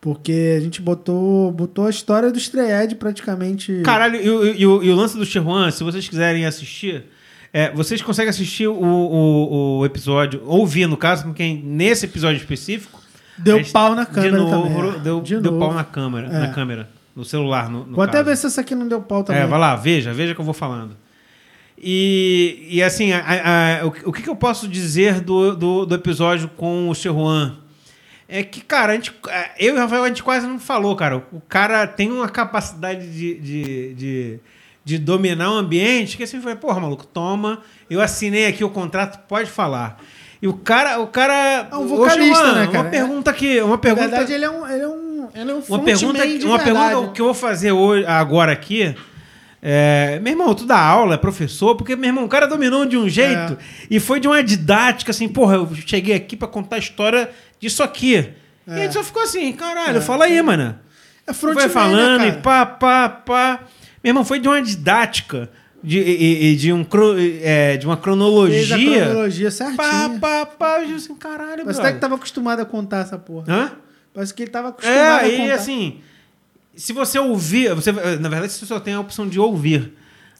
[0.00, 3.82] Porque a gente botou, botou a história do Strayed praticamente.
[3.84, 7.04] Caralho, e, o- e o, e o lance do Cheruan, se vocês quiserem assistir,
[7.52, 12.98] é, vocês conseguem assistir o, o, o episódio, ouvir no caso, porque nesse episódio específico.
[13.36, 15.00] Deu gente- pau na câmera De novo, também.
[15.02, 15.64] deu, De deu novo.
[15.66, 16.38] pau na câmera, É.
[16.40, 17.68] na câmera, no celular.
[17.70, 18.24] No, no Vou até caso.
[18.24, 19.42] ver se essa aqui não deu pau também.
[19.42, 20.96] É, vai lá, veja, veja que eu vou falando.
[21.82, 25.86] E, e assim, a- a- o, que- o que, que eu posso dizer do, do,
[25.86, 27.56] do episódio com o Cheruan?
[28.32, 29.12] É que, cara, a gente,
[29.58, 31.16] eu e o Rafael, a gente quase não falou, cara.
[31.32, 34.38] O cara tem uma capacidade de, de, de,
[34.84, 39.18] de dominar o ambiente que assim foi, porra, maluco, toma, eu assinei aqui o contrato,
[39.26, 40.00] pode falar.
[40.40, 41.68] E o cara, o cara.
[41.72, 42.84] É um vocalista, né, cara?
[42.84, 44.08] Uma pergunta aqui, uma Na pergunta.
[44.08, 44.66] verdade, ele é um.
[44.66, 46.88] Ele é um, ele é um Uma pergunta, de uma verdade.
[46.88, 48.94] pergunta que eu vou fazer hoje, agora aqui.
[49.62, 52.96] É, meu irmão, tu dá aula, é professor, porque, meu irmão, o cara dominou de
[52.96, 53.56] um jeito É.
[53.90, 57.30] e foi de uma didática assim, porra, eu cheguei aqui pra contar a história
[57.60, 58.30] disso aqui.
[58.66, 60.00] E a gente só ficou assim, caralho, É.
[60.00, 60.78] fala aí, mano.
[61.26, 63.60] É Foi falando né, e pá, pá, pá.
[64.02, 65.50] Meu irmão, foi de uma didática,
[65.82, 66.84] de, e, e de, um,
[67.42, 69.04] é, de uma Fez a cronologia.
[69.06, 70.20] cronologia Pá, certinho.
[70.20, 73.46] pá, pá, eu disse assim, caralho, Parece até que tava acostumado a contar essa porra.
[73.52, 73.72] Hã?
[74.14, 75.54] Parece que ele tava acostumado É, a aí contar.
[75.54, 76.00] assim,
[76.74, 79.92] se você ouvir, você, na verdade, você só tem a opção de ouvir.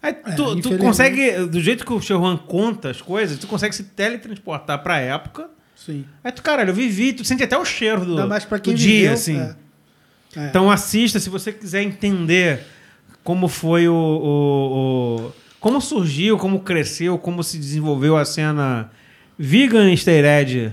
[0.02, 0.78] Aí tu, tu infelizmente.
[0.78, 5.48] consegue, do jeito que o Sherwan conta as coisas, tu consegue se teletransportar pra época.
[5.84, 6.04] Sim.
[6.22, 8.74] Aí tu, caralho, eu vivi, tu sente até o cheiro do, mais pra do quem
[8.74, 9.38] dia, viveu, assim.
[9.40, 9.54] é.
[10.36, 10.46] É.
[10.46, 12.60] Então assista se você quiser entender
[13.24, 18.90] como foi o, o- o- como surgiu, como cresceu, como se desenvolveu a cena
[19.38, 20.72] vegan steroid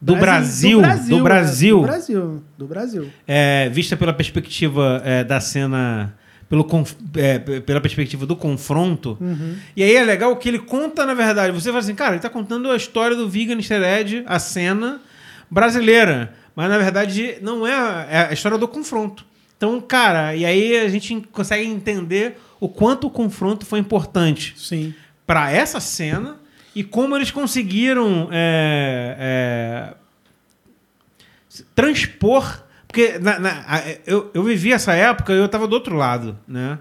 [0.00, 2.42] do Brasil, do Brasil, é, do Brasil.
[2.58, 3.10] Do Brasil.
[3.26, 6.14] é, vista pela perspectiva é, da cena,
[6.50, 6.66] pelo
[7.14, 9.16] é, pela perspectiva do confronto.
[9.20, 9.54] Uhum.
[9.76, 12.28] E aí é legal que ele conta, na verdade, você fala assim, cara, ele tá
[12.28, 15.00] contando a história do vegan steroid, a cena
[15.48, 16.34] brasileira.
[16.56, 19.24] Mas na verdade não é a, é a história do confronto.
[19.56, 24.92] Então, cara, e aí a gente consegue entender o quanto o confronto foi importante Sim.
[25.24, 26.36] para essa cena
[26.74, 29.94] e como eles conseguiram é,
[31.52, 32.64] é, transpor.
[32.90, 33.64] Porque na- na-
[34.06, 36.78] eu, eu vivi essa época e eu estava do outro lado, né?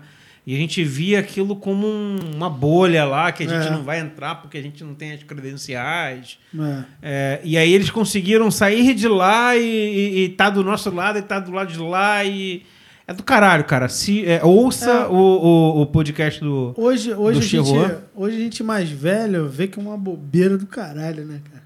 [0.48, 3.70] E a gente via aquilo como um- uma bolha lá que a gente É.
[3.70, 6.40] não vai entrar porque a gente não tem as credenciais.
[6.60, 6.84] É.
[7.04, 11.20] É, e aí eles conseguiram sair de lá e, e, e tá do nosso lado
[11.20, 12.64] e tá do lado de lá e.
[13.06, 13.88] É do caralho, cara.
[13.90, 15.06] Se, é, ouça É.
[15.08, 16.74] O, o, o podcast do.
[16.76, 18.04] Hoje, hoje, Do a gente, Chihuahua?
[18.16, 21.64] hoje a gente mais velho vê que é uma bobeira do caralho, né, cara?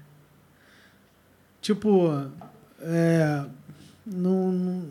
[1.62, 2.26] Tipo,
[2.82, 3.42] é,
[4.06, 4.82] não, não,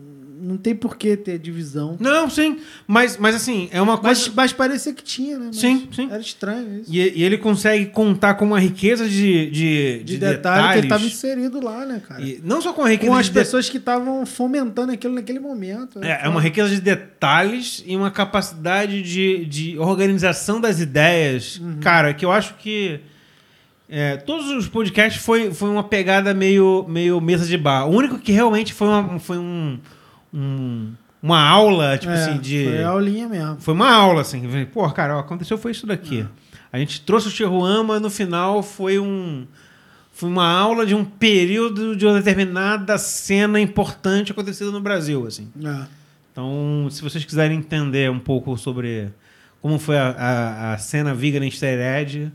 [0.42, 1.96] não tem por que ter divisão.
[2.00, 2.58] Não, sim.
[2.86, 4.20] Mas, mas assim, é uma coisa.
[4.26, 5.46] Mas, mas parecia que tinha, né?
[5.46, 6.08] Mas Sim, sim.
[6.10, 6.90] Era estranho isso.
[6.92, 10.72] E, e ele consegue contar com uma riqueza de, de, De, de detalhe detalhes.
[10.72, 12.20] que ele estava inserido lá, né, cara?
[12.22, 15.14] E não só com a riqueza Com as de de- pessoas que estavam fomentando aquilo
[15.14, 15.98] naquele momento.
[16.00, 16.18] né?
[16.22, 21.58] É, é uma riqueza de detalhes e uma capacidade de, de organização das ideias.
[21.58, 21.78] Uhum.
[21.80, 23.00] Cara, que eu acho que.
[23.88, 27.86] É, todos os podcasts foi, foi uma pegada meio, meio mesa de bar.
[27.86, 29.78] O único que realmente foi uma, foi um,
[30.32, 30.92] um-
[31.22, 32.64] uma aula, tipo É, assim, de.
[32.64, 33.56] Foi aulinha mesmo.
[33.60, 34.42] Foi uma aula, assim.
[34.72, 36.26] Pô, cara, ó, aconteceu foi isso daqui.
[36.72, 39.46] A gente trouxe o Chihuahua, no final foi um.
[40.12, 45.48] Foi uma aula de um período de uma determinada cena importante acontecida no Brasil, assim.
[45.64, 45.86] É.
[46.30, 49.08] Então, se vocês quiserem entender um pouco sobre
[49.62, 52.30] como foi a, a, a cena vegan em Stered,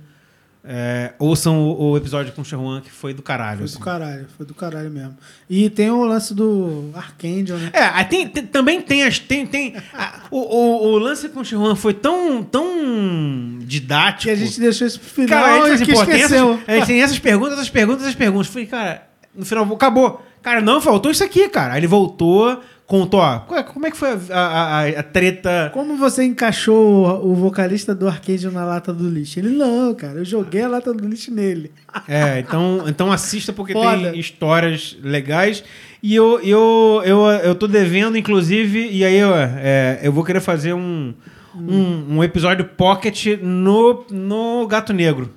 [0.63, 3.59] é, ouçam o, o episódio com o Sherwan, que foi do caralho.
[3.59, 3.77] Foi assim.
[3.79, 5.17] do caralho, foi do caralho mesmo.
[5.49, 7.69] E tem o lance do Archangel, né?
[7.73, 9.19] É, tem, tem- também tem as.
[9.19, 14.23] Tem, tem, a- o, o, o lance com o Sherwan foi tão, tão didático.
[14.23, 16.53] Que a gente deixou isso pro final Cara, a gente, assim, pô, tem, esqueceu.
[16.53, 18.47] essas, a gente tem essas perguntas, essas perguntas, essas perguntas.
[18.47, 20.25] Falei, cara, no final, acabou.
[20.41, 21.73] Cara, não, faltou isso aqui, cara.
[21.73, 25.69] Aí ele voltou, contou, ó, é- como é que foi a, a, a- treta.
[25.71, 29.37] Como você encaixou o, vocalista do Archangel na lata do lixo?
[29.39, 31.71] Ele, não, cara, eu joguei a lata do lixo nele.
[32.07, 34.11] É, então, então assista porque Foda.
[34.11, 35.63] tem histórias legais.
[36.01, 40.39] E eu, eu, eu, eu tô devendo, inclusive, e aí eu, é, eu vou querer
[40.39, 41.13] fazer um,
[41.55, 45.31] um, um episódio pocket no, no Gato Negro.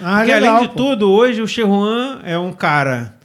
[0.00, 0.82] Ah, Porque legal, além de pô.
[0.84, 3.15] tudo, hoje o Cheruan é um cara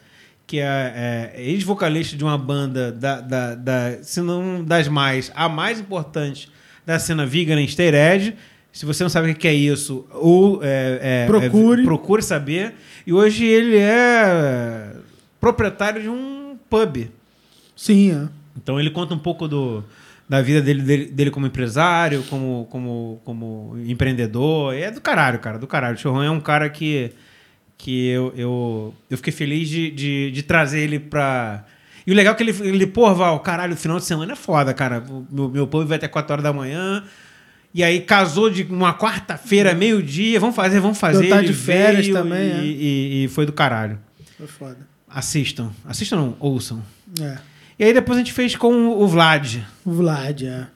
[0.52, 5.48] que é, é ex-vocalista de uma banda, da, da, da, se não das mais, a
[5.48, 6.52] mais importante
[6.86, 8.36] da cena vegan em Stered.
[8.70, 11.82] Se você não sabe o que é isso, ou é, é, Procure.
[11.82, 12.74] é, procure saber.
[13.08, 14.92] E hoje ele é
[15.40, 17.10] proprietário de um pub.
[17.74, 18.28] Sim, é.
[18.58, 19.82] Então ele conta um pouco do,
[20.28, 24.76] da vida dele, dele, dele como empresário, como, como, como empreendedor.
[24.76, 25.96] E é do caralho, cara, do caralho.
[25.96, 27.12] O Chorran é um cara que,
[27.84, 31.66] que eu, eu, eu fiquei feliz de, de, de trazer ele pra.
[32.06, 34.36] E o legal é que ele, ele pô, Val, caralho, o final de semana é
[34.36, 35.04] foda, cara.
[35.32, 37.04] Meu, meu pub vai até 4 horas da manhã.
[37.74, 40.40] E aí casou de uma quarta-feira, meio-dia.
[40.40, 41.26] Vamos fazer, vamos fazer.
[41.26, 42.64] Eu tá de férias também, e, é.
[42.64, 43.98] e- e foi do caralho.
[44.38, 44.78] Foi foda.
[45.10, 45.72] Assistam.
[45.86, 46.84] Assistam, não, ouçam.
[47.20, 47.38] É.
[47.80, 49.58] E aí depois a gente fez com o Vlad.
[49.86, 50.68] O Vlad, é.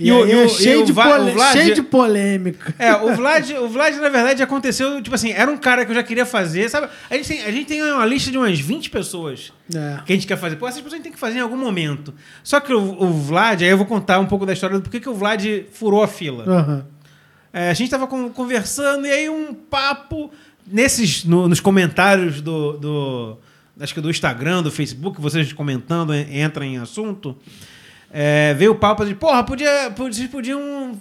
[0.00, 2.74] E E, o- e é o- cheio, e o de o Vlad- cheio de polêmica.
[2.78, 5.94] É, o Vlad, o Vlad, na verdade, aconteceu, tipo assim, era um cara que eu
[5.94, 6.88] já queria fazer, sabe?
[7.10, 9.98] A gente tem, a gente tem uma lista de umas 20 pessoas É.
[10.06, 10.56] que a gente quer fazer.
[10.56, 12.14] Pô, essas pessoas a gente tem que fazer em algum momento.
[12.42, 14.98] Só que o, o Vlad, aí eu vou contar um pouco da história do porquê
[15.00, 16.44] que o Vlad furou a fila.
[16.44, 16.86] Aham.
[17.52, 20.30] É, a gente tava con- conversando e aí um papo
[20.66, 23.38] nesses no- nos comentários do, do
[23.78, 27.36] acho que do Instagram, do Facebook, vocês comentando en- entra em assunto.
[28.12, 30.98] É, veio o papo de, porra, podia, pod- vocês podiam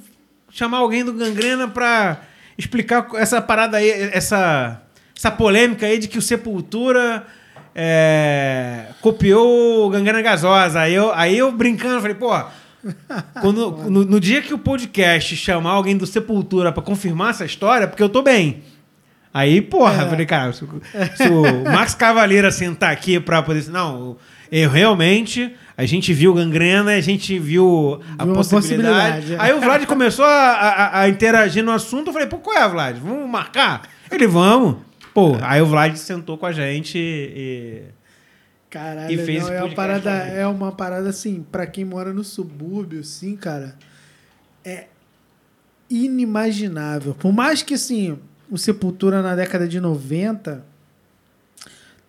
[0.50, 2.22] chamar alguém do Gangrena pra
[2.58, 4.82] explicar essa parada aí, essa
[5.16, 7.26] essa polêmica aí de que o Sepultura
[7.76, 10.82] é, copiou o Gangrena Gasosa.
[10.82, 12.48] Aí eu, aí eu brincando, falei, porra,
[13.42, 17.88] quando, no, no dia que o podcast chamar alguém do Sepultura pra confirmar essa história,
[17.88, 18.64] porque eu tô bem.
[19.34, 20.10] Aí, porra, É.
[20.10, 20.82] falei, cara, se, o-
[21.16, 23.68] se o Max Cavaleira sentar aqui pra poder.
[23.70, 24.18] Não,
[24.52, 25.54] eu realmente.
[25.82, 29.22] A gente viu gangrena, a gente viu a Viu possibilidade.
[29.22, 29.38] possibilidade, é.
[29.40, 32.08] Aí o Vlad começou a, a- a interagir no assunto.
[32.08, 32.98] Eu falei, pô, qual é, Vlad?
[33.00, 33.82] Vamos marcar?
[34.12, 34.76] Ele, vamos.
[35.14, 37.82] Pô, aí o Vlad sentou com a gente e.
[38.70, 42.24] Caralho, E fez não, é, uma parada, é uma parada assim, pra quem mora no
[42.24, 43.76] subúrbio, assim, cara,
[44.64, 44.86] é
[45.90, 47.14] inimaginável.
[47.14, 48.18] Por mais que, assim,
[48.50, 50.64] o Sepultura na década de 90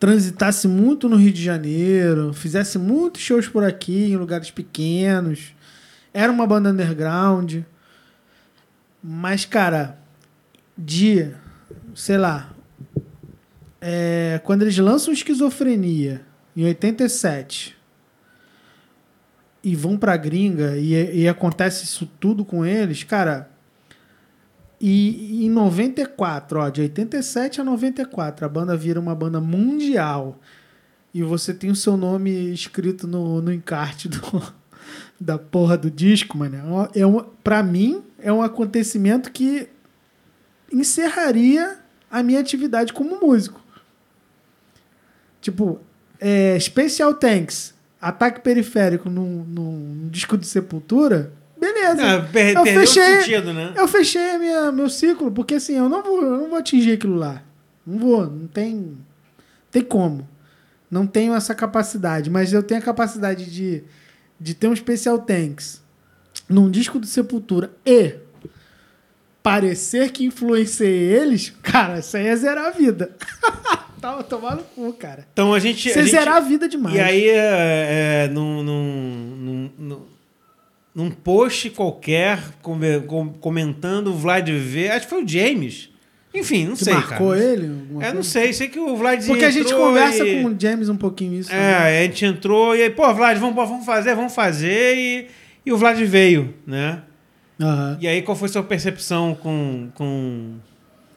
[0.02, 5.54] transitasse muito no Rio de Janeiro, fizesse muitos shows por aqui, em lugares pequenos,
[6.12, 7.58] era uma banda underground,
[9.00, 9.96] mas, cara,
[10.76, 11.30] de,
[11.94, 12.52] sei lá,
[13.80, 16.22] é, quando eles lançam Esquizofrenia,
[16.56, 17.76] em 87,
[19.62, 23.51] e vão pra gringa, e, e acontece isso tudo com eles, cara.
[24.84, 30.40] E em 94, ó, de 87 a 94, a banda vira uma banda mundial.
[31.14, 34.18] E você tem o seu nome escrito no, no encarte do,
[35.20, 36.90] da porra do disco, mano.
[36.96, 39.68] É um, pra mim, é um acontecimento que
[40.72, 41.78] encerraria
[42.10, 43.60] a minha atividade como músico.
[45.40, 45.80] Tipo,
[46.18, 51.32] é, Special Tanks, ataque periférico num, num disco de Sepultura,
[51.62, 52.16] beleza.
[52.16, 53.72] Ah, per- eu fechei, sentido, né?
[53.76, 57.14] eu fechei minha, meu ciclo, porque assim, eu não vou, eu não vou atingir aquilo
[57.16, 57.42] lá.
[57.86, 58.98] Não vou, não tem,
[59.70, 60.28] tem como.
[60.90, 63.82] Não tenho essa capacidade, mas eu tenho a capacidade de,
[64.38, 65.80] de ter um Special Tanks
[66.48, 68.16] num disco do Sepultura e
[69.42, 73.10] parecer que influenciei eles, cara, isso aí é zerar a vida.
[74.00, 75.24] Tava tomando cu, cara.
[75.32, 75.88] Então a gente.
[75.88, 76.96] Você zerar a vida demais.
[76.96, 80.02] E aí, é, é, num, num, num,
[80.94, 85.90] num- post qualquer, come- com- comentando o Vlad V, acho que foi o James.
[86.34, 87.42] Enfim, não que sei, marcou cara.
[87.44, 87.70] ele?
[88.00, 90.88] É, não sei, sei que o Vlad Porque a gente conversa e- com o James
[90.88, 91.52] um pouquinho isso.
[91.52, 91.98] É, também.
[91.98, 95.26] a gente entrou e aí, pô, Vlad, vamos, vamos fazer, vamos fazer, e,
[95.66, 97.02] e o Vlad veio, né?
[97.60, 97.98] Aham.
[98.00, 99.88] E aí, qual foi sua percepção com.
[99.94, 100.54] com...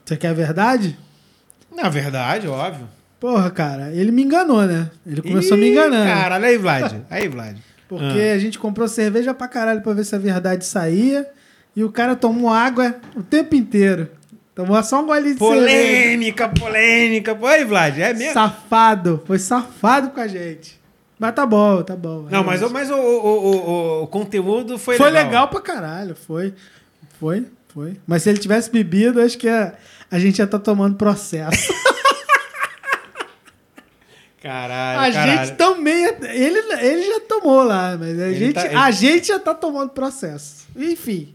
[0.04, 0.96] Você quer a verdade?
[1.74, 2.86] Na verdade, óbvio.
[3.18, 4.90] Porra, cara, ele me enganou, né?
[5.06, 6.04] Ele começou Ih, me enganando.
[6.06, 6.92] Caralho, aí, Vlad.
[7.10, 7.56] Aí, Vlad.
[7.88, 8.34] Porque Ah.
[8.34, 11.26] a gente comprou cerveja pra caralho pra ver se a verdade saía.
[11.74, 14.08] E o cara tomou água o tempo inteiro.
[14.54, 15.60] Tomou só um golinho de cerveja.
[15.60, 17.38] Polêmica, polêmica.
[17.42, 18.32] Aí, Vlad, é mesmo?
[18.32, 19.22] Safado.
[19.26, 20.80] Foi safado com a gente.
[21.18, 22.26] Mas tá bom, tá bom.
[22.30, 25.48] Não, mas, o- mas o, o, o, conteúdo foi, Foi legal.
[25.48, 26.54] pra caralho, foi.
[27.20, 27.96] Foi, foi.
[28.06, 29.74] Mas se ele tivesse bebido, acho que a,
[30.10, 31.72] a gente ia estar tomando processo.
[34.46, 35.46] Caralho, a caralho.
[35.46, 36.02] gente também.
[36.04, 39.38] ia- Ele, ele já tomou lá, mas a, Ele gente, tá- ele- a gente já
[39.38, 40.66] tá tomando processo.
[40.76, 41.34] Enfim.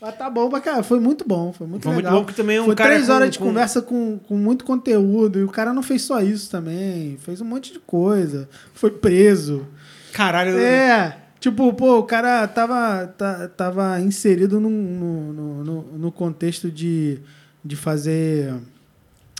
[0.00, 0.84] Mas tá bom pra caralho.
[0.84, 2.20] Foi muito bom, foi muito Foi muito legal.
[2.20, 4.36] bom porque também é um Foi cara três com- horas de com- conversa com, com
[4.36, 5.38] muito conteúdo.
[5.38, 7.16] E o cara não fez só isso também.
[7.18, 8.48] Fez um monte de coisa.
[8.74, 9.66] Foi preso.
[10.12, 10.58] Caralho.
[10.58, 11.16] É.
[11.40, 17.18] Tipo, pô, o cara tava, tá- tava inserido no, no, no, no contexto de,
[17.64, 18.52] de fazer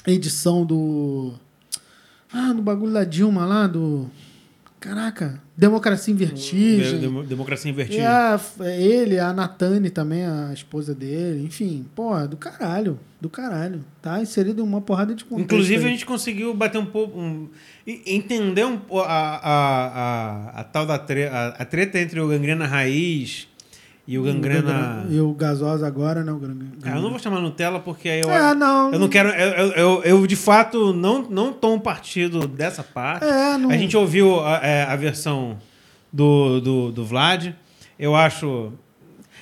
[0.07, 1.33] edição do.
[2.33, 4.11] Ah, do bagulho da Dilma lá, do.
[4.79, 7.01] Caraca, Democracia em Vertigem.
[7.01, 8.07] Demo- Democracia em E vertigem.
[8.07, 13.83] a, é ele, a Natane também, a esposa dele, enfim, pô, do caralho, do caralho.
[14.03, 15.45] Tá inserido em uma porrada de contexto.
[15.47, 15.93] Inclusive, a aí.
[15.93, 17.19] gente conseguiu bater um pouco.
[17.19, 17.49] um-
[17.87, 19.87] e- entender um, a, a,
[20.59, 23.49] a, a tal da tre, a, a treta entre o Gangrena Raiz
[24.07, 25.05] e o Gangrena.
[25.11, 26.31] E o Gasosa agora, né?
[26.33, 26.55] O Gran-
[26.85, 28.31] Ah, eu não vou chamar Nutella porque aí eu.
[28.31, 28.93] É, não.
[28.93, 29.31] Eu não quero.
[29.31, 33.25] Eu, eu, eu, eu, de fato não, não tomo partido dessa parte.
[33.25, 33.71] É, não.
[33.71, 35.59] A gente ouviu a, é, a versão
[36.13, 37.49] do, do, do Vlad.
[37.99, 38.73] Eu acho.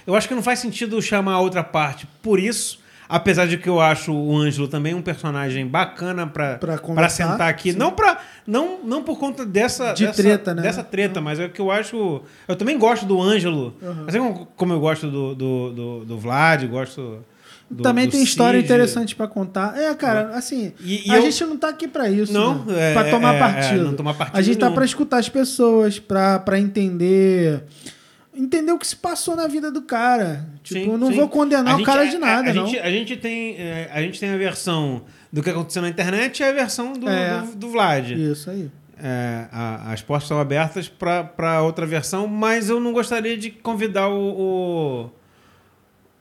[0.07, 2.79] Eu acho que não faz sentido chamar a outra parte por isso.
[3.09, 7.49] Apesar de que eu acho o Ângelo também um personagem bacana pra, Pra pra sentar
[7.49, 7.73] aqui.
[7.73, 7.79] sim.
[7.79, 10.63] Não, pra, não, não por conta dessa, De dessa, treta, né?
[10.63, 12.23] dessa treta, mas é que eu acho.
[12.49, 13.75] Eu também gosto do Ângelo.
[13.83, 14.05] Uhum.
[14.07, 17.19] Assim como, como eu gosto do, do, do, do Vlad, gosto.
[17.71, 18.67] Do, Também do tem história Cid.
[18.67, 19.77] interessante pra contar.
[19.77, 22.91] É, cara, assim, E- e a eu- gente não tá aqui pra isso, Não, né?
[22.91, 23.89] é, pra tomar é, partido.
[23.89, 24.75] é, tomar partido a gente tá nenhum.
[24.77, 27.63] pra escutar as pessoas, pra entender
[28.37, 30.47] entender o que se passou na vida do cara.
[30.63, 31.15] Tipo, Sim, eu não sim.
[31.17, 32.67] vou condenar A o gente- cara a- de nada, a, não.
[32.67, 35.03] Gente, a, gente tem, é, a gente tem a versão
[35.33, 37.41] do que aconteceu na internet e a versão do, É.
[37.41, 38.11] do, do Vlad.
[38.11, 38.71] Isso aí.
[39.03, 44.09] É, a- as portas estão abertas para outra versão, mas eu não gostaria de convidar
[44.09, 45.11] o,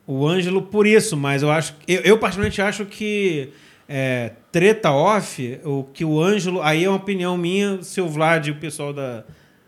[0.07, 3.49] o, o Ângelo por isso, mas eu acho eu, eu particularmente acho que
[3.88, 8.48] é, treta off, o que o Ângelo, aí é uma opinião minha, se o Vlad
[8.48, 9.23] e o pessoal da,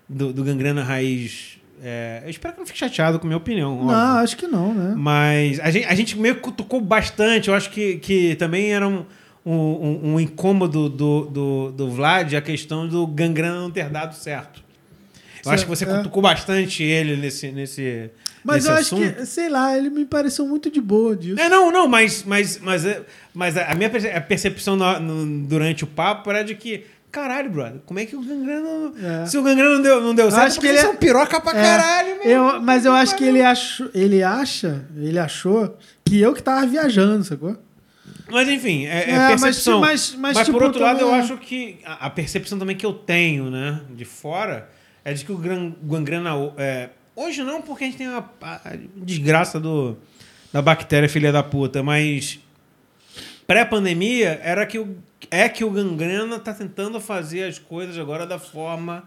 [0.09, 1.59] do, do Gangrena Raiz.
[1.83, 3.73] É, eu espero que não fique chateado com a minha opinião.
[3.73, 3.87] óbvio.
[3.91, 4.93] Não, acho que não, né?
[4.97, 7.49] Mas a gente, a gente meio que cutucou bastante.
[7.49, 9.05] Eu acho que, que também era um,
[9.45, 14.63] um, um- incômodo do, do, do Vlad a questão do Gangrena não ter dado certo.
[15.45, 15.87] Eu acho que você É.
[15.97, 18.09] cutucou bastante ele nesse, nesse,
[18.43, 19.03] Mas nesse eu assunto.
[19.03, 21.39] acho que, sei lá, ele me pareceu muito de boa disso.
[21.39, 22.83] É, não, não, mas, mas, mas,
[23.31, 23.91] mas a minha
[24.27, 24.75] percepção
[25.47, 26.85] durante o papo era de que,
[27.15, 28.91] caralho, brother, como é que o Gangrena.
[29.23, 29.25] É.
[29.25, 31.51] Se o Gangrena não deu, não deu certo, acho que ele é- são piroca pra
[31.57, 32.27] É, caralho, meu.
[32.29, 36.65] eu, mas eu acho que ele, achou, ele acha, ele achou que eu que tava
[36.65, 37.55] viajando, sacou?
[38.29, 39.79] Mas enfim, é, é É, mas- percepção.
[39.79, 42.93] mas- mas, por tipo, outro lado, eu acho que a, a percepção também que eu
[42.93, 44.69] tenho, né, de fora,
[45.03, 46.31] é de que o Gran- Gangrena.
[46.57, 49.95] É, hoje não, porque a gente tem a, a desgraça do,
[50.51, 52.39] da bactéria filha da puta, mas
[53.47, 54.97] pré-pandemia era que o,
[55.31, 59.03] é que o Gangrena tá tentando fazer as coisas agora da forma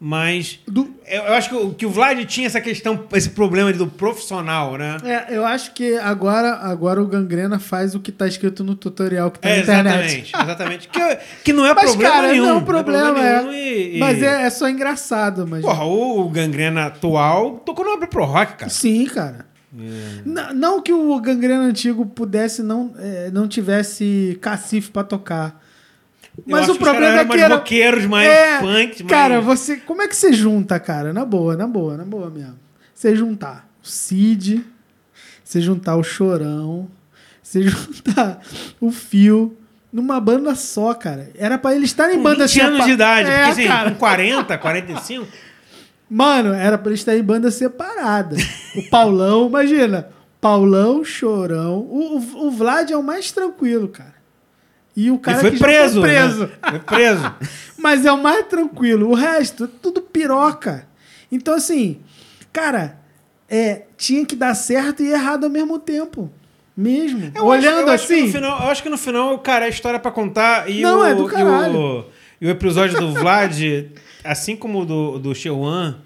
[0.00, 0.58] mais.
[0.66, 3.86] Do- Eu, eu acho que o, que o Vlad tinha essa questão, esse problema do
[3.86, 4.96] profissional, né?
[5.04, 9.30] é, eu acho que agora, agora o Gangrena faz o que tá escrito no tutorial
[9.30, 10.32] que tá É, na internet.
[10.32, 10.88] exatamente, exatamente.
[10.88, 12.44] Que, que não é Mas, problema cara, nenhum.
[12.46, 13.54] não é um problema, nenhum é.
[13.54, 15.62] e- e- Mas é, é só engraçado, mas.
[15.62, 18.70] Porra, o Gangrena atual tocou no Abre Pro Rock, cara.
[18.70, 19.51] Sim, cara.
[19.78, 20.28] É.
[20.28, 25.60] N- Não que o Gangrena antigo pudesse não, é, não tivesse cacife pra tocar.
[26.46, 27.54] Mas o problema é que mais era.
[27.56, 29.10] roqueiros, mais É, punk, mais...
[29.10, 29.76] Cara, você.
[29.76, 31.12] Como é que você junta, cara?
[31.12, 32.58] Na boa, na boa, na boa mesmo.
[32.94, 34.64] Você juntar o Cid,
[35.44, 36.88] você juntar o Chorão,
[37.42, 38.40] você juntar
[38.80, 39.56] o Fio
[39.92, 41.30] numa banda só, cara.
[41.34, 43.28] Era pra eles estarem em banda 20 anos sepa- de idade.
[43.30, 43.90] É, porque assim, cara.
[43.90, 45.26] com 40, 45...
[46.14, 48.36] Mano, era pra eles estarem em banda separada.
[48.76, 50.08] o Paulão, imagina.
[50.40, 51.78] Paulão, Chorão.
[51.78, 54.14] O, o, o Vlad é o mais tranquilo, cara.
[54.94, 56.00] E o cara Ele foi que já preso.
[56.00, 56.40] foi preso.
[56.46, 56.50] né?
[56.68, 57.34] Foi preso.
[57.78, 59.08] Mas é o mais tranquilo.
[59.08, 60.86] O resto, é tudo piroca.
[61.30, 62.00] Então, assim,
[62.52, 62.98] cara,
[63.48, 66.30] é, tinha que dar certo e errado ao mesmo tempo.
[66.76, 67.32] Mesmo.
[67.34, 68.26] Eu Olhando acho, acho assim.
[68.26, 71.04] no final, eu acho que no final, cara, a história pra contar e, Não, o,
[71.04, 71.78] é do e, caralho.
[71.78, 72.04] o,
[72.40, 73.58] e o episódio do Vlad,
[74.24, 75.98] assim como o do, do Xeuan,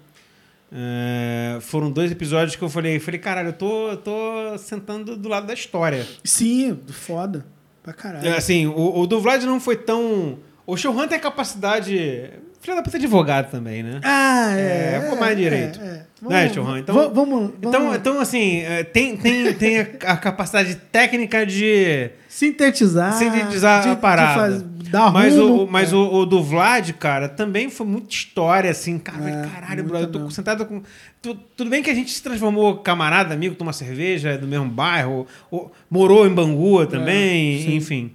[0.71, 5.47] é, foram dois episódios que eu falei, falei, caralho, eu tô, tô sentando do lado
[5.47, 6.05] da história.
[6.23, 7.45] Sim, foda.
[7.81, 8.27] Pra caralho.
[8.27, 10.39] É, Assim, o, o do Vlad não foi tão.
[10.65, 12.31] O Showhunter tem a capacidade.
[12.67, 14.01] Filha da puta advogado também, né?
[14.03, 15.07] Ah, É, é.
[15.07, 15.79] vou mais direito.
[15.79, 16.27] É, é.
[16.29, 16.79] Né, Churran?
[16.79, 21.45] Então- va- vamos, Então, vamos então assim, é, tem, tem, tem a, a capacidade técnica
[21.45, 23.13] de sintetizar.
[23.13, 24.33] sintetizar de- a de parada.
[24.33, 24.61] faz-
[24.91, 25.63] dar mas rumo.
[25.63, 25.95] o, mas É.
[25.95, 28.97] o, o do Vlad, cara, também foi muita história, assim.
[28.99, 30.81] Cara, É, caralho, brother, eu tô sentado com.
[31.21, 34.65] tu- tudo bem que a gente se transformou camarada, amigo, toma cerveja, é do mesmo
[34.69, 38.11] bairro, ou- morou em Bangua também, É, enfim.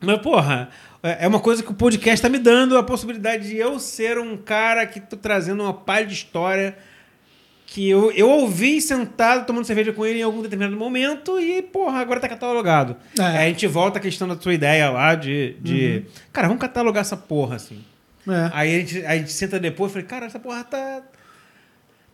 [0.00, 0.68] Mas, porra,
[1.06, 4.18] é é uma coisa que o podcast tá me dando a possibilidade de eu ser
[4.18, 6.76] um cara que tô trazendo uma palha de história
[7.66, 11.98] que eu, eu ouvi sentado tomando cerveja com ele em algum determinado momento e, porra,
[11.98, 12.96] agora tá catalogado.
[13.18, 13.22] É.
[13.22, 15.56] Aí a gente volta à questão da tua ideia lá de.
[15.60, 17.84] de Cara, vamos catalogar essa porra, assim.
[18.28, 18.50] É.
[18.52, 21.02] Aí a gente, aí a gente senta depois e fala, cara, essa porra tá.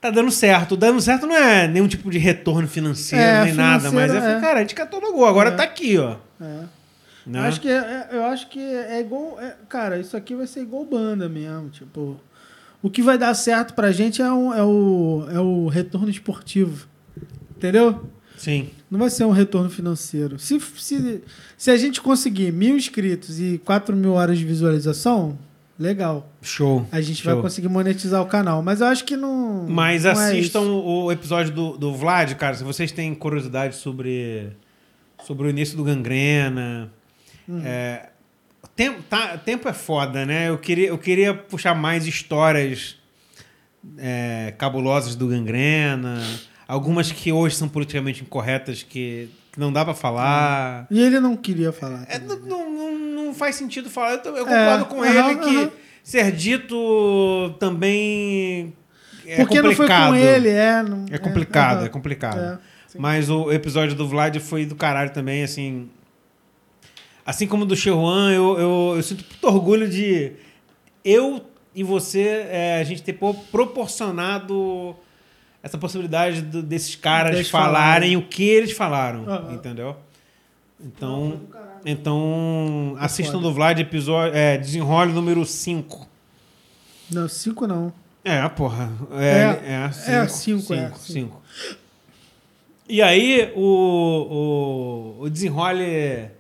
[0.01, 0.77] Tá dando certo.
[0.77, 4.21] Dando certo não é nenhum tipo de retorno financeiro, É, nem nada, mas financeiro, eu
[4.21, 4.41] falei, é.
[4.41, 5.53] cara, a gente catalogou, agora É.
[5.53, 6.17] tá aqui, ó.
[6.41, 6.65] É.
[7.27, 7.39] Né?
[7.39, 9.39] Eu acho que é, eu acho que é igual.
[9.41, 11.71] é- cara, isso aqui vai ser igual banda mesmo.
[11.71, 12.19] Tipo,
[12.83, 16.87] o que vai dar certo pra gente é, um, é, o, é o retorno esportivo.
[17.57, 18.05] Entendeu?
[18.37, 18.71] Sim.
[18.91, 20.37] Não vai ser um retorno financeiro.
[20.39, 21.23] Se, se,
[21.57, 25.39] se a gente conseguir mil inscritos e 4 mil horas de visualização,
[25.79, 26.29] legal.
[26.43, 26.85] Show.
[26.91, 27.33] A gente show.
[27.33, 28.61] vai conseguir monetizar o canal.
[28.63, 29.65] Mas eu acho que não.
[29.69, 30.71] Mas não é assistam isso.
[30.73, 32.57] o episódio do, do Vlad, cara.
[32.57, 34.49] Se vocês têm curiosidade sobre,
[35.25, 36.91] sobre o início do Gangrena.
[37.49, 37.61] Hum.
[37.65, 38.09] É,
[38.77, 40.49] tempo, tá, tempo é foda, né?
[40.49, 42.97] Eu queria, eu queria puxar mais histórias
[43.99, 46.23] é, cabulosas do Gangrena.
[46.67, 50.87] Algumas que hoje são politicamente incorretas que, que não dá pra falar.
[50.91, 52.05] E ele não queria falar.
[52.09, 54.21] É, não, não, não, não faz sentido falar.
[54.25, 58.73] Eu, eu É, concordo com ele que ser dito também
[59.27, 60.09] é Porque não foi complicado.
[60.11, 60.83] com ele, é.
[60.83, 61.87] Não, É complicado, aham.
[61.87, 62.39] é complicado.
[62.41, 62.59] É.
[62.99, 65.89] Mas o episódio do Vlad foi do caralho também, assim.
[67.25, 70.33] Assim como o do Cheuan, eu, eu, eu sinto muito orgulho de
[71.05, 71.45] eu
[71.75, 73.13] e você, é, a gente ter
[73.51, 74.95] proporcionado
[75.63, 77.73] essa possibilidade do- desses caras Deles falarem
[78.13, 78.17] falarem.
[78.17, 79.53] o que eles falaram, Aham.
[79.55, 79.97] entendeu?
[80.85, 81.41] Então,
[81.87, 86.09] então assistam do Vlad episódio, é, desenrole número 5.
[87.11, 87.93] Não, cinco não.
[88.25, 88.91] É, porra.
[89.13, 89.63] É, É,
[90.13, 91.43] é, é, cinco, cinco, é, cinco, cinco.
[92.89, 96.31] E aí, o, o, o desenrole 00-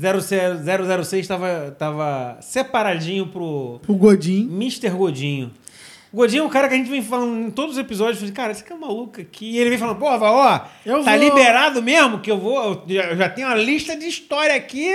[0.00, 4.48] 006 estava tava separadinho pro O Godin.
[4.50, 4.90] Mr.
[4.90, 5.50] Godinho.
[6.12, 8.18] O Godinho é um cara que a gente vem falando em todos os episódios.
[8.18, 9.52] Falei, cara, esse cara é maluco aqui.
[9.52, 11.20] E ele vem falando, pô, ó, Eu tá vou.
[11.20, 12.60] liberado mesmo que eu vou.
[12.62, 14.88] Eu já, eu já tenho uma lista de história aqui.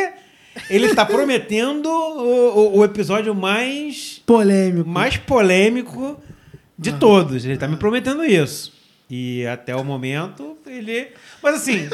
[0.69, 4.90] Ele tá prometendo o, o- o episódio mais Polêmico.
[4.90, 6.18] mais polêmico
[6.77, 6.98] De Ah.
[6.98, 7.45] todos.
[7.45, 8.73] Ele tá me prometendo isso.
[9.10, 11.07] E até o momento, ele.
[11.41, 11.88] Mas assim,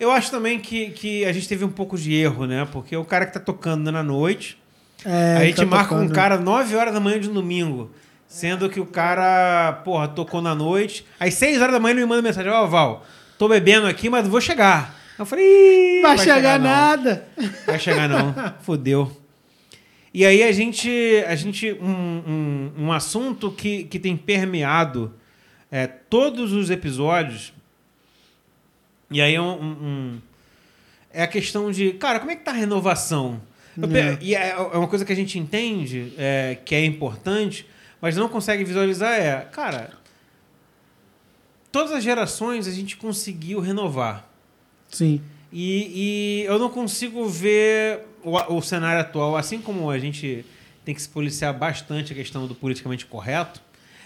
[0.00, 2.66] eu acho também que, que a gente teve um pouco de erro, né?
[2.72, 4.58] Porque o cara que tá tocando na noite.
[5.04, 6.14] É, a gente tá marca um tocando.
[6.14, 7.90] cara 9 horas da manhã de um domingo.
[8.26, 11.04] Sendo que o cara, porra, tocou na noite.
[11.18, 13.04] Às 6 horas da manhã ele me manda mensagem: Ó, Val,
[13.38, 14.98] tô bebendo aqui, mas vou chegar.
[15.18, 15.44] Eu falei:
[15.98, 16.70] Ih, Vai, chegar, não.
[16.70, 17.28] nada.
[17.66, 18.34] Vai chegar não.
[18.62, 19.14] Fudeu.
[20.14, 20.90] E aí a gente.
[21.26, 25.12] A gente um, um, um assunto que, que tem permeado
[25.70, 27.52] é, todos os episódios.
[29.10, 30.20] E aí é um, um-
[31.12, 33.40] é a questão de, cara, como é que tá a renovação?
[33.74, 34.18] Pe- É.
[34.20, 37.66] E é é uma coisa que a gente entende é, que é importante,
[38.00, 39.90] mas não consegue visualizar é, cara,
[41.72, 44.28] todas as gerações a gente conseguiu renovar.
[44.88, 45.20] Sim.
[45.52, 50.44] E, e eu não consigo ver o, o cenário atual, assim como a gente
[50.84, 53.60] tem que se policiar bastante a questão do politicamente correto.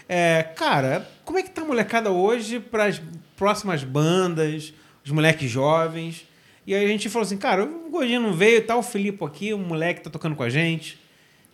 [0.07, 3.01] É, cara, como é que tá a molecada hoje para as
[3.35, 4.73] próximas bandas,
[5.05, 6.25] os moleques jovens?
[6.67, 9.53] E aí a gente falou assim, cara, o Gordinho não veio, tá o Filipe aqui,
[9.53, 10.97] um moleque tá tocando com a gente.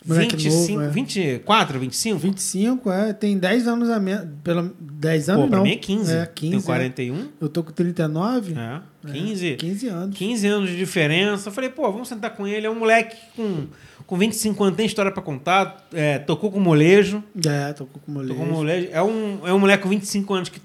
[0.04, 0.90] Moleque 25, novo, é.
[0.90, 2.18] 24, 25?
[2.18, 3.12] 25, é.
[3.12, 4.26] Tem 10 anos a menos.
[4.42, 5.64] Pelo, 10 Pô, anos pra não.
[5.64, 6.12] mim é 15.
[6.16, 6.50] É, 15.
[6.50, 6.64] Tenho é.
[6.64, 7.28] 41.
[7.40, 8.54] Eu tô com 39.
[8.54, 9.54] É, É, 15.
[9.56, 10.18] 15 anos.
[10.18, 11.48] 15 anos de diferença.
[11.50, 12.66] Eu falei, pô, vamos sentar com ele.
[12.66, 13.68] É um moleque com,
[14.04, 15.86] com 25 anos, tem história pra contar.
[15.92, 17.22] é, tocou com molejo.
[17.46, 18.34] É, tô com molejo.
[18.34, 18.88] Tocou com molejo.
[18.90, 20.60] É um, é um moleque com 25 anos que,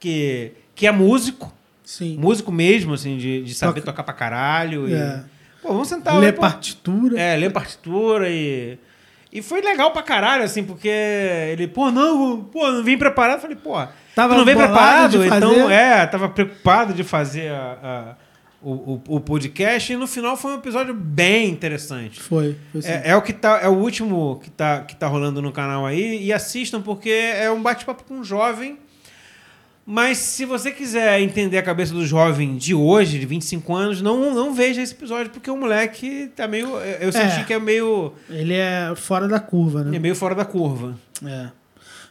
[0.00, 1.52] que, que é músico.
[1.88, 2.18] Sim.
[2.18, 4.86] Músico mesmo, assim, de, de saber Toca- tocar pra caralho.
[4.86, 5.20] E, É.
[5.62, 6.18] Pô, vamos sentar.
[6.18, 7.18] Ler pô, partitura.
[7.18, 8.78] É, ler partitura e...
[9.32, 13.36] E foi legal pra caralho, assim, porque ele, pô, não, pô, não vim preparado.
[13.36, 13.72] Eu falei, pô,
[14.14, 15.24] Tava não bolado preparado?
[15.24, 18.16] Então, é, tava preocupado de fazer a- a-
[18.60, 22.20] o, o, o podcast e no final foi um episódio bem interessante.
[22.20, 22.54] Foi.
[22.70, 22.88] foi sim.
[22.90, 25.86] É, é o que tá, é o último que tá, que tá rolando no canal
[25.86, 28.78] aí e assistam porque é um bate-papo com um jovem.
[29.90, 34.34] Mas se você quiser entender a cabeça do jovem de hoje, de 25 anos, não,
[34.34, 37.44] não veja esse episódio porque o moleque tá meio, eu senti É.
[37.44, 39.96] que é meio Ele é fora da curva, né?
[39.96, 40.94] é meio fora da curva.
[41.24, 41.48] É.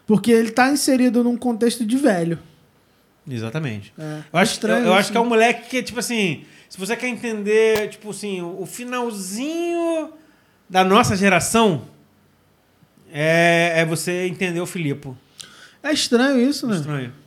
[0.08, 2.40] Porque ele tá inserido num contexto de velho.
[3.30, 3.94] Exatamente.
[3.96, 4.22] É.
[4.34, 5.30] Eu acho, Estranho eu, eu acho que é um né?
[5.30, 10.14] moleque que, tipo assim, se você quer entender, tipo assim, o, o finalzinho
[10.68, 11.84] da nossa geração,
[13.14, 15.10] é, é você entender o Filipe.
[15.84, 16.78] É estranho isso, né?
[16.78, 17.27] Estranho.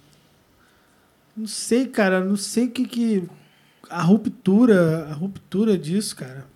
[1.40, 2.22] Não sei, cara.
[2.22, 3.24] Não sei o que que...
[3.88, 5.06] A ruptura...
[5.06, 6.46] A ruptura disso, cara.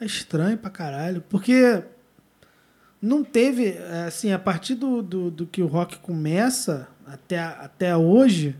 [0.00, 1.22] É estranho pra caralho.
[1.28, 1.82] Porque...
[3.02, 3.76] Não teve...
[4.06, 8.54] Assim, a partir do, do, do que o rock começa até, até hoje...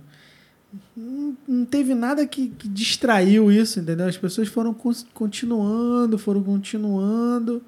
[0.97, 4.07] Não, não teve nada que, que distraiu isso, entendeu?
[4.07, 4.75] As pessoas foram
[5.13, 7.61] continuando, foram continuando.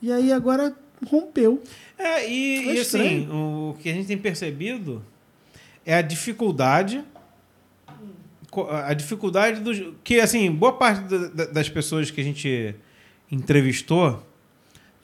[0.00, 0.74] E aí agora
[1.06, 1.62] rompeu.
[1.98, 5.02] É, e, É e assim, o que a gente tem percebido
[5.86, 7.02] é a dificuldade.
[8.86, 9.82] A dificuldade dos.
[10.04, 12.74] Que, assim, boa parte da- da- das pessoas que a gente
[13.30, 14.24] entrevistou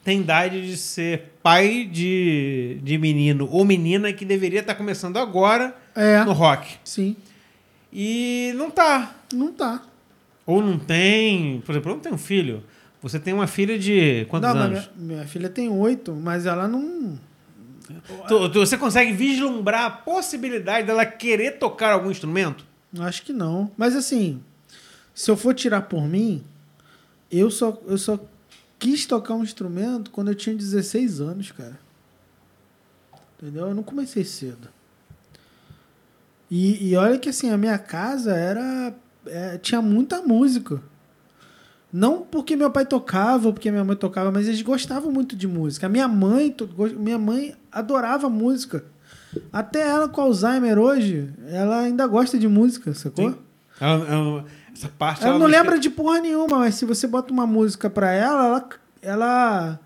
[0.03, 5.75] tem idade de ser pai de, de menino ou menina que deveria estar começando agora
[5.95, 6.75] É, no rock.
[6.83, 7.15] sim.
[7.93, 9.13] E não tá.
[9.33, 9.83] Não tá.
[10.45, 11.61] Ou não tem.
[11.65, 12.63] Por exemplo, eu não tenho filho.
[13.01, 14.89] Você tem uma filha de quantos não, anos?
[14.95, 17.19] minha, minha filha tem oito, mas ela não.
[18.27, 22.65] Tu- tu- você consegue vislumbrar a possibilidade dela querer tocar algum instrumento?
[22.99, 23.71] Acho que não.
[23.77, 24.41] Mas assim,
[25.13, 26.43] se eu for tirar por mim,
[27.31, 28.19] eu só, eu só
[28.77, 31.79] quis tocar um instrumento quando eu tinha 16 anos, cara.
[33.41, 33.67] Entendeu?
[33.67, 34.67] Eu não comecei cedo.
[36.49, 38.93] E, e olha que assim, a minha casa era.
[39.25, 40.81] é, tinha muita música.
[41.93, 45.47] Não porque meu pai tocava ou porque minha mãe tocava, mas eles gostavam muito de
[45.47, 45.87] música.
[45.87, 46.55] A minha mãe,
[46.97, 48.85] minha mãe adorava música.
[49.51, 53.31] Até ela com Alzheimer hoje, ela ainda gosta de música, sacou?
[53.31, 53.37] Sim.
[53.79, 57.31] Ela- ela- essa parte Ela não esque- lembra de porra nenhuma, mas se você bota
[57.33, 58.69] uma música pra ela, ela,
[59.01, 59.79] ela,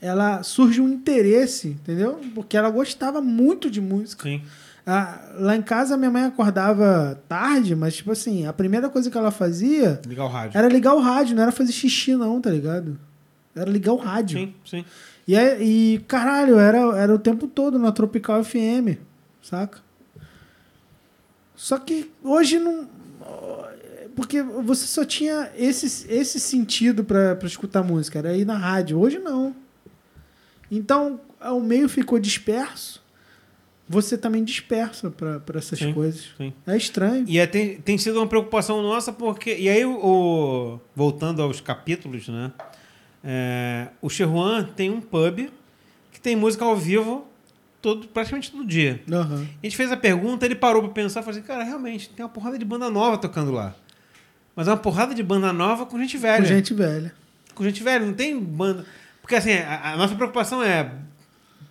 [0.00, 2.20] ela surge um interesse, entendeu?
[2.34, 4.22] Porque ela gostava muito de música.
[4.28, 4.42] Sim.
[4.86, 9.16] Ah, lá em casa, minha mãe acordava tarde, mas, tipo assim, a primeira coisa que
[9.16, 10.58] ela fazia Ligar o rádio.
[10.58, 12.98] era ligar o rádio, não era fazer xixi, não, tá ligado?
[13.56, 14.38] Era ligar o rádio.
[14.38, 14.84] Sim, sim.
[15.26, 18.98] E, e, caralho, era, era o tempo todo na Tropical FM,
[19.42, 19.78] saca?
[21.56, 22.86] Só que hoje não.
[24.14, 28.98] Porque você só tinha esse, esse sentido pra escutar música, era ir na rádio.
[29.00, 29.54] Hoje não.
[30.70, 33.02] Então, o meio ficou disperso,
[33.88, 36.30] você também dispersa pra essas Sim, coisas.
[36.36, 36.52] sim.
[36.66, 37.24] É estranho.
[37.28, 39.54] E é, tem, tem sido uma preocupação nossa porque.
[39.56, 42.52] E aí, o, voltando aos capítulos, né?
[43.22, 45.50] É, o Cheruan tem um pub
[46.12, 47.26] que tem música ao vivo
[47.80, 49.02] todo, praticamente todo dia.
[49.10, 49.46] Aham.
[49.62, 52.24] A gente fez a pergunta, ele parou pra pensar e falou assim, cara, realmente, tem
[52.24, 53.74] uma porrada de banda nova tocando lá.
[54.56, 56.42] Mas é uma porrada de banda nova com gente velha.
[56.42, 57.14] Com gente velha.
[57.54, 58.86] Com gente velha, não tem banda...
[59.20, 60.92] Porque assim, a, a nossa preocupação é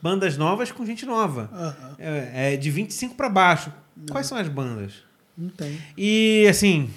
[0.03, 1.49] bandas novas com gente nova.
[1.53, 1.95] Aham.
[1.97, 3.71] É, é de 25 pra baixo.
[4.11, 4.95] Quais são as bandas?
[5.37, 5.79] Não tem.
[5.97, 6.89] E assim,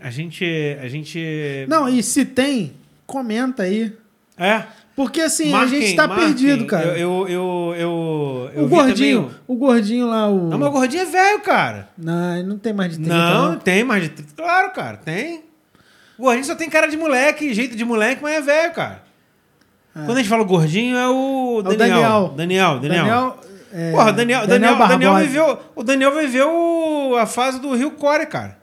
[0.00, 0.46] a gente...
[0.80, 1.66] A gente...
[1.68, 2.72] Não, e se tem,
[3.06, 3.94] comenta aí.
[4.38, 4.64] É.
[4.96, 6.26] Porque assim, Marquem, a gente tá marquem.
[6.26, 6.98] perdido, cara.
[6.98, 10.48] Eu, eu, eu, eu, o gordinho, também o gordinho lá, o.
[10.48, 11.88] Não, mas o gordinho é velho, cara.
[11.98, 13.14] Não, não tem mais de 30.
[13.14, 14.34] Não, tem mais de 30.
[14.36, 15.42] Claro, cara, tem.
[16.16, 19.03] O gordinho só tem cara de moleque, jeito de moleque, mas é velho, cara.
[19.96, 20.04] É.
[20.04, 21.76] Quando a gente fala gordinho, é o É o Daniel.
[21.76, 22.32] Daniel.
[22.36, 23.04] Daniel, Daniel.
[23.04, 23.38] Daniel.
[23.72, 25.26] é, Porra, Daniel, Daniel, Daniel, Barbosa.
[25.26, 25.58] viveu.
[25.76, 28.58] O Daniel viveu a fase do Rio Core, cara.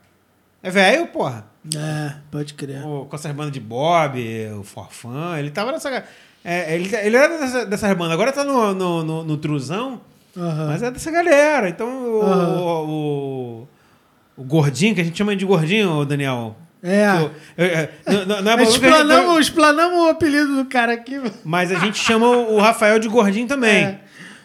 [0.62, 1.44] É velho, porra.
[1.76, 2.84] É, pode crer.
[2.86, 4.18] O- com essas bandas de Bob,
[4.58, 6.04] o Forfã, ele tava nessa.
[6.44, 10.00] É, ele, ele era dessa, dessas bandas, agora tá no, no, no, no Truzão,
[10.34, 11.68] mas é dessa galera.
[11.68, 13.68] Então o, o, o,
[14.38, 16.56] o gordinho, que a gente chama de gordinho, ô, Daniel.
[16.82, 17.06] É.
[17.16, 21.20] Eu- eu- é, não, não- não é explanamos, explanamos o apelido do cara aqui.
[21.44, 23.84] mas a gente chama o Rafael de gordinho também.
[23.84, 23.98] É.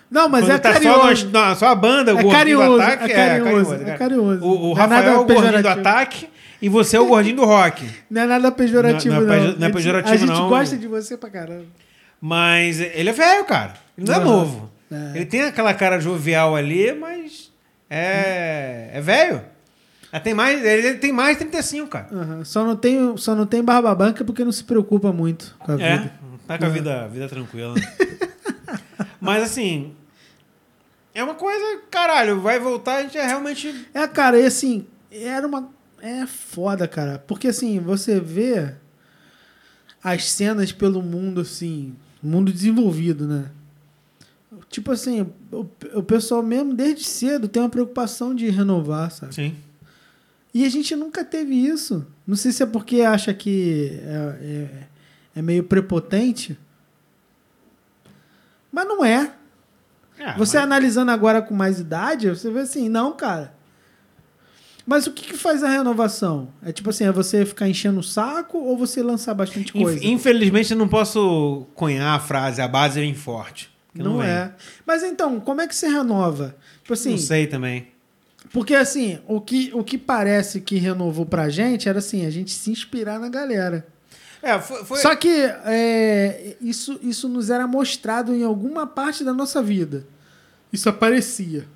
[0.10, 1.30] Não, mas Quando é tá só, carinhoso.
[1.34, 3.12] não, só a banda, o É gordinho carinhoso, do ataque.
[3.12, 3.98] é carinhoso, é cara.
[3.98, 4.42] carinhoso.
[4.46, 5.80] O, o Não é Rafael é o gordinho do pejorativo.
[5.90, 6.30] ataque
[6.62, 7.90] e você é o gordinho do rock.
[8.10, 9.28] Não é nada pejorativo, Não- não.
[9.28, 10.48] não é não é A gente- pejorativo, A gente não.
[10.50, 11.66] gosta de você pra caramba.
[12.22, 13.74] Mas ele é velho, cara.
[13.98, 14.72] Ele não é novo.
[14.90, 15.18] É.
[15.18, 17.52] Ele tem aquela cara jovial ali, mas
[17.90, 19.42] é, é velho.
[20.12, 22.08] Ah, Tem mais, ele tem mais de 35, cara.
[22.12, 22.46] Aham.
[22.46, 25.82] Só, não tem, só não tem barba branca porque não se preocupa muito com a
[25.82, 26.14] É, vida.
[26.48, 27.76] tá com a vida, a vida tranquila.
[29.20, 29.94] mas assim,
[31.14, 33.88] é uma coisa, caralho, vai voltar, a gente é realmente.
[33.94, 35.70] É, cara, e assim, era uma.
[36.02, 37.20] É foda, cara.
[37.28, 38.74] Porque assim, você vê
[40.04, 43.46] as cenas pelo mundo, assim, mundo desenvolvido, né?
[44.70, 45.66] Tipo assim, o,
[45.96, 49.34] o pessoal mesmo desde cedo tem uma preocupação de renovar, sabe?
[49.34, 49.56] Sim.
[50.54, 52.06] E a gente nunca teve isso.
[52.26, 56.58] Não sei se é porque acha que é, é, é meio prepotente.
[58.72, 59.32] Mas não é.
[60.18, 63.56] É, Você mas- analisando agora com mais idade, você vê assim, não, cara.
[64.86, 66.48] Mas o que, que faz a renovação?
[66.64, 69.98] É tipo assim, é você ficar enchendo o saco ou você lançar bastante coisa?
[69.98, 73.70] Inf- Infelizmente eu não posso cunhar a frase, a base vem forte.
[73.92, 74.28] porque não vem.
[74.28, 74.56] é.
[74.86, 76.56] Mas então, como é que você renova?
[76.82, 77.88] Tipo assim, Não sei também.
[78.52, 82.52] Porque assim, o que, o que parece que renovou pra gente era assim, a gente
[82.52, 83.88] se inspirar na galera.
[84.42, 85.30] É, foi, foi- Só que
[85.66, 90.06] é, isso, isso nos era mostrado em alguma parte da nossa vida.
[90.72, 91.68] Isso aparecia.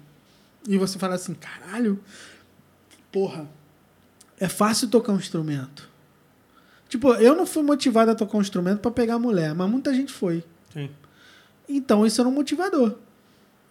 [0.67, 1.99] E você fala assim, caralho,
[3.11, 3.47] porra,
[4.39, 5.89] é fácil tocar um instrumento.
[6.87, 10.11] Tipo, eu não fui motivado a tocar um instrumento pra pegar mulher, mas muita gente
[10.11, 10.43] foi.
[10.73, 10.89] Sim.
[11.67, 12.97] Então isso era um motivador.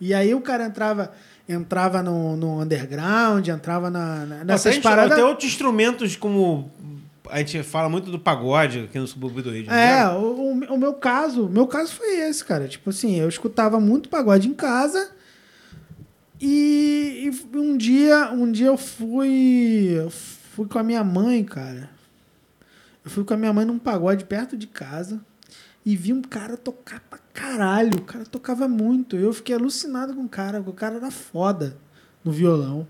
[0.00, 1.12] E aí o cara entrava
[1.52, 5.12] entrava no, no underground, entrava na, na- Até, nessas gente- paradas.
[5.12, 6.70] até outros instrumentos como.
[7.30, 10.20] A gente fala muito do pagode aqui no subúrbio do Rio de É, Janeiro.
[10.20, 12.66] o, o- o meu caso, o meu caso foi esse, cara.
[12.66, 15.12] Tipo assim, eu escutava muito pagode em casa
[16.40, 21.88] e, e um dia, um dia eu fui, eu fui com a minha mãe, cara.
[23.04, 25.20] Eu fui com a minha mãe num pagode perto de casa
[25.86, 27.98] e vi um cara tocar pra caralho.
[27.98, 29.16] O cara tocava muito.
[29.16, 31.76] Eu fiquei alucinado com o cara, o cara era foda
[32.24, 32.86] no violão.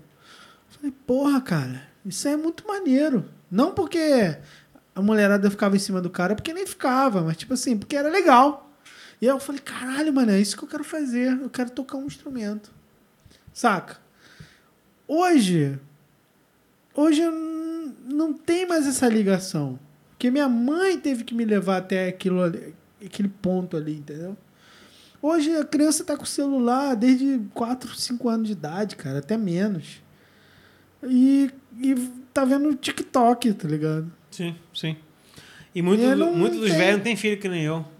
[0.69, 3.25] Falei, porra, cara, isso é muito maneiro.
[3.49, 4.37] Não porque
[4.95, 8.09] a mulherada ficava em cima do cara, porque nem ficava, mas tipo assim, porque era
[8.09, 8.71] legal.
[9.21, 11.39] E eu falei, caralho, mano, é isso que eu quero fazer.
[11.39, 12.71] Eu quero tocar um instrumento.
[13.53, 13.97] Saca?
[15.07, 15.77] Hoje,
[16.95, 17.21] hoje
[18.05, 19.77] não tem mais essa ligação.
[20.11, 22.73] Porque minha mãe teve que me levar até aquilo ali-
[23.05, 24.35] aquele ponto ali, entendeu?
[25.21, 30.01] Hoje a criança tá com celular desde 4, 5 anos de idade, cara, até menos.
[31.03, 31.49] E,
[31.79, 31.95] e
[32.33, 34.11] tá vendo TikTok, tá ligado?
[34.31, 34.95] Sim, sim.
[35.73, 36.05] E muitos
[36.35, 37.85] muitos dos velhos não têm filho que nem eu.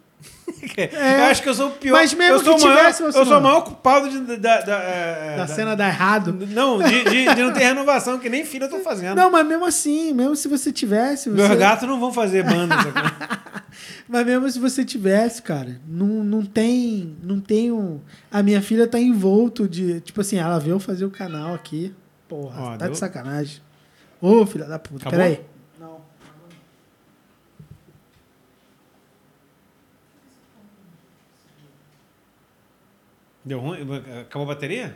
[0.77, 1.21] É.
[1.21, 1.93] eu acho que eu sou o pior.
[1.93, 4.61] Mas mesmo eu sou que o maior, tivesse, Eu sou o maior culpado de, da,
[4.61, 6.33] da, é, Da da- cena dar errado.
[6.49, 9.15] Não, de, de- de não ter renovação, que nem filho eu tô fazendo.
[9.15, 11.29] Não, mas mesmo assim, mesmo se você tivesse.
[11.31, 11.35] Você...
[11.47, 12.75] Meus gatos não vão fazer banda.
[14.07, 17.15] Mas mesmo se você tivesse, cara, não, não tem.
[17.23, 17.99] Não tem um.
[18.31, 20.01] A minha filha tá envolto de.
[20.01, 21.93] Tipo assim, ela veio fazer o canal aqui.
[22.27, 22.91] Porra, Ó, tá deu?
[22.91, 23.61] de sacanagem.
[24.21, 25.19] Ô, filha da puta, Acabou?
[25.19, 25.41] peraí.
[25.79, 26.01] Não.
[33.43, 33.79] Deu ruim?
[34.21, 34.95] Acabou a bateria?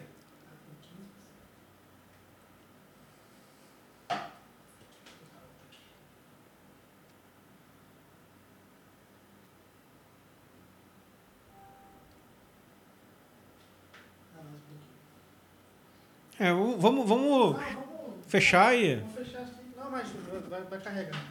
[16.40, 17.58] É, vamos, vamos, vamos
[18.28, 18.96] fechar e.
[18.96, 19.52] Vamos fechar assim.
[19.78, 20.08] Não, mas
[20.50, 21.26] vai, vai carregar.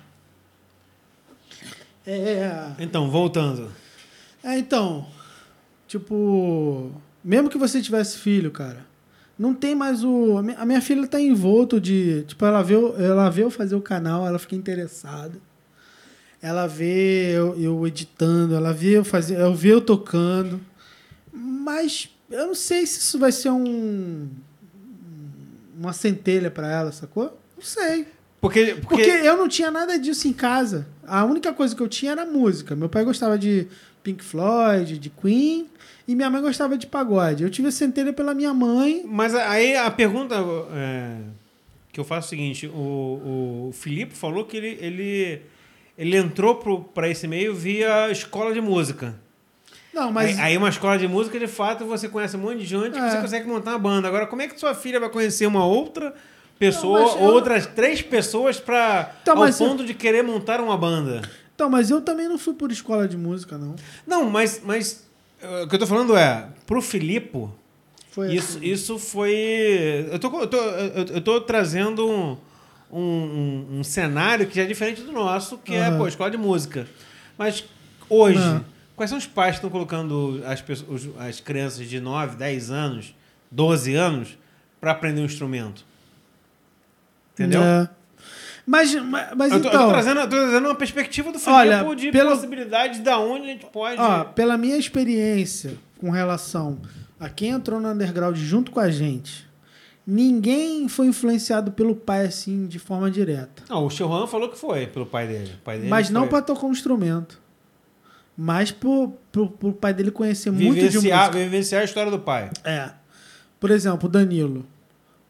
[2.07, 2.73] É.
[2.79, 3.71] Então, voltando.
[4.43, 5.07] É, então.
[5.87, 6.91] Tipo.
[7.23, 8.85] Mesmo que você tivesse filho, cara.
[9.39, 10.39] Não tem mais o.
[10.39, 12.23] A minha, filha tá envolto de.
[12.25, 15.39] Tipo, ela vê, eu- ela vê eu fazer o canal, ela fica interessada.
[16.41, 20.61] Ela vê eu, eu editando, ela vê eu fazer, eu vê eu tocando.
[21.33, 24.29] Mas eu não sei se isso vai ser um.
[25.79, 27.39] Uma centelha pra ela, sacou?
[27.57, 28.07] Não sei.
[28.41, 30.87] Porque, Porque porque, eu não tinha nada disso em casa.
[31.07, 32.77] A única coisa que eu tinha era música.
[32.77, 33.67] Meu pai gostava de
[34.03, 35.67] Pink Floyd, de Queen,
[36.07, 37.43] e minha mãe gostava de pagode.
[37.43, 39.03] Eu tive a centelha pela minha mãe.
[39.07, 40.35] Mas aí a pergunta
[40.73, 41.17] é,
[41.91, 45.43] que eu faço é o seguinte: o, o Filipe falou que ele, ele,
[45.97, 46.57] ele entrou
[46.95, 49.19] para esse meio via escola de música.
[49.95, 50.37] Não, mas.
[50.39, 52.99] Aí, aí uma escola de música, de fato, você conhece um monte de gente que
[52.99, 53.11] É.
[53.11, 54.09] você consegue montar uma banda.
[54.09, 56.13] Agora, como é que sua filha vai conhecer uma outra
[56.59, 60.61] pessoa, Não, eu- outras três pessoas para Então, ao mas eu- ponto de querer montar
[60.61, 61.23] uma banda?
[61.55, 63.77] Então, mas eu também não fui por escola de música, não.
[64.07, 65.05] Não, mas, mas
[65.41, 67.47] eh, o que eu tô falando é, pro Filipe,
[68.31, 68.67] isso, assim.
[68.67, 70.09] isso foi.
[70.11, 72.37] Eu tô, eu tô, eu tô trazendo um,
[72.93, 75.99] um, um- cenário que já é diferente do nosso, que é Aham.
[75.99, 76.87] pô, escola de música.
[77.39, 77.65] Mas
[78.09, 78.61] hoje.
[78.97, 83.15] Quais são os pais que estão colocando as, pessoas, as crianças de 9, 10 anos,
[83.51, 84.39] 12 anos,
[84.81, 85.85] para aprender um instrumento?
[87.33, 87.63] Entendeu?
[87.63, 87.89] É.
[88.67, 88.95] Mas,
[89.37, 89.87] mas, Eu tô, eu então.
[89.87, 93.45] tô trazendo, eu tô trazendo uma perspectiva do Filipe Olha, de pelo- possibilidades da onde
[93.45, 94.01] a gente pode.
[94.01, 96.79] Ó, pela minha experiência com relação
[97.21, 99.47] a quem entrou no underground junto com a gente,
[100.07, 103.65] ninguém foi influenciado pelo pai assim de forma direta.
[103.69, 105.53] Não, o Chilhan falou que foi pelo pai dele.
[105.63, 106.31] Pai dele Mas não foi.
[106.31, 107.39] para tocar um instrumento.
[108.37, 111.39] Mas pro, pro, pro pai dele conhecer muito de vivenciar, música.
[111.39, 112.51] vivenciar a história do pai.
[112.65, 112.91] É.
[113.61, 114.67] Por exemplo, o Danilo.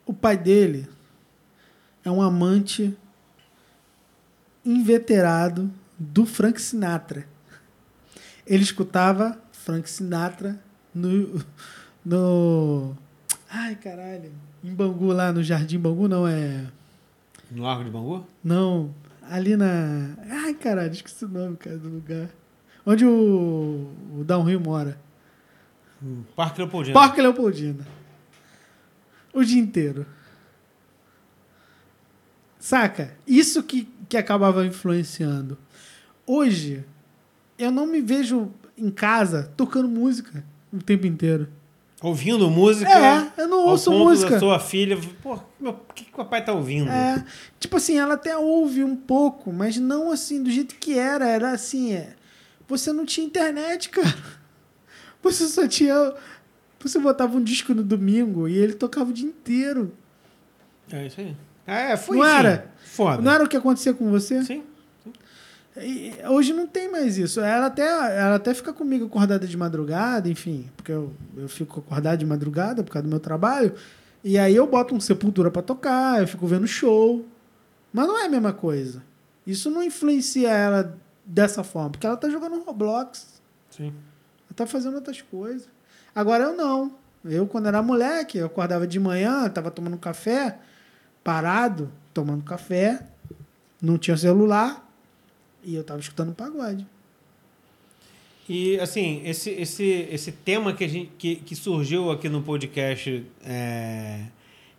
[0.06, 0.89] O pai dele
[2.05, 2.97] é um amante
[4.64, 7.26] inveterado do Frank Sinatra.
[8.47, 10.59] Ele escutava Frank Sinatra
[10.94, 11.43] no.
[12.05, 12.97] no
[13.48, 14.32] ai, caralho.
[14.62, 16.66] Em Bangu, lá no Jardim Bangu, não é.
[17.51, 18.26] No Largo de Bangu?
[18.43, 18.94] Não.
[19.22, 20.14] Ali na.
[20.28, 22.28] Ai, caralho, esqueci o nome, cara, do lugar.
[22.86, 24.98] Onde o, o Downhill mora.
[26.36, 26.94] Parque Leopoldino.
[26.94, 27.86] Parque Leopoldina.
[29.32, 30.06] O dia inteiro.
[32.59, 33.16] Saca?
[33.27, 35.59] Isso que, que acabava influenciando.
[36.27, 36.85] Hoje,
[37.59, 41.48] eu não me vejo em casa tocando música o tempo inteiro.
[42.02, 42.90] Ouvindo música.
[42.90, 44.32] É, eu não ouço música.
[44.32, 44.98] da sua filha.
[45.23, 46.90] Pô, o que, que o papai tá ouvindo?
[46.90, 47.24] É,
[47.59, 51.27] tipo assim, ela até ouve um pouco, mas não assim, do jeito que era.
[51.27, 52.15] Era assim, é,
[52.69, 54.15] você não tinha internet, cara.
[55.23, 56.12] Você só tinha.
[56.81, 59.91] Você botava um disco no domingo e ele tocava o dia inteiro.
[60.93, 61.35] É isso aí.
[61.66, 62.73] É, foi Não enfim, era?
[62.85, 63.23] Foda.
[63.23, 64.43] Não era o que acontecia com você?
[64.45, 64.62] Sim.
[65.77, 67.41] E hoje não tem mais isso.
[67.41, 72.16] Ela até, ela até fica comigo acordada de madrugada, enfim, porque eu, eu fico acordada
[72.16, 73.74] de madrugada por causa do meu trabalho.
[74.23, 77.27] E aí eu boto um Sepultura pra tocar, eu fico vendo show.
[77.93, 79.03] Mas não é a mesma coisa.
[79.47, 83.86] Isso não influencia ela dessa forma, porque ela tá jogando Roblox, Sim.
[83.86, 85.68] ela tá fazendo outras coisas.
[86.14, 86.94] Agora eu não.
[87.24, 90.59] Eu, quando era moleque, eu acordava de manhã, tava tomando café,
[91.22, 93.02] parado, tomando café,
[93.80, 94.86] não tinha celular,
[95.62, 96.86] e eu tava escutando pagode.
[98.46, 103.24] E assim, esse, esse, esse tema que, a gente, que, que surgiu aqui no podcast
[103.42, 104.26] é,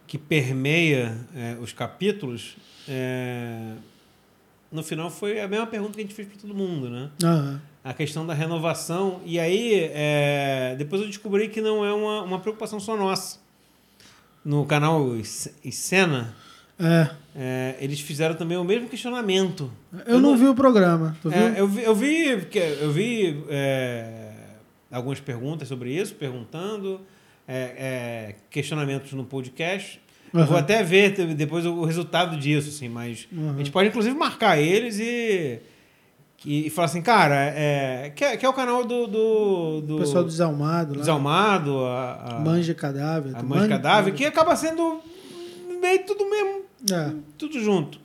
[0.06, 2.58] que permeia é, os capítulos,
[2.88, 3.74] é,
[4.76, 7.10] no final foi a mesma pergunta que a gente fez para todo mundo, né?
[7.24, 7.62] Aham.
[7.84, 9.22] A questão da renovação.
[9.26, 13.40] E aí, é, depois eu descobri que não é uma, uma preocupação só nossa.
[14.44, 16.36] No canal Cena,
[16.80, 17.10] É.
[17.36, 19.72] é, eles fizeram também o mesmo questionamento.
[20.06, 21.16] Eu, não vi o programa?
[21.32, 22.26] É, eu vi, eu vi,
[22.82, 24.32] eu vi é,
[24.92, 27.02] algumas perguntas sobre isso, perguntando,
[27.48, 30.02] é, é, questionamentos no podcast.
[30.42, 33.52] Eu vou até ver depois o resultado disso, assim, mas Uhum.
[33.54, 35.60] a gente pode inclusive marcar eles e,
[36.46, 39.96] e, e falar assim, cara, é, que, é, que é o canal do, do, do
[39.96, 41.00] O pessoal do Desalmado lá.
[41.00, 43.36] Desalmado, a, a, Manja Cadáver.
[43.36, 43.68] a manja?
[43.68, 45.00] Cadáver, que acaba sendo
[45.82, 47.14] meio tudo mesmo É.
[47.38, 48.00] tudo junto.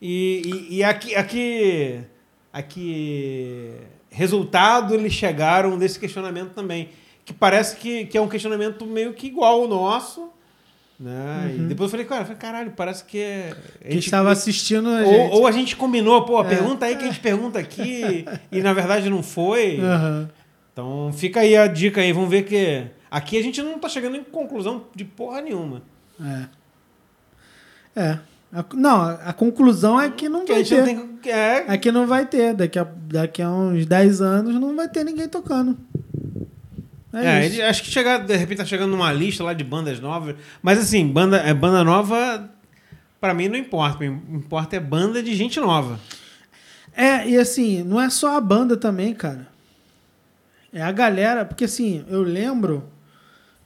[0.00, 2.00] E, e, e aqui, aqui,
[2.52, 3.72] aqui,
[4.10, 6.90] resultado eles chegaram desse questionamento também,
[7.24, 10.30] que parece que, que é um questionamento meio que igual ao nosso,
[10.98, 11.52] né?
[11.54, 11.68] E Uhum.
[11.68, 13.54] depois eu falei, cara, eu falei, caralho, parece que é...
[13.84, 15.34] a gente- estava assistindo a ou, gente.
[15.36, 16.48] ou a gente combinou, pô, É.
[16.48, 19.78] pergunta aí que a gente pergunta aqui e na verdade não foi.
[19.80, 20.28] Aham.
[20.72, 24.16] Então fica aí a dica aí, vamos ver que aqui a gente não tá chegando
[24.16, 25.82] em conclusão de porra nenhuma.
[26.24, 26.46] É.
[28.00, 28.18] É.
[28.52, 30.78] A- não, a, conclusão é que não Que vai ter.
[30.94, 31.32] não tem.
[31.32, 32.54] É, É que não vai ter.
[32.54, 35.76] Daqui a, daqui a uns 10 anos não vai ter ninguém tocando.
[37.12, 39.98] É, É, ele- acho que chegar, de repente tá chegando numa lista lá de bandas
[40.00, 40.36] novas.
[40.62, 42.50] Mas assim, banda, é, banda nova,
[43.20, 43.96] pra mim não importa.
[43.96, 45.98] O que importa é banda de gente nova.
[46.94, 49.48] É, e assim, não é só a banda também, cara.
[50.72, 52.84] É a galera, porque assim, eu lembro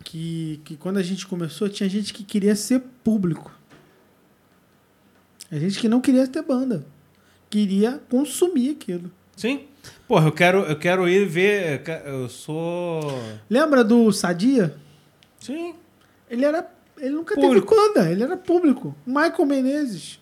[0.04, 3.50] que, que quando a gente começou, tinha gente que queria ser público.
[5.50, 6.86] A gente que não queria ter banda.
[7.50, 9.10] Queria consumir aquilo.
[9.36, 9.64] Sim?
[10.06, 11.82] Porra, eu quero, eu quero ir ver.
[12.04, 13.00] eu sou.
[13.48, 14.74] Lembra do Sadia?
[15.40, 15.74] Sim.
[16.30, 16.66] Ele era.
[16.98, 17.74] Ele nunca Público.
[17.74, 18.94] teve banda, ele era público.
[19.06, 20.20] Michael Menezes.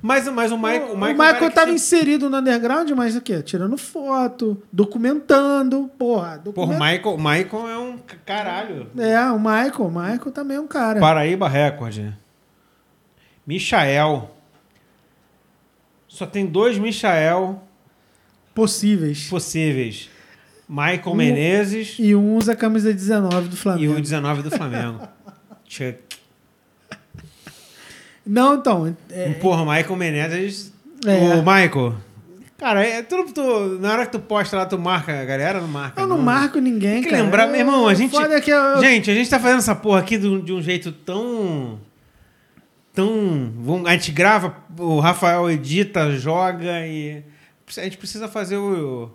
[0.00, 0.90] Mas, mas o Michael.
[0.90, 3.42] o O Michael, Michael, cara que tava sempre- inserido no underground, mas o quê?
[3.42, 5.90] Tirando foto, documentando.
[5.98, 6.78] Porra, Porra, o document...
[6.78, 8.90] Michael, o Michael é um caralho.
[8.98, 9.80] É, o Michael.
[9.86, 11.00] O Michael também é um cara.
[11.00, 12.12] Paraíba Record.
[13.46, 14.30] Michael.
[16.06, 17.62] Só tem dois Michael
[18.56, 19.28] Possíveis.
[19.28, 20.08] possíveis.
[20.68, 23.92] Michael Um- Menezes E um usa a camisa 19 do e Flamengo.
[23.94, 25.00] o 19 do Flamengo.
[28.26, 28.96] Não, então.
[29.10, 30.72] É, Porra, Michael Menezes.
[31.06, 31.34] É.
[31.34, 31.94] O Michael.
[32.58, 35.68] Cara, é tudo, tu- na hora que tu posta lá, tu marca a galera, não
[35.68, 36.00] marca.
[36.00, 37.22] eu não marco ninguém, Tem que cara.
[37.22, 40.00] lembrar, meu irmão, a O gente- é eu- Gente, a gente tá fazendo essa porra
[40.00, 41.78] aqui de um, de um jeito tão.
[42.94, 43.52] Tão.
[43.86, 47.22] A gente grava, o Rafael edita, joga e.
[47.76, 49.10] A gente precisa fazer o.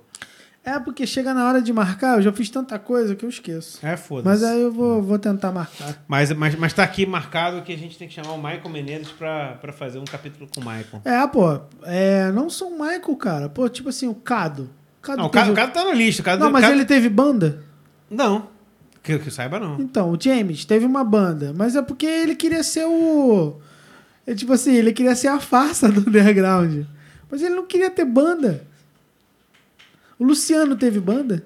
[0.64, 3.84] É porque chega na hora de marcar, eu já fiz tanta coisa que eu esqueço.
[3.84, 4.28] É, foda-se.
[4.28, 6.03] Mas aí eu vou, vou tentar marcar.
[6.07, 9.07] Mas, mas, mas tá aqui marcado que a gente tem que chamar o Michael Menezes
[9.11, 11.02] pra, pra fazer um capítulo com o Michael.
[11.03, 11.60] É, pô.
[11.84, 13.49] É, não sou o Michael, cara.
[13.49, 14.69] Pô, tipo assim, o Cado.
[15.02, 16.22] Cado Não, o teve- cara, o cara tá na lista.
[16.22, 17.64] O cara, Não, mas cara- ele teve banda?
[18.07, 18.49] Não.
[19.02, 19.80] Que, que eu saiba, não.
[19.80, 21.53] Então, o James teve uma banda.
[21.57, 23.60] Mas é porque ele queria ser o.
[24.28, 26.86] É tipo assim, ele queria ser a farsa do underground.
[27.32, 28.68] Mas ele não queria ter banda.
[30.20, 31.44] O Luciano teve banda?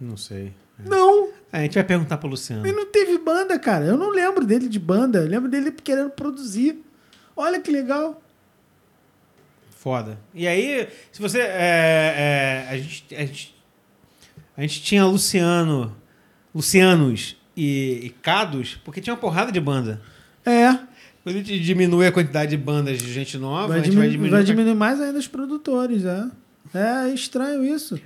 [0.00, 0.52] Não sei.
[0.78, 1.28] Não.
[1.52, 2.66] É, a gente vai perguntar pro Luciano.
[2.66, 3.86] Ele não teve banda, cara.
[3.86, 5.20] Eu não lembro dele de banda.
[5.20, 6.84] Eu lembro dele querendo produzir.
[7.34, 8.20] Olha que legal.
[9.70, 10.18] Foda.
[10.34, 11.38] E aí, se você.
[11.40, 13.56] é, é, a, gente, a, gente,
[14.56, 15.96] a gente tinha Luciano.
[16.54, 20.02] Lucianos e, e Cados, porque tinha uma porrada de banda.
[20.44, 20.78] É.
[21.26, 24.00] Quando a gente diminui a quantidade de bandas de gente nova, Vai, a gente diminu-
[24.02, 24.30] vai diminuir.
[24.30, 26.24] vai a- diminuir mais ainda os produtores, é.
[26.72, 27.98] É estranho isso.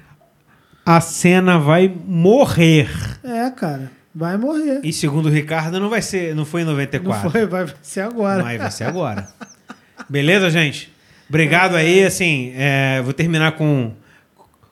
[0.86, 2.88] A cena vai morrer.
[3.22, 3.92] É, cara.
[4.14, 4.80] Vai morrer.
[4.82, 6.34] E segundo o Ricardo, não vai ser.
[6.34, 7.30] Não foi em Não 94.
[7.30, 8.42] foi, vai ser agora.
[8.42, 9.28] Mas vai ser agora.
[10.08, 10.90] Beleza, gente?
[11.28, 13.92] Obrigado aí, assim, é, vou terminar com,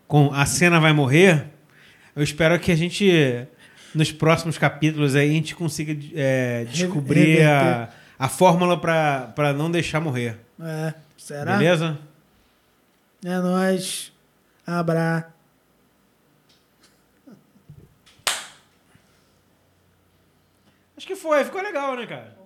[0.06, 1.44] com A Cena Vai Morrer.
[2.16, 3.12] Eu espero que a gente,
[3.94, 7.97] nos próximos capítulos aí, a gente consiga é, descobrir a, reverter.
[8.18, 10.38] A fórmula para não deixar morrer.
[10.60, 10.94] É.
[11.16, 11.56] Será?
[11.56, 11.98] Beleza?
[13.24, 14.12] É nóis.
[14.66, 15.32] Abra.
[20.96, 22.37] Acho que foi, ficou legal, né, cara?